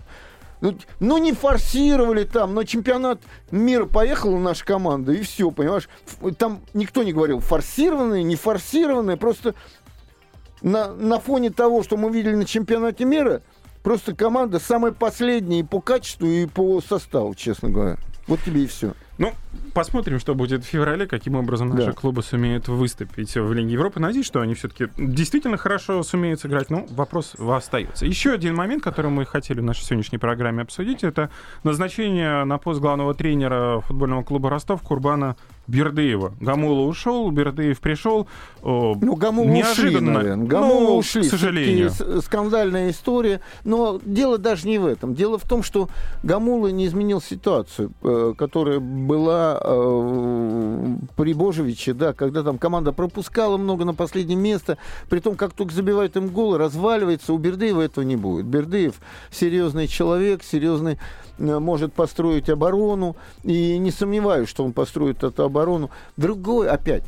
Ну, 0.60 0.76
ну, 0.98 1.18
не 1.18 1.32
форсировали 1.32 2.24
там, 2.24 2.54
на 2.54 2.64
чемпионат 2.64 3.20
мира 3.50 3.86
поехала 3.86 4.38
наша 4.38 4.64
команда, 4.64 5.12
и 5.12 5.22
все, 5.22 5.50
понимаешь? 5.50 5.88
Там 6.36 6.60
никто 6.74 7.02
не 7.04 7.12
говорил 7.12 7.40
форсированные, 7.40 8.24
не 8.24 8.34
форсированные, 8.34 9.16
просто 9.16 9.54
на, 10.62 10.92
на 10.92 11.20
фоне 11.20 11.50
того, 11.50 11.82
что 11.82 11.96
мы 11.96 12.10
видели 12.10 12.34
на 12.34 12.44
чемпионате 12.44 13.04
мира, 13.04 13.42
просто 13.82 14.14
команда 14.14 14.58
самая 14.58 14.92
последняя 14.92 15.60
и 15.60 15.64
по 15.64 15.80
качеству, 15.80 16.26
и 16.26 16.46
по 16.46 16.80
составу, 16.80 17.34
честно 17.34 17.68
говоря. 17.70 17.98
Вот 18.28 18.40
тебе 18.42 18.64
и 18.64 18.66
все. 18.66 18.92
Ну, 19.16 19.32
посмотрим, 19.74 20.20
что 20.20 20.34
будет 20.36 20.62
в 20.62 20.66
феврале, 20.66 21.06
каким 21.06 21.34
образом 21.34 21.70
наши 21.70 21.86
Да. 21.86 21.92
клубы 21.92 22.22
сумеют 22.22 22.68
выступить 22.68 23.34
в 23.34 23.52
Лиге 23.52 23.72
Европы. 23.72 23.98
Надеюсь, 23.98 24.26
что 24.26 24.40
они 24.40 24.54
все-таки 24.54 24.88
действительно 24.96 25.56
хорошо 25.56 26.02
сумеют 26.04 26.40
сыграть. 26.40 26.70
Ну, 26.70 26.86
вопрос 26.90 27.34
остается. 27.40 28.06
Еще 28.06 28.30
один 28.32 28.54
момент, 28.54 28.84
который 28.84 29.10
мы 29.10 29.24
хотели 29.26 29.60
в 29.60 29.64
нашей 29.64 29.82
сегодняшней 29.84 30.18
программе 30.18 30.62
обсудить, 30.62 31.02
это 31.02 31.30
назначение 31.64 32.44
на 32.44 32.58
пост 32.58 32.80
главного 32.80 33.14
тренера 33.14 33.80
футбольного 33.80 34.22
клуба 34.22 34.50
Ростов 34.50 34.82
Курбана 34.82 35.36
Бердыева. 35.68 36.32
Гамула 36.40 36.86
ушел, 36.86 37.30
Бердыев 37.30 37.78
пришел. 37.80 38.26
О, 38.62 38.96
Ну, 39.00 39.14
Гамулы 39.14 39.48
ушли, 39.50 39.58
неожиданно. 39.58 40.12
наверное. 40.14 40.46
Гамулы 40.46 40.80
Ну, 40.88 40.96
ушли. 40.96 41.22
К 41.22 41.30
сожалению. 41.30 41.90
С- 41.90 42.22
скандальная 42.22 42.90
история. 42.90 43.40
Но 43.64 44.00
дело 44.04 44.38
даже 44.38 44.66
не 44.66 44.78
в 44.78 44.86
этом. 44.86 45.14
Дело 45.14 45.38
в 45.38 45.46
том, 45.46 45.62
что 45.62 45.88
Гамула 46.22 46.68
не 46.68 46.86
изменил 46.86 47.20
ситуацию, 47.20 47.92
э, 48.02 48.34
которая 48.36 48.80
была 48.80 49.60
э, 49.62 50.96
при 51.16 51.34
Божевиче, 51.34 51.92
да, 51.92 52.12
когда 52.14 52.42
там 52.42 52.58
команда 52.58 52.92
пропускала 52.92 53.56
много 53.58 53.84
на 53.84 53.94
последнее 53.94 54.38
место, 54.38 54.78
при 55.10 55.20
том, 55.20 55.36
как 55.36 55.52
только 55.52 55.74
забивает 55.74 56.16
им 56.16 56.28
голы, 56.28 56.58
разваливается. 56.58 57.32
У 57.32 57.38
Бердыева 57.38 57.82
этого 57.82 58.04
не 58.04 58.16
будет. 58.16 58.46
Бердыев 58.46 58.94
серьезный 59.30 59.86
человек, 59.86 60.42
серьезный 60.42 60.94
э, 60.94 60.96
может 61.38 61.92
построить 61.92 62.48
оборону, 62.48 63.16
и 63.44 63.78
не 63.78 63.90
сомневаюсь, 63.90 64.48
что 64.48 64.64
он 64.64 64.72
построит 64.72 65.22
эту 65.22 65.44
оборону. 65.44 65.90
Другой, 66.16 66.68
опять, 66.68 67.04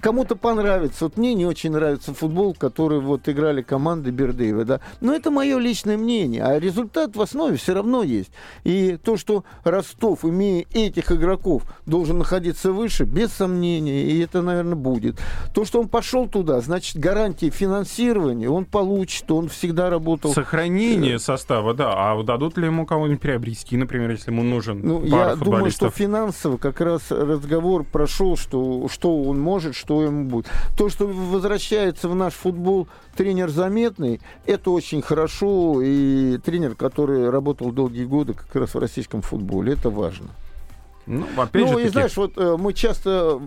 кому-то 0.00 0.36
понравится. 0.36 1.04
Вот 1.04 1.16
мне 1.16 1.34
не 1.34 1.46
очень 1.46 1.72
нравится 1.72 2.14
футбол, 2.14 2.54
который 2.54 3.00
вот 3.00 3.28
играли 3.28 3.62
команды 3.62 4.10
Бердыева, 4.10 4.64
да. 4.64 4.80
Но 5.00 5.14
это 5.14 5.30
мое 5.30 5.58
личное 5.58 5.96
мнение. 5.96 6.42
А 6.42 6.58
результат 6.58 7.16
в 7.16 7.20
основе 7.20 7.56
все 7.56 7.74
равно 7.74 8.02
есть. 8.02 8.30
И 8.64 8.98
то, 9.02 9.16
что 9.16 9.44
Ростов, 9.64 10.24
имея 10.24 10.64
этих 10.72 11.12
игроков, 11.12 11.62
должен 11.86 12.18
находиться 12.18 12.72
выше, 12.72 13.04
без 13.04 13.32
сомнения, 13.32 14.02
и 14.02 14.20
это, 14.20 14.42
наверное, 14.42 14.74
будет. 14.74 15.18
То, 15.54 15.64
что 15.64 15.80
он 15.80 15.88
пошел 15.88 16.28
туда, 16.28 16.60
значит, 16.60 16.98
гарантии 16.98 17.50
финансирования 17.50 18.48
он 18.48 18.64
получит, 18.64 19.30
он 19.30 19.48
всегда 19.48 19.90
работал. 19.90 20.32
Сохранение 20.32 21.18
состава, 21.18 21.74
да. 21.74 21.92
А 21.94 22.22
дадут 22.22 22.56
ли 22.58 22.66
ему 22.66 22.86
кого-нибудь 22.86 23.20
приобрести, 23.20 23.59
например, 23.76 24.10
если 24.10 24.30
ему 24.30 24.42
нужен 24.42 24.80
Ну, 24.82 25.04
я 25.04 25.36
думаю, 25.36 25.70
что 25.70 25.90
финансово 25.90 26.56
как 26.56 26.80
раз 26.80 27.10
разговор 27.10 27.84
прошел, 27.84 28.36
что, 28.36 28.88
что 28.88 29.22
он 29.22 29.40
может, 29.40 29.74
что 29.74 30.02
ему 30.02 30.24
будет. 30.24 30.48
То, 30.76 30.88
что 30.88 31.06
возвращается 31.06 32.08
в 32.08 32.14
наш 32.14 32.34
футбол 32.34 32.88
тренер 33.16 33.50
заметный, 33.50 34.20
это 34.46 34.70
очень 34.70 35.02
хорошо. 35.02 35.80
И 35.82 36.38
тренер, 36.38 36.74
который 36.74 37.30
работал 37.30 37.72
долгие 37.72 38.04
годы 38.04 38.34
как 38.34 38.54
раз 38.54 38.74
в 38.74 38.78
российском 38.78 39.22
футболе, 39.22 39.74
это 39.74 39.90
важно. 39.90 40.30
Ну, 41.06 41.26
опять 41.36 41.62
ну, 41.62 41.68
же 41.68 41.74
и 41.74 41.76
таки, 41.78 41.88
знаешь, 41.88 42.16
вот 42.16 42.38
э, 42.38 42.56
мы 42.56 42.72
часто, 42.72 43.40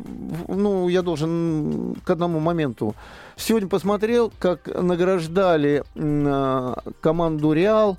ну, 0.48 0.90
я 0.90 1.02
должен 1.02 1.96
к 2.04 2.10
одному 2.10 2.40
моменту. 2.40 2.94
Сегодня 3.38 3.70
посмотрел, 3.70 4.34
как 4.38 4.68
награждали 4.68 5.84
а, 5.96 6.78
команду 7.00 7.54
Реал, 7.54 7.98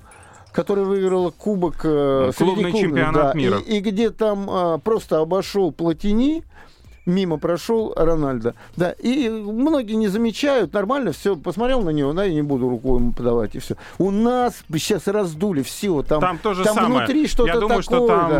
которая 0.55 0.85
выиграла 0.85 1.31
кубок 1.31 1.81
э, 1.83 2.31
клубный 2.37 2.71
клубных, 2.71 2.81
чемпионат 2.81 3.13
да, 3.13 3.33
мира. 3.33 3.57
И, 3.57 3.77
и 3.77 3.79
где 3.81 4.09
там 4.09 4.49
а, 4.49 4.77
просто 4.77 5.19
обошел 5.19 5.73
Платини, 5.73 6.43
мимо 7.05 7.37
прошел 7.37 7.93
Рональдо. 7.93 8.55
Да, 8.77 8.91
и 8.91 9.27
многие 9.27 9.95
не 9.95 10.07
замечают, 10.07 10.71
нормально 10.71 11.11
все, 11.11 11.35
посмотрел 11.35 11.81
на 11.81 11.89
него, 11.89 12.13
да, 12.13 12.23
я 12.23 12.33
не 12.33 12.41
буду 12.41 12.69
рукой 12.69 12.99
ему 12.99 13.11
подавать, 13.11 13.53
и 13.55 13.59
все. 13.59 13.75
У 13.97 14.11
нас 14.11 14.63
сейчас 14.71 15.07
раздули 15.07 15.61
все, 15.61 16.03
там, 16.03 16.21
Там 16.21 16.37
то 16.37 16.53
же 16.53 16.63
там 16.63 16.75
самое. 16.75 16.99
внутри 16.99 17.27
что-то 17.27 17.49
Я 17.49 17.59
думаю, 17.59 17.81
что 17.81 17.99
такое, 17.99 18.17
там 18.17 18.29
да. 18.29 18.37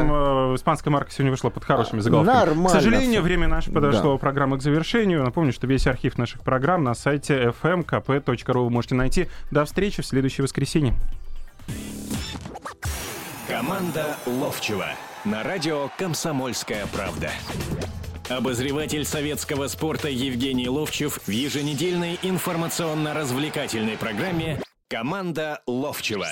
э, 0.54 0.56
испанская 0.56 0.94
марка 0.94 1.12
сегодня 1.12 1.32
вышла 1.32 1.50
под 1.50 1.66
хорошими 1.66 2.00
заголовками. 2.00 2.34
Нормально 2.34 2.70
К 2.70 2.72
сожалению, 2.72 3.12
всё. 3.12 3.22
время 3.24 3.50
наше 3.50 3.72
подошло 3.74 4.14
Да. 4.14 4.18
программы 4.18 4.58
к 4.58 4.62
завершению. 4.62 5.22
Напомню, 5.22 5.52
что 5.52 5.68
весь 5.68 5.86
архив 5.86 6.18
наших 6.18 6.44
программ 6.44 6.86
на 6.86 6.94
сайте 6.94 7.54
fmkp.ru 7.62 8.64
вы 8.64 8.70
можете 8.70 8.96
найти. 8.96 9.28
До 9.52 9.66
встречи 9.66 10.02
в 10.02 10.06
следующее 10.06 10.44
воскресенье. 10.44 10.94
Команда 13.48 14.18
Ловчева 14.26 14.88
на 15.24 15.44
радио 15.44 15.90
«Комсомольская 15.98 16.86
правда». 16.88 17.32
Обозреватель 18.30 19.06
советского 19.06 19.68
спорта 19.68 20.10
Евгений 20.10 20.68
Ловчев 20.68 21.20
в 21.26 21.30
еженедельной 21.30 22.20
информационно-развлекательной 22.24 23.98
программе 23.98 24.62
«Команда 24.88 25.62
Ловчева». 25.68 26.30